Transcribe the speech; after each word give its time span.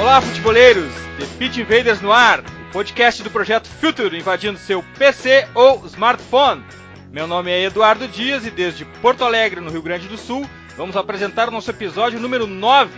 Olá, 0.00 0.20
futeboleiros! 0.20 0.92
The 1.18 1.26
Pitch 1.38 1.56
Invaders 1.56 2.00
no 2.00 2.12
ar, 2.12 2.40
o 2.40 2.72
podcast 2.72 3.22
do 3.22 3.30
projeto 3.30 3.68
Future 3.68 4.16
invadindo 4.16 4.58
seu 4.58 4.82
PC 4.98 5.48
ou 5.54 5.84
smartphone. 5.86 6.62
Meu 7.10 7.26
nome 7.26 7.50
é 7.50 7.64
Eduardo 7.64 8.06
Dias 8.06 8.44
e 8.44 8.50
desde 8.50 8.84
Porto 8.84 9.24
Alegre, 9.24 9.60
no 9.60 9.70
Rio 9.70 9.82
Grande 9.82 10.06
do 10.06 10.18
Sul, 10.18 10.48
vamos 10.76 10.96
apresentar 10.96 11.50
nosso 11.50 11.70
episódio 11.70 12.20
número 12.20 12.46
9. 12.46 12.92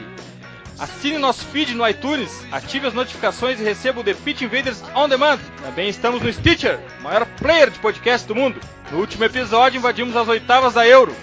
Assine 0.79 1.16
nosso 1.16 1.43
feed 1.46 1.74
no 1.74 1.88
iTunes, 1.88 2.45
ative 2.52 2.86
as 2.86 2.92
notificações 2.92 3.59
e 3.59 3.64
receba 3.64 4.00
o 4.00 4.04
The 4.04 4.12
Pitch 4.12 4.42
Invaders 4.42 4.82
On 4.95 5.09
Demand. 5.09 5.38
Também 5.62 5.88
estamos 5.88 6.20
no 6.20 6.30
Stitcher, 6.30 6.79
o 7.00 7.02
maior 7.02 7.24
player 7.41 7.70
de 7.70 7.79
podcast 7.79 8.29
do 8.29 8.34
mundo. 8.34 8.60
No 8.92 8.98
último 8.98 9.24
episódio 9.24 9.78
invadimos 9.78 10.14
as 10.14 10.28
oitavas 10.28 10.74
da 10.74 10.86
Euro. 10.86 11.16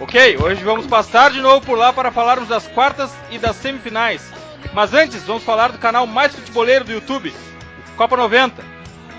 Ok, 0.00 0.38
hoje 0.38 0.64
vamos 0.64 0.86
passar 0.86 1.30
de 1.30 1.40
novo 1.40 1.64
por 1.66 1.76
lá 1.76 1.92
para 1.92 2.10
falarmos 2.10 2.48
das 2.48 2.66
quartas 2.68 3.12
e 3.30 3.38
das 3.38 3.56
semifinais. 3.56 4.32
Mas 4.72 4.94
antes, 4.94 5.22
vamos 5.24 5.44
falar 5.44 5.70
do 5.70 5.78
canal 5.78 6.06
mais 6.06 6.34
futeboleiro 6.34 6.86
do 6.86 6.92
YouTube, 6.92 7.32
Copa 7.96 8.16
90. 8.16 8.64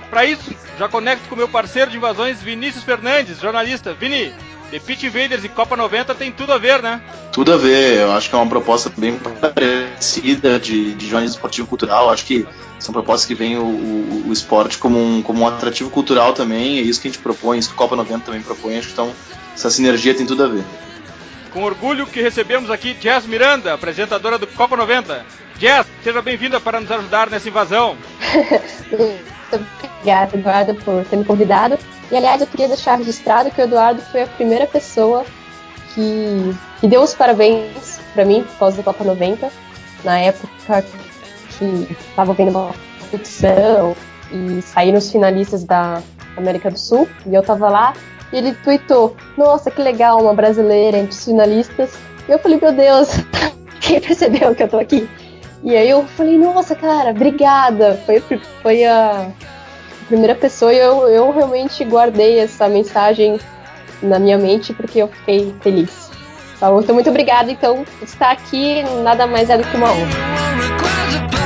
Para 0.10 0.26
isso, 0.26 0.56
já 0.80 0.90
conecto 0.90 1.30
com 1.30 1.36
meu 1.36 1.48
parceiro 1.48 1.92
de 1.92 1.98
invasões, 1.98 2.42
Vinícius 2.42 2.84
Fernandes, 2.84 3.40
jornalista. 3.40 3.94
Vini, 3.94 4.34
The 4.72 4.80
Pitch 4.80 5.04
Invaders 5.04 5.44
e 5.44 5.50
Copa 5.50 5.76
90 5.76 6.16
tem 6.16 6.32
tudo 6.32 6.54
a 6.54 6.58
ver, 6.58 6.82
né? 6.82 7.02
Tudo 7.32 7.54
a 7.54 7.58
ver, 7.58 8.00
eu 8.00 8.12
acho 8.12 8.30
que 8.30 8.36
é 8.36 8.38
uma 8.38 8.50
proposta 8.50 8.92
bem 8.98 9.18
parecida 9.18 10.60
de, 10.60 10.94
de 10.96 11.06
jornalismo 11.06 11.36
esportivo 11.36 11.68
cultural. 11.68 12.10
Acho 12.10 12.26
que 12.26 12.48
são 12.80 12.94
propostas 12.94 13.26
que 13.26 13.36
veem 13.36 13.58
o, 13.58 13.64
o, 13.64 14.24
o, 14.28 14.34
esporte 14.34 14.78
como 14.78 14.98
um, 15.00 15.22
como 15.22 15.42
um 15.42 15.48
atrativo 15.48 15.90
cultural 15.90 16.34
também. 16.34 16.80
É 16.80 16.82
isso 16.82 17.00
que 17.00 17.08
a 17.08 17.12
gente 17.12 17.22
propõe, 17.22 17.60
isso 17.60 17.70
que 17.70 17.76
o 17.76 17.78
Copa 17.78 17.96
90 17.96 18.26
também 18.26 18.42
propõe. 18.42 18.78
Acho 18.78 18.88
que 18.88 18.94
então, 18.94 19.12
essa 19.54 19.70
sinergia 19.70 20.14
tem 20.14 20.26
tudo 20.26 20.44
a 20.44 20.48
ver. 20.48 20.64
Com 21.56 21.64
orgulho 21.64 22.06
que 22.06 22.22
recebemos 22.22 22.70
aqui 22.70 22.94
Jazz 22.96 23.26
Miranda, 23.26 23.74
apresentadora 23.74 24.38
do 24.38 24.46
Copa 24.46 24.76
90. 24.76 25.26
Jess, 25.58 25.88
seja 26.04 26.22
bem-vinda 26.22 26.60
para 26.60 26.82
nos 26.82 26.92
ajudar 26.92 27.30
nessa 27.30 27.48
invasão. 27.48 27.96
Obrigada, 29.90 30.36
Eduardo, 30.36 30.76
por 30.76 31.06
ter 31.06 31.16
me 31.16 31.24
convidado. 31.24 31.80
E, 32.12 32.18
aliás, 32.18 32.42
eu 32.42 32.48
queria 32.48 32.68
deixar 32.68 32.98
registrado 32.98 33.50
que 33.52 33.62
o 33.62 33.64
Eduardo 33.64 34.02
foi 34.02 34.24
a 34.24 34.28
primeira 34.28 34.68
pessoa 34.68 35.26
que, 35.94 36.54
que 36.82 36.90
deu 36.90 37.02
os 37.02 37.14
parabéns 37.14 38.02
para 38.14 38.26
mim 38.26 38.44
por 38.44 38.60
causa 38.60 38.76
da 38.76 38.84
Copa 38.84 39.06
90, 39.06 39.50
na 40.04 40.20
época 40.20 40.84
que 41.58 41.88
estava 42.10 42.34
vendo 42.34 42.50
uma 42.50 42.76
competição 43.00 43.96
e 44.30 44.62
saíram 44.62 44.98
os 44.98 45.10
finalistas 45.10 45.64
da 45.64 46.04
América 46.36 46.70
do 46.70 46.78
Sul, 46.78 47.08
e 47.26 47.34
eu 47.34 47.40
estava 47.40 47.70
lá, 47.70 47.94
e 48.32 48.38
ele 48.38 48.54
tweetou, 48.54 49.16
nossa, 49.38 49.72
que 49.72 49.82
legal, 49.82 50.22
uma 50.22 50.34
brasileira 50.34 50.98
entre 50.98 51.12
os 51.12 51.24
finalistas. 51.26 51.94
E 52.28 52.32
eu 52.32 52.40
falei, 52.40 52.60
meu 52.60 52.72
Deus, 52.72 53.10
quem 53.82 54.02
percebeu 54.02 54.56
que 54.56 54.64
eu 54.64 54.68
tô 54.68 54.78
aqui? 54.78 55.10
E 55.64 55.76
aí 55.76 55.90
eu 55.90 56.06
falei, 56.06 56.38
nossa, 56.38 56.76
cara, 56.76 57.12
obrigada. 57.12 58.00
Foi, 58.06 58.22
foi 58.62 58.86
a 58.86 59.32
primeira 60.08 60.36
pessoa 60.36 60.74
e 60.74 60.78
eu, 60.78 61.08
eu 61.08 61.32
realmente 61.32 61.84
guardei 61.84 62.40
essa 62.40 62.68
mensagem 62.68 63.40
na 64.02 64.20
minha 64.20 64.38
mente 64.38 64.74
porque 64.74 65.00
eu 65.00 65.08
fiquei 65.08 65.56
feliz. 65.62 66.12
Então, 66.56 66.96
muito 66.96 67.10
obrigada. 67.10 67.52
Então, 67.52 67.86
estar 68.02 68.32
aqui 68.32 68.84
nada 69.04 69.28
mais 69.28 69.50
é 69.50 69.58
do 69.58 69.64
que 69.64 69.76
uma 69.76 69.92
honra. 69.92 71.45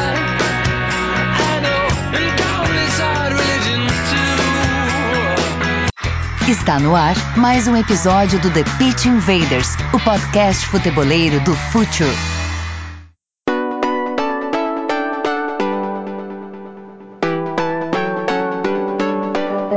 Está 6.49 6.79
no 6.79 6.95
ar 6.95 7.13
mais 7.37 7.67
um 7.67 7.77
episódio 7.77 8.41
do 8.41 8.51
The 8.51 8.63
Pitch 8.79 9.05
Invaders, 9.05 9.67
o 9.93 10.03
podcast 10.03 10.65
futeboleiro 10.65 11.39
do 11.41 11.53
Future. 11.53 12.09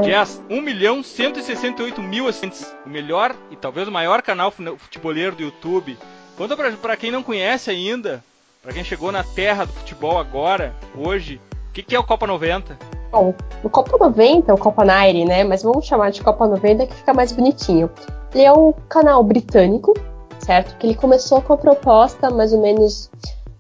Jazz, 0.02 0.42
1 0.48 0.62
milhão 0.62 1.02
168 1.02 2.00
mil 2.00 2.26
assinantes. 2.26 2.74
O 2.86 2.88
melhor 2.88 3.36
e 3.50 3.56
talvez 3.56 3.86
o 3.86 3.92
maior 3.92 4.22
canal 4.22 4.50
futeboleiro 4.50 5.36
do 5.36 5.42
YouTube. 5.42 5.98
Conta 6.38 6.56
pra, 6.56 6.72
pra 6.72 6.96
quem 6.96 7.10
não 7.10 7.22
conhece 7.22 7.68
ainda, 7.68 8.24
pra 8.62 8.72
quem 8.72 8.82
chegou 8.82 9.12
na 9.12 9.22
terra 9.22 9.66
do 9.66 9.74
futebol 9.74 10.18
agora, 10.18 10.74
hoje, 10.96 11.38
o 11.68 11.72
que, 11.74 11.82
que 11.82 11.94
é 11.94 11.98
o 11.98 12.04
Copa 12.04 12.26
90? 12.26 12.91
Bom, 13.12 13.34
o 13.62 13.68
Copa 13.68 13.98
90, 13.98 14.54
o 14.54 14.58
Copa 14.58 14.84
90, 14.86 15.28
né? 15.28 15.44
Mas 15.44 15.62
vamos 15.62 15.84
chamar 15.84 16.10
de 16.10 16.22
Copa 16.22 16.46
90 16.46 16.86
que 16.86 16.94
fica 16.94 17.12
mais 17.12 17.30
bonitinho. 17.30 17.90
Ele 18.34 18.44
é 18.44 18.52
um 18.52 18.72
canal 18.88 19.22
britânico, 19.22 19.92
certo? 20.38 20.78
Que 20.78 20.86
ele 20.86 20.94
começou 20.94 21.42
com 21.42 21.52
a 21.52 21.56
proposta, 21.58 22.30
mais 22.30 22.54
ou 22.54 22.62
menos 22.62 23.10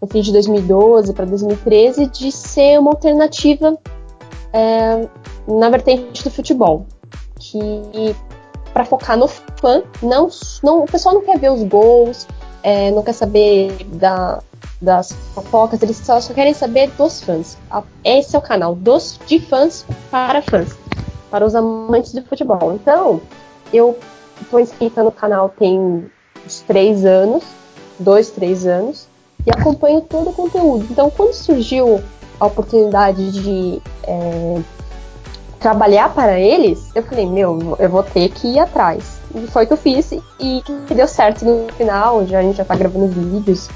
no 0.00 0.08
fim 0.08 0.22
de 0.22 0.32
2012 0.32 1.12
para 1.12 1.26
2013, 1.26 2.06
de 2.06 2.32
ser 2.32 2.80
uma 2.80 2.92
alternativa 2.92 3.78
é, 4.54 5.06
na 5.46 5.68
vertente 5.68 6.24
do 6.24 6.30
futebol, 6.30 6.86
que 7.38 8.16
para 8.72 8.86
focar 8.86 9.18
no 9.18 9.28
fã, 9.28 9.82
não, 10.02 10.28
não, 10.62 10.84
o 10.84 10.86
pessoal 10.86 11.14
não 11.14 11.22
quer 11.22 11.38
ver 11.38 11.52
os 11.52 11.62
gols, 11.64 12.26
é, 12.62 12.90
não 12.90 13.02
quer 13.02 13.12
saber 13.12 13.84
da, 13.94 14.42
das 14.80 15.12
fofocas, 15.34 15.82
eles 15.82 15.96
só, 15.96 16.20
só, 16.20 16.32
querem 16.32 16.54
saber 16.54 16.90
dos 16.92 17.22
fãs. 17.22 17.58
Esse 18.04 18.36
é 18.36 18.38
o 18.38 18.42
canal 18.42 18.74
dos 18.74 19.18
de 19.26 19.40
fãs 19.40 19.84
para 20.10 20.42
fãs, 20.42 20.76
para 21.30 21.44
os 21.44 21.54
amantes 21.54 22.12
de 22.12 22.22
futebol. 22.22 22.74
Então, 22.74 23.20
eu 23.72 23.98
estou 24.40 24.60
inscrita 24.60 25.02
no 25.02 25.12
canal 25.12 25.48
tem 25.48 26.10
uns 26.44 26.60
três 26.60 27.04
anos, 27.04 27.44
dois, 27.98 28.30
três 28.30 28.66
anos, 28.66 29.08
e 29.46 29.50
acompanho 29.50 30.00
todo 30.00 30.30
o 30.30 30.32
conteúdo. 30.32 30.86
Então, 30.90 31.10
quando 31.10 31.32
surgiu 31.32 32.02
a 32.38 32.46
oportunidade 32.46 33.30
de 33.30 33.82
é, 34.04 34.60
trabalhar 35.62 36.12
para 36.12 36.38
eles, 36.38 36.90
eu 36.94 37.02
falei, 37.04 37.24
meu, 37.24 37.76
eu 37.78 37.88
vou 37.88 38.02
ter 38.02 38.28
que 38.30 38.48
ir 38.48 38.58
atrás. 38.58 39.20
E 39.34 39.46
foi 39.46 39.64
o 39.64 39.66
que 39.66 39.72
eu 39.72 39.78
fiz 39.78 40.12
e 40.12 40.62
que 40.86 40.94
deu 40.94 41.06
certo 41.06 41.44
no 41.44 41.72
final. 41.72 42.26
Já, 42.26 42.40
a 42.40 42.42
gente 42.42 42.56
já 42.56 42.64
tá 42.64 42.74
gravando 42.74 43.06
vídeos, 43.06 43.70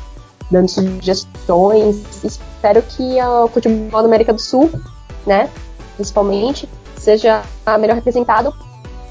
dando 0.51 0.69
sugestões. 0.69 2.25
Espero 2.25 2.83
que 2.83 3.23
o 3.23 3.49
futebol 3.49 4.03
da 4.03 4.09
América 4.09 4.33
do 4.33 4.41
Sul, 4.41 4.71
né, 5.25 5.49
principalmente, 5.95 6.69
seja 6.97 7.43
melhor 7.79 7.95
representado 7.95 8.53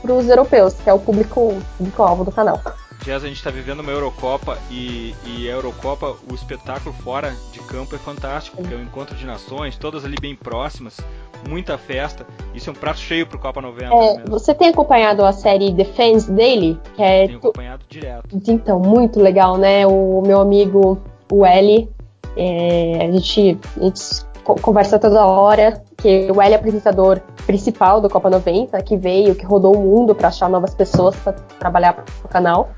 para 0.01 0.13
os 0.13 0.27
europeus, 0.27 0.73
que 0.73 0.89
é 0.89 0.93
o 0.93 0.99
público-alvo 0.99 1.63
público 1.77 2.23
do 2.25 2.31
canal. 2.31 2.61
Jazz, 3.03 3.23
a 3.23 3.27
gente 3.27 3.37
está 3.37 3.51
vivendo 3.51 3.81
uma 3.81 3.91
Eurocopa 3.91 4.57
e, 4.69 5.13
e, 5.25 5.47
a 5.47 5.51
Eurocopa, 5.51 6.15
o 6.29 6.33
espetáculo 6.33 6.93
fora 7.03 7.35
de 7.51 7.59
campo 7.59 7.95
é 7.95 7.99
fantástico, 7.99 8.57
porque 8.57 8.73
é 8.73 8.77
um 8.77 8.81
encontro 8.81 9.15
de 9.15 9.25
nações, 9.25 9.77
todas 9.77 10.03
ali 10.03 10.15
bem 10.19 10.35
próximas, 10.35 10.99
muita 11.47 11.77
festa. 11.77 12.25
Isso 12.53 12.69
é 12.69 12.73
um 12.73 12.75
prato 12.75 12.99
cheio 12.99 13.27
pro 13.27 13.39
Copa 13.39 13.61
90. 13.61 13.85
É, 13.85 14.23
você 14.27 14.53
tem 14.53 14.69
acompanhado 14.69 15.23
a 15.23 15.31
série 15.31 15.73
The 15.73 15.85
Fans 15.85 16.25
dele? 16.25 16.79
Que 16.95 17.03
é 17.03 17.27
Tenho 17.27 17.39
acompanhado 17.39 17.85
direto. 17.87 18.41
Então, 18.47 18.79
muito 18.79 19.19
legal, 19.19 19.57
né? 19.57 19.85
O 19.85 20.21
meu 20.25 20.39
amigo, 20.39 20.99
o 21.31 21.45
Eli, 21.45 21.89
é, 22.35 22.99
a, 23.01 23.11
gente, 23.11 23.57
a 23.77 23.83
gente 23.83 24.25
conversa 24.43 24.99
toda 24.99 25.25
hora, 25.25 25.81
que 25.97 26.31
o 26.31 26.41
Eli 26.41 26.53
é 26.53 26.55
apresentador 26.55 27.21
principal 27.45 28.01
do 28.01 28.09
Copa 28.09 28.29
90, 28.29 28.81
que 28.81 28.97
veio, 28.97 29.35
que 29.35 29.45
rodou 29.45 29.75
o 29.75 29.79
mundo 29.79 30.15
para 30.15 30.29
achar 30.29 30.49
novas 30.49 30.73
pessoas 30.73 31.15
para 31.15 31.33
trabalhar 31.59 31.93
pro 31.93 32.27
canal. 32.29 32.69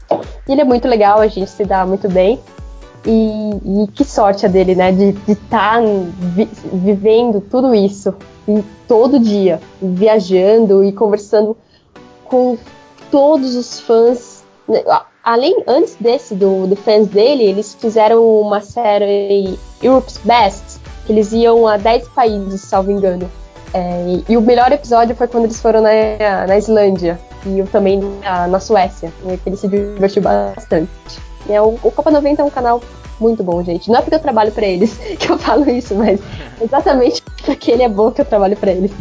E 0.48 0.52
ele 0.52 0.62
é 0.62 0.66
muito 0.66 0.88
legal, 0.88 1.20
a 1.20 1.28
gente 1.28 1.50
se 1.50 1.64
dá 1.64 1.86
muito 1.86 2.10
bem. 2.10 2.40
E, 3.06 3.84
e 3.84 3.88
que 3.94 4.04
sorte 4.04 4.46
a 4.46 4.50
dele, 4.50 4.76
né? 4.76 4.92
De 4.92 5.16
estar 5.32 5.76
tá 5.76 5.82
vi, 6.20 6.50
vivendo 6.74 7.40
tudo 7.40 7.74
isso 7.74 8.14
todo 8.88 9.20
dia, 9.20 9.60
viajando 9.82 10.84
e 10.84 10.92
conversando 10.92 11.56
com 12.26 12.58
todos 13.12 13.56
os 13.56 13.80
fãs. 13.80 14.44
Além, 15.24 15.64
antes 15.68 15.96
desse, 16.00 16.36
do, 16.36 16.68
do 16.68 16.76
fãs 16.76 17.08
dele, 17.08 17.44
eles 17.44 17.74
fizeram 17.74 18.26
uma 18.42 18.62
série 18.62 19.58
Europe's 19.82 20.18
Best, 20.24 20.80
que 21.06 21.12
eles 21.12 21.32
iam 21.34 21.68
a 21.68 21.78
10 21.78 22.08
países, 22.10 22.62
salvo 22.62 22.92
engano. 22.92 23.30
É, 23.74 24.22
e 24.28 24.38
o 24.38 24.42
melhor 24.42 24.72
episódio 24.72 25.16
foi 25.16 25.28
quando 25.28 25.44
eles 25.44 25.60
foram 25.60 25.82
na, 25.82 26.48
na 26.48 26.58
Islândia 26.58 27.20
e 27.46 27.60
eu 27.60 27.68
também 27.68 28.00
na, 28.00 28.48
na 28.48 28.60
Suécia, 28.60 29.12
que 29.44 29.50
ele 29.50 29.58
se 29.58 29.68
divertiu 29.68 30.22
bastante. 30.22 30.90
É, 31.50 31.62
o, 31.62 31.78
o 31.84 31.92
Copa 31.92 32.12
90 32.12 32.42
é 32.42 32.46
um 32.46 32.50
canal 32.50 32.82
muito 33.20 33.44
bom, 33.44 33.64
gente. 33.64 33.90
Não 33.90 33.98
é 33.98 34.02
porque 34.02 34.16
eu 34.16 34.20
trabalho 34.20 34.52
para 34.52 34.66
eles 34.66 34.98
que 35.20 35.30
eu 35.30 35.38
falo 35.38 35.70
isso, 35.70 35.96
mas 35.96 36.20
exatamente 36.62 37.22
porque 37.46 37.72
ele 37.72 37.84
é 37.84 37.90
bom 37.90 38.12
que 38.12 38.22
eu 38.22 38.26
trabalho 38.26 38.58
para 38.58 38.72
eles. 38.72 38.92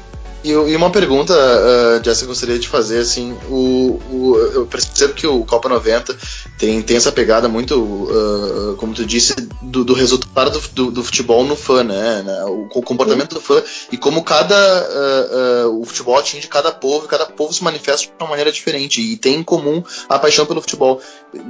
E, 0.45 0.51
e 0.51 0.77
uma 0.77 0.91
pergunta, 0.91 1.35
uh, 1.35 2.05
Jessica, 2.05 2.27
eu 2.27 2.29
gostaria 2.29 2.59
de 2.59 2.69
fazer, 2.69 3.01
assim, 3.01 3.37
o, 3.49 3.99
o, 4.13 4.37
eu 4.55 4.67
percebo 4.67 5.13
que 5.13 5.27
o 5.27 5.45
Copa 5.45 5.69
90 5.69 6.17
tem, 6.59 6.83
tem 6.83 6.97
essa 6.97 7.13
pegada 7.13 7.49
muito, 7.49 7.75
uh, 7.81 8.77
como 8.77 8.95
tu 8.95 9.05
disse, 9.05 9.35
do, 9.63 9.85
do 9.85 9.93
resultado 9.93 10.59
do, 10.73 10.91
do, 10.91 11.05
futebol 11.05 11.45
no 11.45 11.57
fã, 11.57 11.83
né? 11.83 12.23
né 12.23 12.45
o, 12.45 12.67
comportamento 12.83 13.35
do 13.35 13.41
fã 13.41 13.63
e 13.91 13.97
como 13.97 14.23
cada 14.23 14.55
uh, 14.57 15.81
o 15.81 15.85
futebol 15.85 16.17
atinge 16.17 16.49
cada 16.49 16.73
povo, 16.73 17.07
cada 17.07 17.27
povo 17.27 17.53
se 17.53 17.63
manifesta 17.63 18.07
de 18.07 18.13
uma 18.19 18.31
maneira 18.31 18.51
diferente 18.51 19.01
e 19.01 19.17
tem 19.17 19.37
em 19.37 19.43
comum 19.43 19.83
a 20.09 20.19
paixão 20.19 20.47
pelo 20.47 20.61
futebol. 20.61 21.01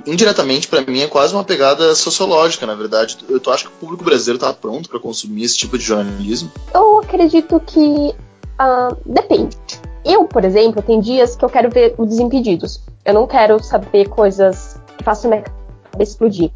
Indiretamente, 0.06 0.66
para 0.66 0.82
mim, 0.82 1.00
é 1.00 1.06
quase 1.06 1.34
uma 1.34 1.44
pegada 1.44 1.94
sociológica, 1.94 2.66
na 2.66 2.74
verdade. 2.74 3.18
Eu 3.28 3.38
tu 3.38 3.50
acha 3.50 3.64
que 3.64 3.70
o 3.70 3.76
público 3.76 4.02
brasileiro 4.02 4.36
está 4.36 4.52
pronto 4.52 4.88
para 4.88 4.98
consumir 4.98 5.44
esse 5.44 5.56
tipo 5.56 5.78
de 5.78 5.84
jornalismo? 5.84 6.50
Eu 6.74 6.98
acredito 6.98 7.60
que 7.60 8.14
Uh, 8.58 8.96
depende. 9.04 9.56
Eu, 10.04 10.24
por 10.24 10.44
exemplo, 10.44 10.80
tem 10.80 11.00
dias 11.00 11.36
que 11.36 11.44
eu 11.44 11.48
quero 11.48 11.68
ver 11.70 11.94
os 11.98 12.08
Desimpedidos. 12.08 12.80
Eu 13.04 13.14
não 13.14 13.26
quero 13.26 13.62
saber 13.62 14.08
coisas 14.08 14.80
façam 15.04 15.30
minha 15.30 15.44
cabeça 15.90 16.12
explodir. 16.12 16.50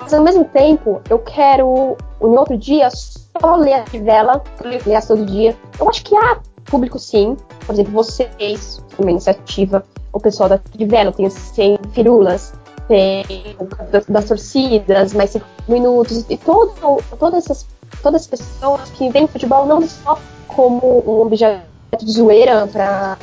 Mas 0.00 0.12
ao 0.12 0.22
mesmo 0.22 0.44
tempo, 0.44 1.00
eu 1.08 1.18
quero, 1.18 1.96
no 2.20 2.38
outro 2.38 2.58
dia, 2.58 2.90
só 2.90 3.56
ler 3.56 3.74
a 3.74 3.82
Trivela, 3.82 4.42
ler 4.84 5.02
todo 5.06 5.24
dia. 5.24 5.56
Eu 5.78 5.88
acho 5.88 6.04
que 6.04 6.14
há 6.14 6.38
público 6.64 6.98
sim. 6.98 7.36
Por 7.66 7.72
exemplo, 7.72 7.92
vocês, 7.92 8.82
uma 8.98 9.10
iniciativa, 9.10 9.84
o 10.12 10.20
pessoal 10.20 10.48
da 10.48 10.58
Trivela 10.58 11.12
tem, 11.12 11.28
tem 11.54 11.78
firulas, 11.92 12.52
tem 12.88 13.24
das 14.08 14.24
torcidas, 14.26 15.14
mais 15.14 15.30
cinco 15.30 15.46
minutos, 15.68 16.24
e 16.28 16.36
todo, 16.36 17.02
todas, 17.18 17.44
essas, 17.44 17.66
todas 18.02 18.22
as 18.22 18.26
pessoas 18.26 18.90
que 18.90 19.08
veem 19.10 19.26
futebol 19.26 19.66
não 19.66 19.86
só 19.86 20.18
como 20.48 21.02
um 21.06 21.22
objeto 21.22 21.64
de 21.98 22.12
zoeira 22.12 22.66
para 22.66 23.16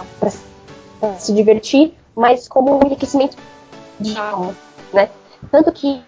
se 1.19 1.33
divertir, 1.33 1.93
mas 2.15 2.47
como 2.47 2.77
um 2.77 2.85
enriquecimento 2.85 3.37
de 4.01 4.15
né? 4.93 5.09
Tanto 5.51 5.71
que, 5.71 6.01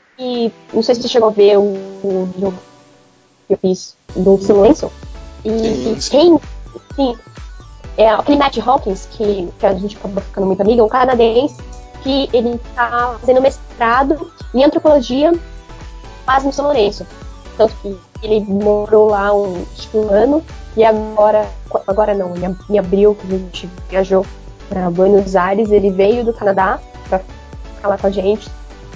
não 0.74 0.84
sei 0.84 0.96
se 0.96 1.02
você 1.02 1.08
chegou 1.08 1.30
a 1.30 1.32
ver 1.32 1.58
o, 1.58 2.30
jogo 2.40 2.58
que 3.48 3.54
eu 3.54 3.58
fiz 3.58 3.96
do 4.16 4.38
Silêncio, 4.38 4.92
e, 5.44 6.00
sim, 6.02 6.10
quem, 6.10 6.40
sim, 6.96 7.18
é 7.98 8.10
aquele 8.10 8.38
Matt 8.38 8.58
Hawkins, 8.58 9.08
que, 9.12 9.50
que 9.60 9.66
a 9.66 9.74
gente 9.74 9.98
acabou 9.98 10.22
ficando 10.22 10.48
muito 10.48 10.62
amiga, 10.62 10.84
um 10.84 10.90
canadense, 10.90 11.58
que 12.02 12.30
ele 12.34 12.56
está 12.56 13.16
fazendo 13.20 13.42
mestrado 13.42 14.32
em 14.54 14.64
antropologia, 14.64 15.32
mas 16.26 16.44
no 16.44 16.52
São 16.54 16.66
Lourenço. 16.66 17.06
Tanto 17.58 17.74
que 17.82 17.98
ele 18.22 18.40
morou 18.42 19.10
lá 19.10 19.34
um, 19.34 19.66
um 19.94 20.10
ano 20.10 20.44
e 20.76 20.84
agora, 20.84 21.48
agora 21.88 22.14
não, 22.14 22.34
em 22.70 22.80
abril 22.80 23.16
que 23.16 23.28
a 23.28 23.38
gente 23.38 23.70
viajou 23.90 24.26
para 24.70 24.90
Buenos 24.90 25.36
Aires, 25.36 25.72
ele 25.72 25.92
veio 25.92 26.26
do 26.26 26.34
Canadá 26.34 26.80
falar 27.84 28.00
com 28.00 28.08
a 28.08 28.10
gente, 28.10 28.50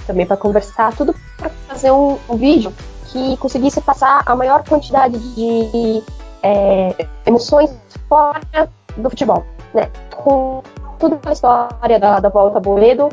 também 0.06 0.26
para 0.26 0.36
conversar, 0.36 0.96
tudo 0.96 1.14
para 1.36 1.50
fazer 1.68 1.90
um, 1.90 2.18
um, 2.28 2.36
vídeo 2.36 2.72
que 3.06 3.36
conseguisse 3.36 3.80
passar 3.82 4.22
a 4.24 4.34
maior 4.34 4.66
quantidade 4.66 5.18
de 5.34 6.02
é, 6.42 7.06
emoções 7.26 7.70
fora 8.08 8.68
do 8.96 9.10
futebol, 9.10 9.44
né? 9.74 9.90
Com 10.16 10.62
toda 10.98 11.20
a 11.22 11.32
história 11.32 11.98
da, 12.00 12.18
da 12.18 12.28
volta 12.30 12.58
a 12.58 12.60
Boledo, 12.60 13.10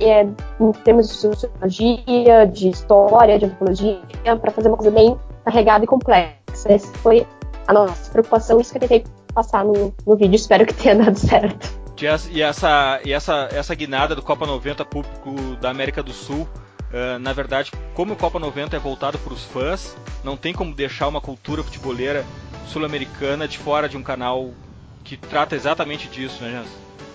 é, 0.00 0.22
em 0.60 0.72
termos 0.84 1.08
de 1.08 1.14
sociologia, 1.14 2.46
de 2.46 2.70
história, 2.70 3.38
de 3.38 3.44
antropologia, 3.46 4.00
para 4.40 4.50
fazer 4.50 4.68
uma 4.68 4.76
coisa 4.76 4.90
bem 4.90 5.16
carregada 5.44 5.84
e 5.84 5.86
complexa. 5.86 6.34
Esse 6.68 6.88
foi 6.98 7.26
a 7.68 7.72
nossa 7.72 8.10
preocupação, 8.10 8.60
isso 8.60 8.72
que 8.72 8.78
eu 8.78 8.80
tentei 8.80 9.04
passar 9.32 9.64
no, 9.64 9.94
no 10.04 10.16
vídeo, 10.16 10.34
espero 10.34 10.66
que 10.66 10.74
tenha 10.74 10.96
dado 10.96 11.16
certo. 11.16 11.81
E 12.02 12.40
essa, 12.42 13.00
e 13.04 13.12
essa, 13.12 13.48
essa 13.52 13.74
guinada 13.76 14.16
do 14.16 14.22
Copa 14.22 14.44
90 14.44 14.84
público 14.84 15.30
da 15.60 15.70
América 15.70 16.02
do 16.02 16.12
Sul, 16.12 16.48
uh, 16.92 17.16
na 17.20 17.32
verdade, 17.32 17.70
como 17.94 18.14
o 18.14 18.16
Copa 18.16 18.40
90 18.40 18.74
é 18.74 18.78
voltado 18.80 19.18
para 19.18 19.32
os 19.32 19.44
fãs, 19.44 19.96
não 20.24 20.36
tem 20.36 20.52
como 20.52 20.74
deixar 20.74 21.06
uma 21.06 21.20
cultura 21.20 21.62
futeboleira 21.62 22.24
sul-americana 22.66 23.46
de 23.46 23.56
fora 23.56 23.88
de 23.88 23.96
um 23.96 24.02
canal 24.02 24.50
que 25.04 25.16
trata 25.16 25.54
exatamente 25.54 26.08
disso, 26.08 26.42
né, 26.42 26.50
Jans? 26.50 26.68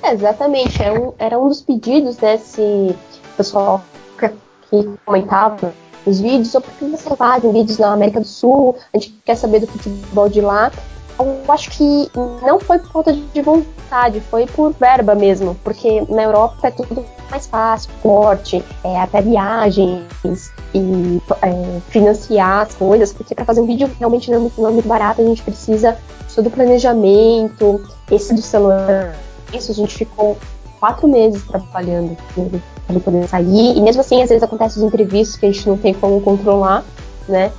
É, 0.03 0.13
exatamente, 0.13 0.81
era 0.81 0.97
um, 0.97 1.13
era 1.19 1.37
um 1.37 1.49
dos 1.49 1.61
pedidos, 1.61 2.17
né, 2.19 2.37
se 2.37 2.61
o 2.61 2.97
pessoal 3.35 3.83
que 4.17 4.97
comentava 5.05 5.73
os 6.05 6.21
vídeos, 6.21 6.55
ou 6.55 6.61
porque 6.61 6.85
você 6.85 7.13
fazem 7.13 7.51
vídeos 7.51 7.77
na 7.77 7.91
América 7.91 8.21
do 8.21 8.25
Sul, 8.25 8.77
a 8.93 8.97
gente 8.97 9.19
quer 9.25 9.35
saber 9.35 9.59
do 9.59 9.67
futebol 9.67 10.29
de 10.29 10.39
lá. 10.39 10.71
Eu 11.19 11.51
acho 11.51 11.71
que 11.71 12.11
não 12.43 12.59
foi 12.59 12.79
por 12.79 12.91
falta 12.91 13.13
de 13.13 13.41
vontade, 13.41 14.19
foi 14.21 14.45
por 14.45 14.73
verba 14.73 15.15
mesmo, 15.15 15.55
porque 15.63 16.01
na 16.09 16.23
Europa 16.23 16.67
é 16.67 16.71
tudo 16.71 17.03
mais 17.31 17.47
fácil, 17.47 17.89
forte, 18.01 18.63
é, 18.83 18.99
até 18.99 19.21
viagens 19.21 20.51
e 20.73 21.21
é, 21.41 21.79
financiar 21.89 22.61
as 22.61 22.75
coisas, 22.75 23.11
porque 23.11 23.33
para 23.33 23.45
fazer 23.45 23.61
um 23.61 23.65
vídeo 23.65 23.89
realmente 23.97 24.29
não 24.29 24.37
é, 24.37 24.41
muito, 24.41 24.61
não 24.61 24.69
é 24.69 24.71
muito 24.71 24.87
barato, 24.87 25.21
a 25.21 25.25
gente 25.25 25.41
precisa 25.41 25.97
todo 26.37 26.47
o 26.47 26.51
planejamento, 26.51 27.81
esse 28.11 28.31
do 28.31 28.43
celular, 28.43 29.15
isso 29.51 29.71
a 29.71 29.73
gente 29.73 29.95
ficou 29.95 30.37
quatro 30.79 31.07
meses 31.07 31.43
trabalhando 31.43 32.15
para 32.35 32.43
ele 32.89 32.99
poder 32.99 33.27
sair. 33.27 33.75
E 33.75 33.81
mesmo 33.81 34.01
assim, 34.01 34.21
às 34.21 34.29
vezes 34.29 34.43
acontecem 34.43 34.83
os 34.83 34.87
imprevistos 34.87 35.35
que 35.35 35.47
a 35.47 35.51
gente 35.51 35.67
não 35.67 35.77
tem 35.77 35.95
como 35.95 36.21
controlar, 36.21 36.83
né? 37.27 37.51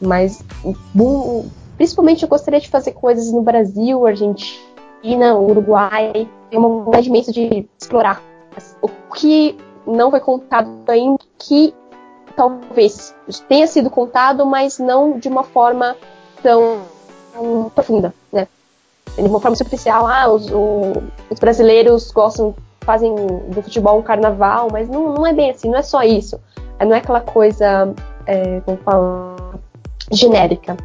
Mas 0.00 0.42
principalmente 1.82 2.22
eu 2.22 2.28
gostaria 2.28 2.60
de 2.60 2.68
fazer 2.68 2.92
coisas 2.92 3.32
no 3.32 3.42
Brasil, 3.42 4.06
Argentina, 4.06 5.34
Uruguai. 5.36 6.28
Tem 6.48 6.56
uma 6.56 6.68
vontade 6.68 7.08
imensa 7.08 7.32
de 7.32 7.68
explorar. 7.76 8.22
O 8.80 8.88
que 9.16 9.58
não 9.84 10.08
foi 10.08 10.20
contado 10.20 10.70
ainda, 10.86 11.18
que 11.36 11.74
talvez 12.36 13.12
tenha 13.48 13.66
sido 13.66 13.90
contado, 13.90 14.46
mas 14.46 14.78
não 14.78 15.18
de 15.18 15.26
uma 15.26 15.42
forma 15.42 15.96
tão, 16.40 16.82
profunda, 17.74 18.14
né? 18.32 18.46
De 19.16 19.22
uma 19.22 19.40
forma 19.40 19.56
superficial, 19.56 20.06
ah, 20.06 20.32
os, 20.32 20.48
o, 20.52 20.92
os 21.30 21.40
brasileiros 21.40 22.12
gostam 22.12 22.54
fazem 22.82 23.12
do 23.48 23.60
futebol 23.60 23.98
um 23.98 24.02
carnaval, 24.02 24.68
mas 24.70 24.88
não, 24.88 25.14
não 25.14 25.26
é 25.26 25.32
bem 25.32 25.50
assim, 25.50 25.68
não 25.68 25.78
é 25.78 25.82
só 25.82 26.04
isso. 26.04 26.40
É, 26.78 26.84
não 26.84 26.94
é 26.94 26.98
aquela 26.98 27.20
coisa, 27.20 27.92
é, 28.24 28.60
como 28.60 28.76
fala, 28.78 29.34
genérica. 30.12 30.76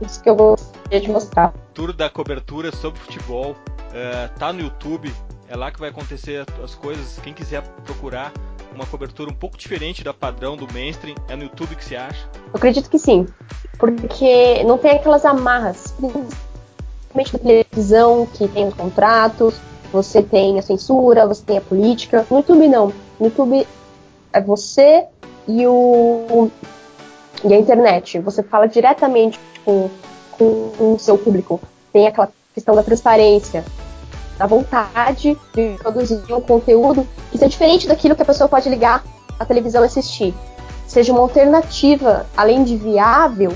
Isso 0.00 0.22
que 0.22 0.30
eu 0.30 0.36
gostaria 0.36 1.00
de 1.00 1.10
mostrar. 1.10 1.52
Tour 1.74 1.92
da 1.92 2.08
cobertura 2.08 2.74
sobre 2.74 3.00
futebol 3.00 3.56
é, 3.92 4.28
tá 4.38 4.52
no 4.52 4.60
YouTube, 4.60 5.12
é 5.48 5.56
lá 5.56 5.70
que 5.70 5.80
vai 5.80 5.90
acontecer 5.90 6.46
as 6.62 6.74
coisas. 6.74 7.18
Quem 7.22 7.32
quiser 7.32 7.62
procurar 7.84 8.32
uma 8.74 8.86
cobertura 8.86 9.30
um 9.30 9.34
pouco 9.34 9.56
diferente 9.56 10.04
da 10.04 10.14
padrão 10.14 10.56
do 10.56 10.72
mainstream, 10.72 11.16
é 11.28 11.34
no 11.34 11.44
YouTube 11.44 11.74
que 11.74 11.84
se 11.84 11.96
acha? 11.96 12.28
Eu 12.34 12.52
acredito 12.54 12.88
que 12.88 12.98
sim, 12.98 13.26
porque 13.78 14.62
não 14.64 14.78
tem 14.78 14.92
aquelas 14.92 15.24
amarras, 15.24 15.94
principalmente 17.12 17.32
da 17.32 17.38
televisão, 17.38 18.26
que 18.26 18.46
tem 18.46 18.68
os 18.68 18.74
contratos, 18.74 19.54
você 19.92 20.22
tem 20.22 20.58
a 20.58 20.62
censura, 20.62 21.26
você 21.26 21.42
tem 21.42 21.58
a 21.58 21.60
política. 21.60 22.26
No 22.30 22.38
YouTube 22.38 22.68
não. 22.68 22.92
No 23.18 23.26
YouTube 23.26 23.66
é 24.32 24.40
você 24.40 25.06
e 25.46 25.66
o 25.66 26.50
e 27.44 27.54
a 27.54 27.58
internet. 27.58 28.18
Você 28.20 28.42
fala 28.42 28.66
diretamente 28.66 29.38
com, 29.68 29.90
com 30.78 30.94
o 30.94 30.98
seu 30.98 31.18
público. 31.18 31.60
Tem 31.92 32.06
aquela 32.06 32.30
questão 32.54 32.74
da 32.74 32.82
transparência, 32.82 33.62
da 34.38 34.46
vontade 34.46 35.36
de 35.54 35.76
produzir 35.78 36.32
um 36.32 36.40
conteúdo 36.40 37.06
que 37.30 37.36
seja 37.36 37.50
diferente 37.50 37.86
daquilo 37.86 38.16
que 38.16 38.22
a 38.22 38.24
pessoa 38.24 38.48
pode 38.48 38.68
ligar 38.70 39.04
à 39.38 39.44
televisão 39.44 39.82
e 39.82 39.86
assistir. 39.86 40.34
Seja 40.86 41.12
uma 41.12 41.20
alternativa, 41.20 42.24
além 42.34 42.64
de 42.64 42.76
viável, 42.76 43.52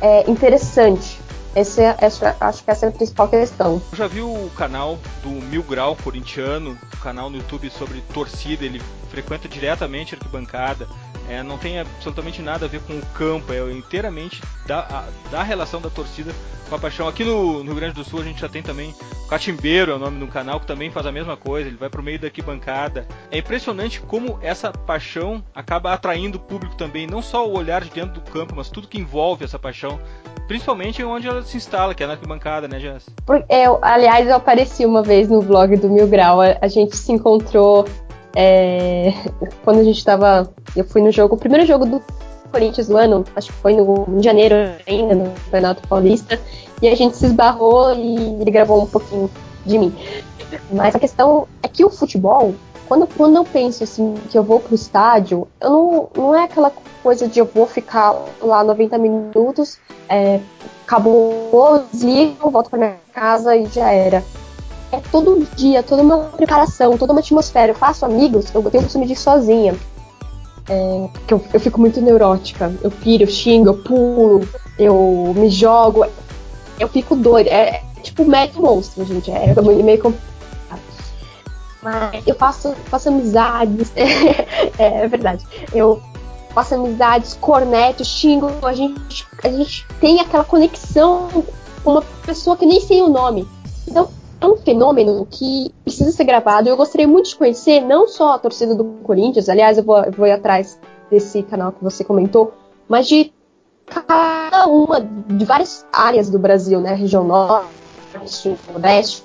é, 0.00 0.30
interessante. 0.30 1.19
Esse, 1.54 1.82
é, 1.82 1.96
essa, 2.00 2.36
acho 2.40 2.62
que 2.62 2.70
essa 2.70 2.86
é 2.86 2.88
a 2.88 2.92
principal 2.92 3.28
questão. 3.28 3.82
Eu 3.90 3.98
já 3.98 4.06
vi 4.06 4.20
o 4.20 4.50
canal 4.56 4.98
do 5.22 5.30
Mil 5.30 5.62
Grau 5.62 5.96
Corintiano, 5.96 6.78
canal 7.02 7.28
no 7.28 7.38
YouTube 7.38 7.68
sobre 7.70 8.00
torcida, 8.12 8.64
ele 8.64 8.80
frequenta 9.10 9.48
diretamente 9.48 10.14
a 10.14 10.18
arquibancada. 10.18 10.86
É, 11.28 11.42
não 11.42 11.58
tem 11.58 11.78
absolutamente 11.78 12.42
nada 12.42 12.66
a 12.66 12.68
ver 12.68 12.80
com 12.80 12.94
o 12.94 13.06
campo, 13.14 13.52
é 13.52 13.60
inteiramente 13.72 14.42
da, 14.66 14.80
a, 14.80 15.30
da 15.30 15.42
relação 15.42 15.80
da 15.80 15.88
torcida 15.88 16.32
com 16.68 16.74
a 16.74 16.78
paixão. 16.78 17.06
Aqui 17.06 17.24
no, 17.24 17.58
no, 17.58 17.64
Rio 17.64 17.74
Grande 17.76 17.94
do 17.94 18.04
Sul 18.04 18.20
a 18.20 18.24
gente 18.24 18.40
já 18.40 18.48
tem 18.48 18.62
também 18.62 18.94
o 19.24 19.28
Catimbeiro, 19.28 19.92
é 19.92 19.94
o 19.94 19.98
nome 19.98 20.18
do 20.18 20.26
canal, 20.26 20.58
que 20.58 20.66
também 20.66 20.90
faz 20.90 21.06
a 21.06 21.12
mesma 21.12 21.36
coisa, 21.36 21.68
ele 21.68 21.76
vai 21.76 21.88
pro 21.88 22.02
meio 22.02 22.18
da 22.18 22.26
arquibancada. 22.26 23.06
É 23.30 23.38
impressionante 23.38 24.00
como 24.00 24.40
essa 24.42 24.72
paixão 24.72 25.44
acaba 25.54 25.92
atraindo 25.92 26.38
o 26.38 26.40
público 26.40 26.74
também, 26.74 27.06
não 27.06 27.22
só 27.22 27.46
o 27.46 27.56
olhar 27.56 27.82
de 27.84 27.90
dentro 27.90 28.20
do 28.20 28.30
campo, 28.30 28.54
mas 28.56 28.68
tudo 28.68 28.88
que 28.88 28.98
envolve 28.98 29.44
essa 29.44 29.58
paixão 29.58 30.00
principalmente 30.50 31.04
onde 31.04 31.28
ela 31.28 31.39
se 31.44 31.56
instala, 31.56 31.94
que 31.94 32.02
é 32.02 32.06
na 32.06 32.14
arquibancada, 32.14 32.68
né, 32.68 32.78
Jess? 32.78 33.06
É, 33.48 33.64
aliás, 33.82 34.28
eu 34.28 34.36
apareci 34.36 34.84
uma 34.84 35.02
vez 35.02 35.28
no 35.28 35.42
blog 35.42 35.76
do 35.76 35.88
Mil 35.88 36.06
Grau, 36.06 36.40
a, 36.40 36.56
a 36.60 36.68
gente 36.68 36.96
se 36.96 37.12
encontrou 37.12 37.86
é, 38.34 39.12
quando 39.64 39.80
a 39.80 39.84
gente 39.84 40.04
tava. 40.04 40.52
Eu 40.76 40.84
fui 40.84 41.02
no 41.02 41.10
jogo, 41.10 41.34
o 41.34 41.38
primeiro 41.38 41.66
jogo 41.66 41.86
do 41.86 42.02
Corinthians 42.50 42.88
do 42.88 42.96
ano, 42.96 43.24
acho 43.34 43.48
que 43.48 43.58
foi 43.58 43.74
no, 43.74 44.06
em 44.08 44.22
janeiro 44.22 44.54
ainda, 44.86 45.14
no 45.14 45.30
Campeonato 45.44 45.86
Paulista. 45.88 46.40
e 46.82 46.88
a 46.88 46.94
gente 46.94 47.16
se 47.16 47.26
esbarrou 47.26 47.94
e 47.94 48.40
ele 48.40 48.50
gravou 48.50 48.82
um 48.82 48.86
pouquinho 48.86 49.30
de 49.64 49.78
mim. 49.78 49.94
Mas 50.72 50.94
a 50.94 50.98
questão 50.98 51.46
é 51.62 51.68
que 51.68 51.84
o 51.84 51.90
futebol, 51.90 52.54
quando, 52.90 53.06
quando 53.06 53.36
eu 53.36 53.44
penso 53.44 53.84
assim 53.84 54.16
que 54.28 54.36
eu 54.36 54.42
vou 54.42 54.58
pro 54.58 54.74
estádio, 54.74 55.46
eu 55.60 55.70
não, 55.70 56.08
não 56.16 56.34
é 56.34 56.42
aquela 56.42 56.72
coisa 57.04 57.28
de 57.28 57.38
eu 57.38 57.44
vou 57.44 57.64
ficar 57.64 58.12
lá 58.42 58.64
90 58.64 58.98
minutos, 58.98 59.78
é, 60.08 60.40
acabou, 60.84 61.84
desligo, 61.92 62.50
volto 62.50 62.68
para 62.68 62.78
minha 62.80 62.96
casa 63.14 63.54
e 63.54 63.66
já 63.66 63.92
era. 63.92 64.24
É 64.90 65.00
todo 65.12 65.46
dia, 65.54 65.84
toda 65.84 66.02
uma 66.02 66.18
preparação, 66.36 66.98
toda 66.98 67.12
uma 67.12 67.20
atmosfera. 67.20 67.70
Eu 67.70 67.76
faço 67.76 68.04
amigos, 68.04 68.52
eu 68.52 68.60
tenho 68.64 68.82
o 68.82 68.86
costume 68.86 69.06
de 69.06 69.12
ir 69.12 69.16
sozinha. 69.16 69.76
É, 70.68 71.08
porque 71.12 71.34
eu, 71.34 71.44
eu 71.54 71.60
fico 71.60 71.80
muito 71.80 72.00
neurótica. 72.00 72.74
Eu 72.82 72.90
piro, 72.90 73.22
eu 73.22 73.28
xingo, 73.28 73.68
eu 73.68 73.78
pulo, 73.84 74.48
eu 74.76 75.32
me 75.36 75.48
jogo. 75.48 76.04
Eu 76.76 76.88
fico 76.88 77.14
doida. 77.14 77.50
É, 77.50 77.84
é 77.96 78.00
tipo 78.02 78.24
médio 78.24 78.60
monstro, 78.60 79.04
gente. 79.04 79.30
É 79.30 79.54
meio 79.62 80.02
complicado. 80.02 80.29
Mas 81.82 82.26
eu 82.26 82.34
faço, 82.34 82.74
faço 82.86 83.08
amizades. 83.08 83.92
é, 83.96 85.04
é 85.04 85.08
verdade. 85.08 85.46
Eu 85.72 86.00
faço 86.50 86.74
amizades, 86.74 87.34
corneto, 87.40 88.04
xingo. 88.04 88.50
A 88.62 88.72
gente, 88.72 89.26
a 89.42 89.48
gente 89.48 89.86
tem 90.00 90.20
aquela 90.20 90.44
conexão 90.44 91.28
com 91.82 91.92
uma 91.92 92.02
pessoa 92.24 92.56
que 92.56 92.66
nem 92.66 92.80
sei 92.80 93.02
o 93.02 93.08
nome. 93.08 93.48
Então, 93.88 94.08
é 94.40 94.46
um 94.46 94.56
fenômeno 94.56 95.26
que 95.30 95.72
precisa 95.84 96.10
ser 96.12 96.24
gravado. 96.24 96.68
Eu 96.68 96.76
gostaria 96.76 97.06
muito 97.06 97.28
de 97.28 97.36
conhecer 97.36 97.80
não 97.80 98.08
só 98.08 98.32
a 98.34 98.38
torcida 98.38 98.74
do 98.74 98.84
Corinthians, 99.02 99.48
aliás, 99.48 99.76
eu 99.76 99.84
vou, 99.84 99.98
eu 99.98 100.12
vou 100.12 100.26
ir 100.26 100.32
atrás 100.32 100.78
desse 101.10 101.42
canal 101.42 101.72
que 101.72 101.82
você 101.82 102.04
comentou, 102.04 102.54
mas 102.88 103.06
de 103.06 103.32
cada 103.84 104.66
uma, 104.66 105.00
de 105.00 105.44
várias 105.44 105.84
áreas 105.92 106.30
do 106.30 106.38
Brasil, 106.38 106.80
né? 106.80 106.94
Região 106.94 107.24
Norte, 107.24 108.56
Nordeste, 108.70 109.24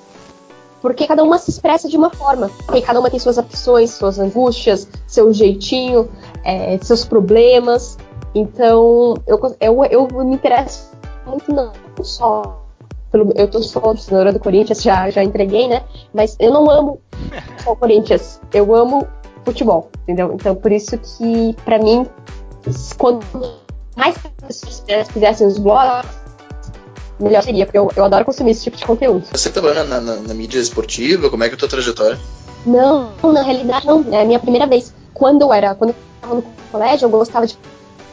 porque 0.85 1.07
cada 1.07 1.23
uma 1.23 1.39
se 1.39 1.49
expressa 1.49 1.89
de 1.89 1.97
uma 1.97 2.11
forma, 2.11 2.47
porque 2.63 2.79
cada 2.79 2.99
uma 2.99 3.09
tem 3.09 3.17
suas 3.17 3.39
aflições, 3.39 3.89
suas 3.89 4.19
angústias, 4.19 4.87
seu 5.07 5.33
jeitinho, 5.33 6.07
é, 6.43 6.77
seus 6.77 7.03
problemas. 7.03 7.97
Então, 8.35 9.15
eu, 9.25 9.39
eu, 9.59 9.83
eu 9.85 10.07
me 10.23 10.35
interesso 10.35 10.91
muito 11.25 11.51
não 11.51 11.71
só 12.03 12.61
pelo, 13.11 13.33
eu 13.35 13.49
tô 13.49 13.63
sou 13.63 13.81
torcedora 13.81 14.31
do 14.31 14.39
Corinthians, 14.39 14.83
já, 14.83 15.09
já 15.09 15.23
entreguei, 15.23 15.67
né? 15.67 15.81
Mas 16.13 16.37
eu 16.39 16.53
não 16.53 16.69
amo 16.69 16.99
só 17.63 17.71
o 17.71 17.75
Corinthians, 17.75 18.39
eu 18.53 18.75
amo 18.75 19.07
futebol, 19.43 19.89
entendeu? 20.03 20.33
Então 20.35 20.53
por 20.53 20.71
isso 20.71 20.99
que, 20.99 21.55
para 21.65 21.79
mim, 21.79 22.05
quando 22.99 23.25
mais 23.97 24.15
pessoas 24.45 25.09
fizessem 25.09 25.47
os 25.47 25.57
blogs, 25.57 26.24
melhor 27.19 27.43
seria, 27.43 27.65
porque 27.65 27.77
eu, 27.77 27.89
eu 27.95 28.05
adoro 28.05 28.25
consumir 28.25 28.51
esse 28.51 28.63
tipo 28.63 28.77
de 28.77 28.85
conteúdo. 28.85 29.25
Você 29.31 29.49
tá 29.49 29.61
trabalhando 29.61 29.89
na, 29.89 30.01
na, 30.01 30.15
na, 30.17 30.33
mídia 30.33 30.59
esportiva? 30.59 31.29
Como 31.29 31.43
é 31.43 31.47
que 31.47 31.53
é 31.53 31.55
a 31.55 31.59
tua 31.59 31.69
trajetória? 31.69 32.19
Não, 32.65 33.11
na 33.23 33.41
realidade 33.41 33.85
não. 33.85 34.05
É 34.11 34.21
a 34.21 34.25
minha 34.25 34.39
primeira 34.39 34.67
vez. 34.67 34.93
Quando 35.13 35.43
eu 35.43 35.53
era, 35.53 35.75
quando 35.75 35.91
eu 35.91 35.95
estava 36.15 36.35
no 36.35 36.43
colégio, 36.71 37.05
eu 37.05 37.09
gostava 37.09 37.47
de 37.47 37.57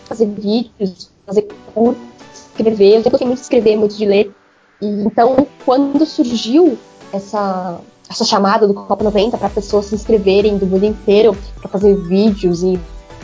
fazer 0.05 0.27
vídeos, 0.27 1.11
fazer 1.27 1.49
curso, 1.75 2.01
escrever. 2.33 2.89
Eu 2.89 2.97
sempre 2.97 3.11
gostei 3.11 3.27
muito 3.27 3.39
de 3.39 3.43
escrever, 3.43 3.77
muito 3.77 3.97
de 3.97 4.07
ler. 4.07 4.33
E, 4.81 4.87
então, 4.87 5.47
quando 5.65 6.05
surgiu 6.07 6.79
essa, 7.13 7.81
essa 8.09 8.25
chamada 8.25 8.67
do 8.67 8.75
Copa 8.75 9.03
90 9.03 9.37
para 9.37 9.49
pessoas 9.49 9.87
se 9.87 9.95
inscreverem 9.95 10.59
do 10.59 10.67
mundo 10.67 10.85
inteiro 10.85 11.37
para 11.61 11.69
fazer 11.69 11.95
vídeos 11.97 12.63
e 12.63 12.79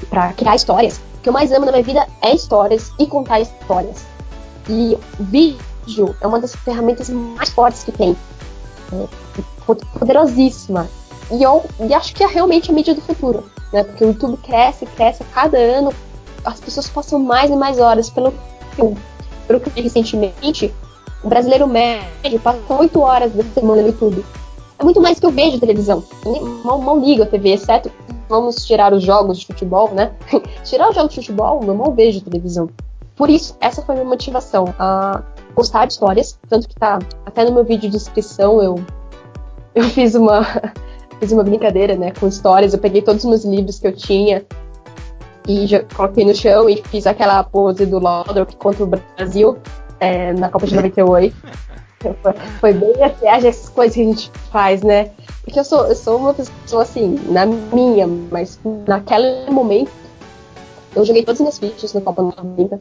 para 0.08 0.32
criar 0.32 0.56
histórias, 0.56 1.00
o 1.18 1.20
que 1.20 1.28
eu 1.28 1.32
mais 1.32 1.52
amo 1.52 1.66
na 1.66 1.72
minha 1.72 1.84
vida 1.84 2.06
é 2.22 2.34
histórias 2.34 2.90
e 2.98 3.06
contar 3.06 3.40
histórias. 3.40 4.17
E 4.68 4.98
vídeo 5.18 6.14
é 6.20 6.26
uma 6.26 6.40
das 6.40 6.54
ferramentas 6.54 7.08
mais 7.08 7.50
fortes 7.50 7.84
que 7.84 7.92
tem. 7.92 8.16
É, 8.92 9.06
poderosíssima. 9.98 10.88
E 11.30 11.42
eu 11.42 11.64
e 11.80 11.92
acho 11.94 12.14
que 12.14 12.22
é 12.22 12.26
realmente 12.26 12.70
a 12.70 12.74
mídia 12.74 12.94
do 12.94 13.00
futuro. 13.00 13.44
Né? 13.72 13.84
Porque 13.84 14.04
o 14.04 14.08
YouTube 14.08 14.36
cresce, 14.38 14.86
cresce 14.86 15.22
a 15.22 15.26
cada 15.34 15.58
ano. 15.58 15.92
As 16.44 16.60
pessoas 16.60 16.88
passam 16.88 17.18
mais 17.18 17.50
e 17.50 17.56
mais 17.56 17.78
horas 17.78 18.08
pelo 18.10 18.32
Pelo 19.46 19.60
que 19.60 19.68
eu 19.68 19.72
vi 19.72 19.80
recentemente, 19.80 20.74
o 21.22 21.28
brasileiro 21.28 21.66
médio 21.66 22.38
passa 22.42 22.60
8 22.68 23.00
horas 23.00 23.32
da 23.32 23.42
semana 23.54 23.82
no 23.82 23.88
YouTube. 23.88 24.24
É 24.78 24.84
muito 24.84 25.00
mais 25.00 25.18
que 25.18 25.26
eu 25.26 25.30
vejo 25.30 25.58
televisão. 25.58 26.04
Eu 26.24 26.60
mal, 26.62 26.78
mal 26.78 26.98
ligo 27.00 27.22
a 27.22 27.26
TV, 27.26 27.54
exceto 27.54 27.90
vamos 28.28 28.64
tirar 28.66 28.92
os 28.92 29.02
jogos 29.02 29.38
de 29.38 29.46
futebol, 29.46 29.90
né? 29.92 30.12
tirar 30.64 30.90
os 30.90 30.94
jogos 30.94 31.14
de 31.14 31.20
futebol, 31.20 31.60
eu 31.66 31.74
mal 31.74 31.92
vejo 31.92 32.20
televisão. 32.20 32.68
Por 33.18 33.28
isso, 33.28 33.56
essa 33.60 33.82
foi 33.82 33.96
a 33.96 33.98
minha 33.98 34.08
motivação, 34.08 34.72
a 34.78 35.20
gostar 35.52 35.86
de 35.86 35.94
histórias, 35.94 36.38
tanto 36.48 36.68
que 36.68 36.76
tá 36.76 37.00
até 37.26 37.44
no 37.44 37.52
meu 37.52 37.64
vídeo 37.64 37.90
de 37.90 37.96
inscrição 37.96 38.62
eu 38.62 38.76
eu 39.74 39.82
fiz 39.90 40.14
uma 40.14 40.44
fiz 41.18 41.32
uma 41.32 41.42
brincadeira, 41.42 41.96
né, 41.96 42.12
com 42.12 42.28
histórias, 42.28 42.72
eu 42.72 42.78
peguei 42.78 43.02
todos 43.02 43.24
os 43.24 43.28
meus 43.28 43.44
livros 43.44 43.80
que 43.80 43.88
eu 43.88 43.92
tinha 43.92 44.46
e 45.48 45.66
já 45.66 45.82
coloquei 45.82 46.24
no 46.24 46.32
chão 46.32 46.70
e 46.70 46.76
fiz 46.76 47.08
aquela 47.08 47.42
pose 47.42 47.84
do 47.86 47.98
Laudrup 47.98 48.54
contra 48.54 48.84
o 48.84 48.86
Brasil 48.86 49.58
é, 49.98 50.32
na 50.34 50.48
Copa 50.48 50.66
de 50.66 50.76
98. 50.76 51.34
foi, 52.22 52.32
foi 52.60 52.72
bem 52.72 53.02
assim, 53.02 53.26
as 53.26 53.68
coisas 53.70 53.94
que 53.96 54.02
a 54.02 54.04
gente 54.04 54.30
faz, 54.52 54.82
né? 54.82 55.10
Porque 55.42 55.58
eu 55.58 55.64
sou, 55.64 55.86
eu 55.86 55.96
sou 55.96 56.18
uma 56.18 56.34
pessoa 56.34 56.82
assim, 56.82 57.18
na 57.28 57.46
minha, 57.46 58.06
mas 58.06 58.60
naquele 58.86 59.50
momento 59.50 59.90
eu 60.94 61.04
joguei 61.04 61.24
todos 61.24 61.40
os 61.40 61.44
meus 61.44 61.58
vídeos 61.58 61.94
no 61.94 62.00
Copa 62.00 62.22
90. 62.22 62.80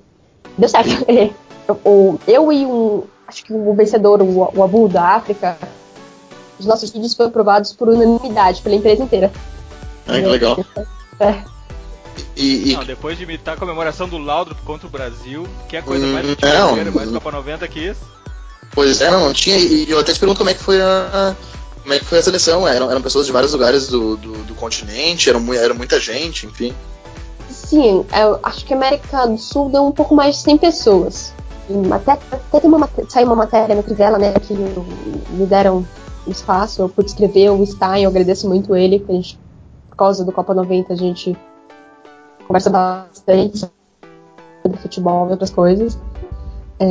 Deu 0.57 0.69
certo. 0.69 0.89
eu, 1.67 2.19
eu 2.27 2.51
e 2.51 2.65
um. 2.65 3.03
Acho 3.27 3.43
que 3.43 3.53
o 3.53 3.73
vencedor, 3.73 4.21
o, 4.21 4.51
o 4.55 4.63
Abu 4.63 4.87
da 4.87 5.15
África, 5.15 5.57
os 6.57 6.65
nossos 6.65 6.91
vídeos 6.91 7.13
foram 7.13 7.29
aprovados 7.29 7.73
por 7.73 7.89
unanimidade 7.89 8.61
pela 8.61 8.75
empresa 8.75 9.03
inteira. 9.03 9.31
Ah, 10.07 10.13
que 10.13 10.25
legal. 10.25 10.65
É. 11.19 11.43
E, 12.35 12.71
e... 12.71 12.75
Não, 12.75 12.85
depois 12.85 13.17
de 13.17 13.23
imitar 13.23 13.55
a 13.55 13.57
comemoração 13.57 14.07
do 14.07 14.17
Laudrup 14.17 14.59
contra 14.63 14.87
o 14.87 14.89
Brasil, 14.89 15.47
que 15.67 15.75
é 15.75 15.81
coisa 15.81 16.05
hum, 16.05 16.13
mais 16.13 16.25
futeboleira, 16.25 16.91
mais 16.91 17.11
Copa 17.11 17.31
90 17.31 17.67
que 17.67 17.79
isso. 17.79 18.01
Pois 18.71 19.01
é, 19.01 19.11
não, 19.11 19.25
não 19.25 19.33
tinha. 19.33 19.57
E 19.57 19.89
eu 19.89 19.99
até 19.99 20.13
te 20.13 20.19
pergunto 20.19 20.37
como 20.37 20.49
é 20.49 20.53
que 20.53 20.63
foi 20.63 20.81
a. 20.81 21.35
Como 21.81 21.93
é 21.93 21.99
que 21.99 22.05
foi 22.05 22.19
a 22.19 22.23
seleção? 22.23 22.67
Eram, 22.67 22.91
eram 22.91 23.01
pessoas 23.01 23.25
de 23.25 23.31
vários 23.31 23.53
lugares 23.53 23.87
do, 23.87 24.17
do, 24.17 24.33
do 24.43 24.55
continente, 24.55 25.29
eram, 25.29 25.53
era 25.53 25.73
muita 25.73 25.99
gente, 25.99 26.45
enfim. 26.45 26.73
Sim, 27.49 28.05
eu 28.15 28.39
acho 28.43 28.65
que 28.65 28.73
a 28.73 28.77
América 28.77 29.25
do 29.25 29.37
Sul 29.37 29.69
deu 29.69 29.85
um 29.85 29.91
pouco 29.91 30.15
mais 30.15 30.35
de 30.35 30.41
100 30.41 30.57
pessoas. 30.57 31.33
Até, 31.91 32.13
até 32.13 32.59
tem 32.59 32.69
uma, 32.69 32.89
saiu 33.09 33.27
uma 33.27 33.35
matéria 33.35 33.75
no 33.75 33.83
Crivella, 33.83 34.17
né, 34.17 34.33
que 34.33 34.53
me 34.53 35.45
deram 35.45 35.85
espaço, 36.25 36.81
eu 36.81 36.89
pude 36.89 37.09
escrever 37.09 37.49
o 37.49 37.65
Stein, 37.65 38.03
eu 38.03 38.09
agradeço 38.09 38.47
muito 38.47 38.75
ele, 38.75 39.03
a 39.07 39.11
gente, 39.13 39.39
por 39.89 39.95
causa 39.95 40.23
do 40.23 40.31
Copa 40.31 40.53
90 40.53 40.93
a 40.93 40.95
gente 40.95 41.37
conversa 42.47 42.69
bastante 42.69 43.59
sobre 44.61 44.77
futebol 44.77 45.27
e 45.27 45.31
outras 45.31 45.49
coisas. 45.49 45.97
É, 46.79 46.85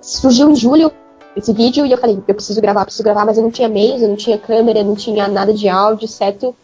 surgiu 0.00 0.50
em 0.50 0.56
julho 0.56 0.90
esse 1.36 1.52
vídeo 1.52 1.84
e 1.84 1.92
eu 1.92 1.98
falei, 1.98 2.22
eu 2.26 2.34
preciso 2.34 2.60
gravar, 2.60 2.84
preciso 2.84 3.04
gravar, 3.04 3.24
mas 3.24 3.36
eu 3.36 3.44
não 3.44 3.50
tinha 3.50 3.68
meios, 3.68 4.02
eu 4.02 4.08
não 4.08 4.16
tinha 4.16 4.38
câmera, 4.38 4.80
eu 4.80 4.84
não 4.84 4.94
tinha 4.94 5.28
nada 5.28 5.52
de 5.52 5.68
áudio, 5.68 6.06
exceto 6.06 6.54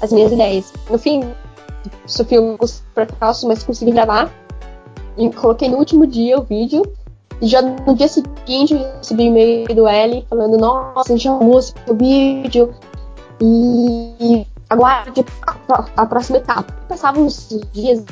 as 0.00 0.12
minhas 0.12 0.32
ideias. 0.32 0.72
No 0.88 0.98
fim, 0.98 1.24
sofri 2.06 2.38
um 2.38 2.56
percalço, 2.94 3.46
mas 3.46 3.62
consegui 3.62 3.92
gravar. 3.92 4.30
E 5.16 5.30
coloquei 5.30 5.68
no 5.68 5.78
último 5.78 6.06
dia 6.06 6.38
o 6.38 6.42
vídeo. 6.42 6.82
E 7.40 7.46
já 7.46 7.62
no 7.62 7.94
dia 7.94 8.08
seguinte 8.08 8.74
eu 8.74 8.96
recebi 8.98 9.24
e-mail 9.24 9.74
do 9.74 9.86
L 9.86 10.26
falando, 10.28 10.58
nossa, 10.58 11.12
a 11.12 11.16
gente 11.16 11.28
amou 11.28 11.62
seu 11.62 11.74
vídeo. 11.94 12.74
E 13.40 14.46
aguarde 14.68 15.24
a, 15.96 16.06
próxima 16.06 16.38
etapa. 16.38 16.72
Passavam 16.88 17.26
os 17.26 17.48
dias, 17.72 18.04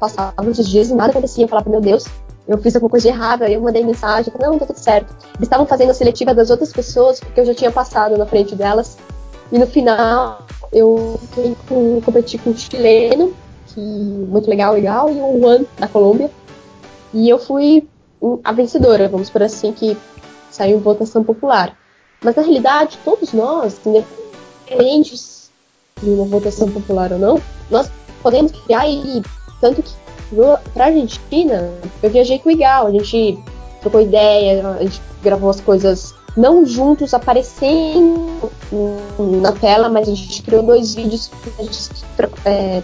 passavam 0.00 0.50
os 0.50 0.66
dias 0.68 0.90
e 0.90 0.94
nada 0.94 1.10
acontecia. 1.10 1.44
Eu 1.44 1.48
falava, 1.48 1.68
meu 1.68 1.80
Deus, 1.80 2.06
eu 2.48 2.58
fiz 2.58 2.74
alguma 2.74 2.90
coisa 2.90 3.08
errada. 3.08 3.48
Eu 3.48 3.60
mandei 3.60 3.84
mensagem, 3.84 4.32
não, 4.40 4.58
tá 4.58 4.66
tudo 4.66 4.78
certo. 4.78 5.14
Eles 5.34 5.42
estavam 5.42 5.66
fazendo 5.66 5.90
a 5.90 5.94
seletiva 5.94 6.34
das 6.34 6.50
outras 6.50 6.72
pessoas, 6.72 7.20
porque 7.20 7.40
eu 7.40 7.44
já 7.44 7.54
tinha 7.54 7.70
passado 7.70 8.16
na 8.16 8.26
frente 8.26 8.54
delas. 8.54 8.96
E 9.52 9.58
no 9.58 9.66
final, 9.66 10.46
eu 10.72 11.20
com, 11.68 12.00
competi 12.00 12.38
com 12.38 12.50
um 12.50 12.56
chileno, 12.56 13.32
que 13.68 13.80
muito 13.80 14.48
legal, 14.48 14.74
legal, 14.74 15.10
e 15.10 15.20
o 15.20 15.40
Juan, 15.40 15.64
da 15.78 15.88
Colômbia. 15.88 16.30
E 17.14 17.28
eu 17.28 17.38
fui 17.38 17.88
a 18.42 18.52
vencedora, 18.52 19.08
vamos 19.08 19.30
por 19.30 19.42
assim, 19.42 19.72
que 19.72 19.96
saiu 20.50 20.80
votação 20.80 21.22
popular. 21.22 21.76
Mas 22.22 22.34
na 22.34 22.42
realidade, 22.42 22.98
todos 23.04 23.32
nós, 23.32 23.78
independentes 23.84 25.50
de 26.02 26.10
uma 26.10 26.24
votação 26.24 26.70
popular 26.70 27.12
ou 27.12 27.18
não, 27.18 27.40
nós 27.70 27.90
podemos 28.22 28.52
criar 28.52 28.88
e 28.88 29.22
tanto 29.60 29.82
que 29.82 29.92
para 30.74 30.86
Argentina 30.86 31.70
eu 32.02 32.10
viajei 32.10 32.38
com 32.38 32.48
o 32.48 32.52
Igal, 32.52 32.86
a 32.86 32.90
gente 32.90 33.38
trocou 33.80 34.00
ideia, 34.00 34.66
a 34.68 34.82
gente 34.82 35.00
gravou 35.22 35.50
as 35.50 35.60
coisas 35.60 36.14
não 36.36 36.66
juntos 36.66 37.14
aparecendo 37.14 38.50
na 39.18 39.52
tela, 39.52 39.88
mas 39.88 40.08
a 40.08 40.14
gente 40.14 40.42
criou 40.42 40.62
dois 40.62 40.94
vídeos 40.94 41.30
a 41.58 41.62
gente, 41.62 41.90
é, 42.44 42.82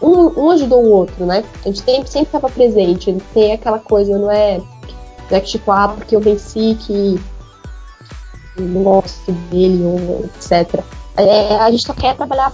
um, 0.00 0.44
um, 0.44 0.50
ajudou 0.50 0.84
o 0.84 0.90
outro, 0.90 1.24
né? 1.24 1.44
A 1.64 1.68
gente 1.68 1.80
sempre 1.80 2.22
estava 2.22 2.48
presente, 2.48 3.16
tem 3.32 3.52
aquela 3.52 3.78
coisa, 3.78 4.18
não 4.18 4.30
é 4.30 4.58
Não 4.58 5.36
é 5.36 5.40
que 5.40 5.50
tipo, 5.50 5.70
ah, 5.70 5.88
porque 5.88 6.16
eu 6.16 6.20
venci 6.20 6.76
que 6.80 7.20
não 8.58 8.82
gosto 8.82 9.32
dele, 9.50 9.82
ou 9.84 10.24
etc. 10.24 10.82
É, 11.16 11.56
a 11.56 11.70
gente 11.70 11.84
só 11.84 11.94
quer 11.94 12.16
trabalhar 12.16 12.52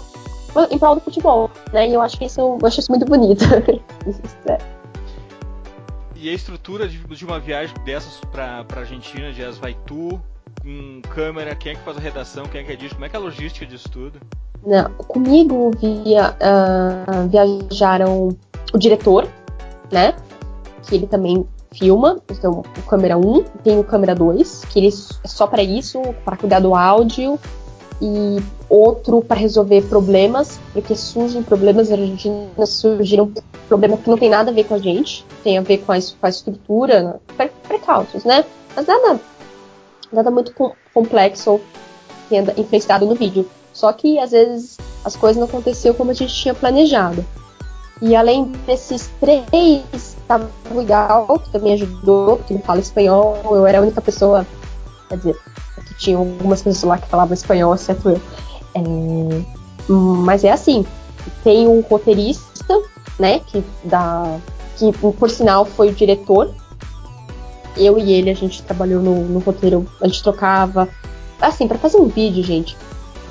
em 0.71 0.79
prol 0.79 0.97
do 0.97 1.01
futebol, 1.01 1.51
né? 1.73 1.89
E 1.89 1.95
eu 1.95 2.01
acho 2.01 2.19
que 2.19 2.25
isso, 2.25 2.41
eu 2.41 2.59
acho 2.67 2.81
isso 2.81 2.91
muito 2.91 3.05
bonito. 3.05 3.45
e 6.17 6.29
a 6.29 6.33
estrutura 6.33 6.89
de, 6.89 6.99
de, 6.99 7.25
uma 7.25 7.39
viagem 7.39 7.75
dessas 7.85 8.21
pra, 8.33 8.65
pra 8.65 8.81
Argentina, 8.81 9.33
de 9.33 9.43
vai 9.61 9.77
tu, 9.87 10.21
com 10.61 11.01
câmera, 11.11 11.55
quem 11.55 11.73
é 11.73 11.75
que 11.75 11.83
faz 11.83 11.97
a 11.97 12.01
redação, 12.01 12.45
quem 12.47 12.61
é 12.61 12.65
que 12.65 12.73
edita, 12.73 12.95
como 12.95 13.05
é 13.05 13.09
que 13.09 13.17
é 13.17 13.19
a 13.19 13.23
logística 13.23 13.67
disso 13.67 13.89
tudo? 13.91 14.21
Não, 14.67 14.91
comigo 14.95 15.71
via, 15.81 16.35
uh, 16.35 17.29
viajaram 17.29 18.37
o 18.73 18.79
diretor, 18.79 19.29
né? 19.91 20.15
Que 20.83 20.97
ele 20.97 21.07
também 21.07 21.47
filma, 21.73 22.21
então 22.31 22.63
o 22.77 22.83
câmera 22.83 23.17
1, 23.17 23.43
tem 23.63 23.79
o 23.79 23.85
câmera 23.85 24.15
2, 24.15 24.65
que 24.67 24.79
ele 24.79 24.89
é 24.89 25.29
só 25.29 25.47
para 25.47 25.63
isso, 25.63 26.01
para 26.25 26.37
cuidar 26.37 26.61
do 26.61 26.75
áudio, 26.75 27.39
e 28.01 28.43
outro 28.69 29.21
para 29.23 29.37
resolver 29.37 29.83
problemas, 29.83 30.61
porque 30.73 30.95
surgem 30.95 31.43
problemas, 31.43 31.91
Argentina 31.91 32.67
surgiram 32.67 33.33
problemas 33.69 34.01
que 34.01 34.11
não 34.11 34.19
tem 34.19 34.31
nada 34.31 34.51
a 34.51 34.55
ver 34.55 34.65
com 34.65 34.75
a 34.75 34.79
gente, 34.79 35.25
tem 35.43 35.59
a 35.59 35.63
ver 35.63 35.79
com 35.79 35.93
a, 35.93 35.97
com 35.97 36.27
a 36.27 36.29
estrutura, 36.29 37.21
precautos, 37.67 38.25
né? 38.25 38.45
Mas 38.77 38.87
nada, 38.87 39.21
nada 40.13 40.31
muito 40.31 40.53
complexo 40.93 41.61
tenha 42.29 42.43
influenciado 42.57 43.07
no 43.07 43.15
vídeo. 43.15 43.49
Só 43.73 43.93
que 43.93 44.19
às 44.19 44.33
vezes 44.33 44.77
as 45.05 45.17
coisas 45.17 45.39
não 45.39 45.47
aconteceram 45.47 45.95
como 45.95 46.11
a 46.11 46.15
gente 46.15 46.35
tinha 46.35 46.55
planejado. 46.55 47.25
E 48.01 48.15
além 48.15 48.53
desses 48.67 49.11
três, 49.21 49.83
estava 49.93 50.49
o 50.71 50.85
Gal, 50.85 51.39
que 51.39 51.51
também 51.51 51.73
ajudou, 51.75 52.37
porque 52.37 52.55
ele 52.55 52.63
fala 52.63 52.81
espanhol, 52.81 53.41
eu 53.45 53.67
era 53.67 53.79
a 53.79 53.83
única 53.83 54.01
pessoa, 54.01 54.47
quer 55.09 55.17
dizer, 55.17 55.37
que 55.87 55.95
tinha 55.95 56.17
algumas 56.17 56.63
pessoas 56.63 56.85
lá 56.85 56.99
que 56.99 57.09
falavam 57.09 57.35
espanhol, 57.35 57.75
exceto 57.75 58.11
eu. 58.11 58.21
É, 58.75 59.43
mas 59.89 60.45
é 60.45 60.53
assim, 60.53 60.87
tem 61.43 61.67
um 61.67 61.81
roteirista, 61.81 62.81
né, 63.19 63.41
que, 63.41 63.65
dá, 63.83 64.39
que 64.77 64.93
por 64.93 65.31
sinal 65.31 65.65
foi 65.65 65.89
o 65.89 65.95
diretor. 65.95 66.55
Eu 67.77 67.99
e 67.99 68.13
ele, 68.13 68.31
a 68.31 68.35
gente 68.35 68.63
trabalhou 68.63 69.03
no, 69.03 69.25
no 69.25 69.39
roteiro, 69.39 69.87
a 70.01 70.07
gente 70.07 70.23
trocava. 70.23 70.89
Assim, 71.41 71.69
para 71.69 71.79
fazer 71.79 71.99
um 71.99 72.07
vídeo, 72.07 72.43
gente, 72.43 72.77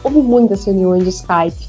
houve 0.04 0.22
muitas 0.22 0.66
reuniões 0.66 1.04
de 1.04 1.10
Skype. 1.10 1.68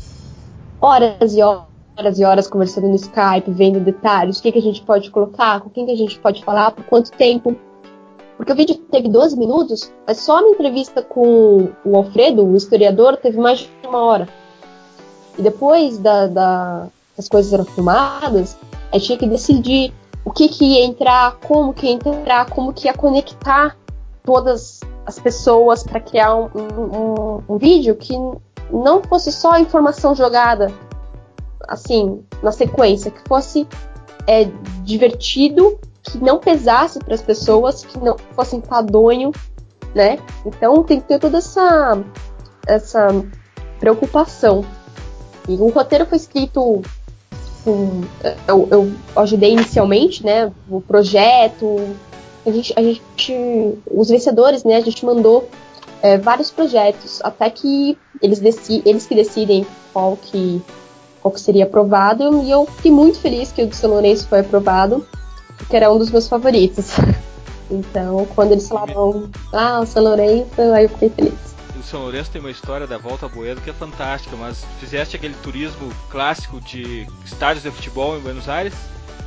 Horas 0.80 1.34
e 1.34 1.42
horas 1.42 2.18
e 2.18 2.24
horas 2.24 2.46
conversando 2.46 2.88
no 2.88 2.94
Skype, 2.94 3.50
vendo 3.50 3.80
detalhes, 3.80 4.38
o 4.38 4.42
que, 4.42 4.52
que 4.52 4.58
a 4.58 4.62
gente 4.62 4.82
pode 4.82 5.10
colocar, 5.10 5.60
com 5.60 5.70
quem 5.70 5.86
que 5.86 5.92
a 5.92 5.96
gente 5.96 6.18
pode 6.20 6.44
falar, 6.44 6.70
por 6.70 6.84
quanto 6.84 7.10
tempo. 7.12 7.56
Porque 8.36 8.52
o 8.52 8.54
vídeo 8.54 8.76
teve 8.92 9.08
12 9.08 9.36
minutos, 9.36 9.92
mas 10.06 10.18
só 10.18 10.40
na 10.40 10.50
entrevista 10.50 11.02
com 11.02 11.70
o 11.84 11.96
Alfredo, 11.96 12.46
o 12.46 12.56
historiador, 12.56 13.16
teve 13.16 13.36
mais 13.36 13.58
de 13.58 13.68
uma 13.84 14.00
hora. 14.00 14.28
E 15.36 15.42
depois 15.42 15.98
da, 15.98 16.28
da, 16.28 16.88
as 17.18 17.28
coisas 17.28 17.52
eram 17.52 17.64
filmadas, 17.64 18.56
a 18.92 18.96
gente 18.96 19.06
tinha 19.06 19.18
que 19.18 19.26
decidir 19.26 19.92
o 20.28 20.30
que, 20.30 20.46
que 20.46 20.62
ia 20.62 20.84
entrar, 20.84 21.36
como 21.36 21.72
que 21.72 21.86
ia 21.86 21.92
entrar, 21.94 22.50
como 22.50 22.70
que 22.70 22.86
ia 22.86 22.92
conectar 22.92 23.74
todas 24.22 24.80
as 25.06 25.18
pessoas 25.18 25.82
para 25.82 26.00
criar 26.00 26.36
um, 26.36 26.50
um, 26.54 27.42
um, 27.48 27.56
vídeo 27.56 27.96
que 27.96 28.12
não 28.70 29.02
fosse 29.02 29.32
só 29.32 29.56
informação 29.56 30.14
jogada 30.14 30.70
assim 31.66 32.22
na 32.42 32.52
sequência, 32.52 33.10
que 33.10 33.26
fosse 33.26 33.66
é, 34.26 34.44
divertido 34.82 35.78
que 36.02 36.18
não 36.18 36.38
pesasse 36.38 36.98
para 36.98 37.14
as 37.14 37.22
pessoas, 37.22 37.82
que 37.82 37.98
não 37.98 38.18
fosse 38.34 38.54
enfadonho, 38.54 39.32
né? 39.94 40.18
Então 40.44 40.84
tem 40.84 41.00
que 41.00 41.08
ter 41.08 41.18
toda 41.18 41.38
essa, 41.38 42.04
essa 42.66 43.08
preocupação. 43.80 44.62
E 45.48 45.54
o 45.54 45.70
roteiro 45.70 46.04
foi 46.04 46.18
escrito 46.18 46.82
com, 47.68 48.02
eu, 48.48 48.66
eu 48.70 48.92
ajudei 49.16 49.52
inicialmente, 49.52 50.24
né? 50.24 50.50
O 50.70 50.80
projeto, 50.80 51.94
a 52.46 52.50
gente, 52.50 52.72
a 52.74 52.82
gente, 52.82 53.34
os 53.90 54.08
vencedores, 54.08 54.64
né? 54.64 54.76
A 54.76 54.80
gente 54.80 55.04
mandou 55.04 55.46
é, 56.02 56.16
vários 56.16 56.50
projetos, 56.50 57.20
até 57.22 57.50
que 57.50 57.98
eles, 58.22 58.40
deci, 58.40 58.82
eles 58.86 59.06
que 59.06 59.14
decidem 59.14 59.66
qual 59.92 60.16
que, 60.16 60.62
qual 61.20 61.32
que 61.32 61.40
seria 61.40 61.64
aprovado. 61.64 62.42
E 62.42 62.50
eu 62.50 62.64
fiquei 62.64 62.90
muito 62.90 63.18
feliz 63.18 63.52
que 63.52 63.62
o 63.62 63.74
São 63.74 63.90
Lourenço 63.90 64.26
foi 64.26 64.40
aprovado 64.40 65.06
que 65.68 65.76
era 65.76 65.92
um 65.92 65.98
dos 65.98 66.10
meus 66.10 66.26
favoritos. 66.26 66.92
Então, 67.70 68.26
quando 68.34 68.52
eles 68.52 68.66
falavam, 68.66 69.28
ah, 69.52 69.80
o 69.80 69.86
São 69.86 70.02
Lourenço, 70.02 70.58
aí 70.74 70.84
eu 70.84 70.88
fiquei 70.88 71.10
feliz. 71.10 71.34
O 71.78 71.82
São 71.82 72.02
Lourenço 72.02 72.30
tem 72.30 72.40
uma 72.40 72.50
história 72.50 72.86
da 72.86 72.98
volta 72.98 73.26
a 73.26 73.28
Boedo 73.28 73.60
que 73.60 73.70
é 73.70 73.72
fantástica, 73.72 74.36
mas 74.36 74.64
fizeste 74.80 75.16
aquele 75.16 75.34
turismo 75.42 75.90
clássico 76.10 76.60
de 76.60 77.06
estádios 77.24 77.62
de 77.62 77.70
futebol 77.70 78.16
em 78.16 78.20
Buenos 78.20 78.48
Aires? 78.48 78.74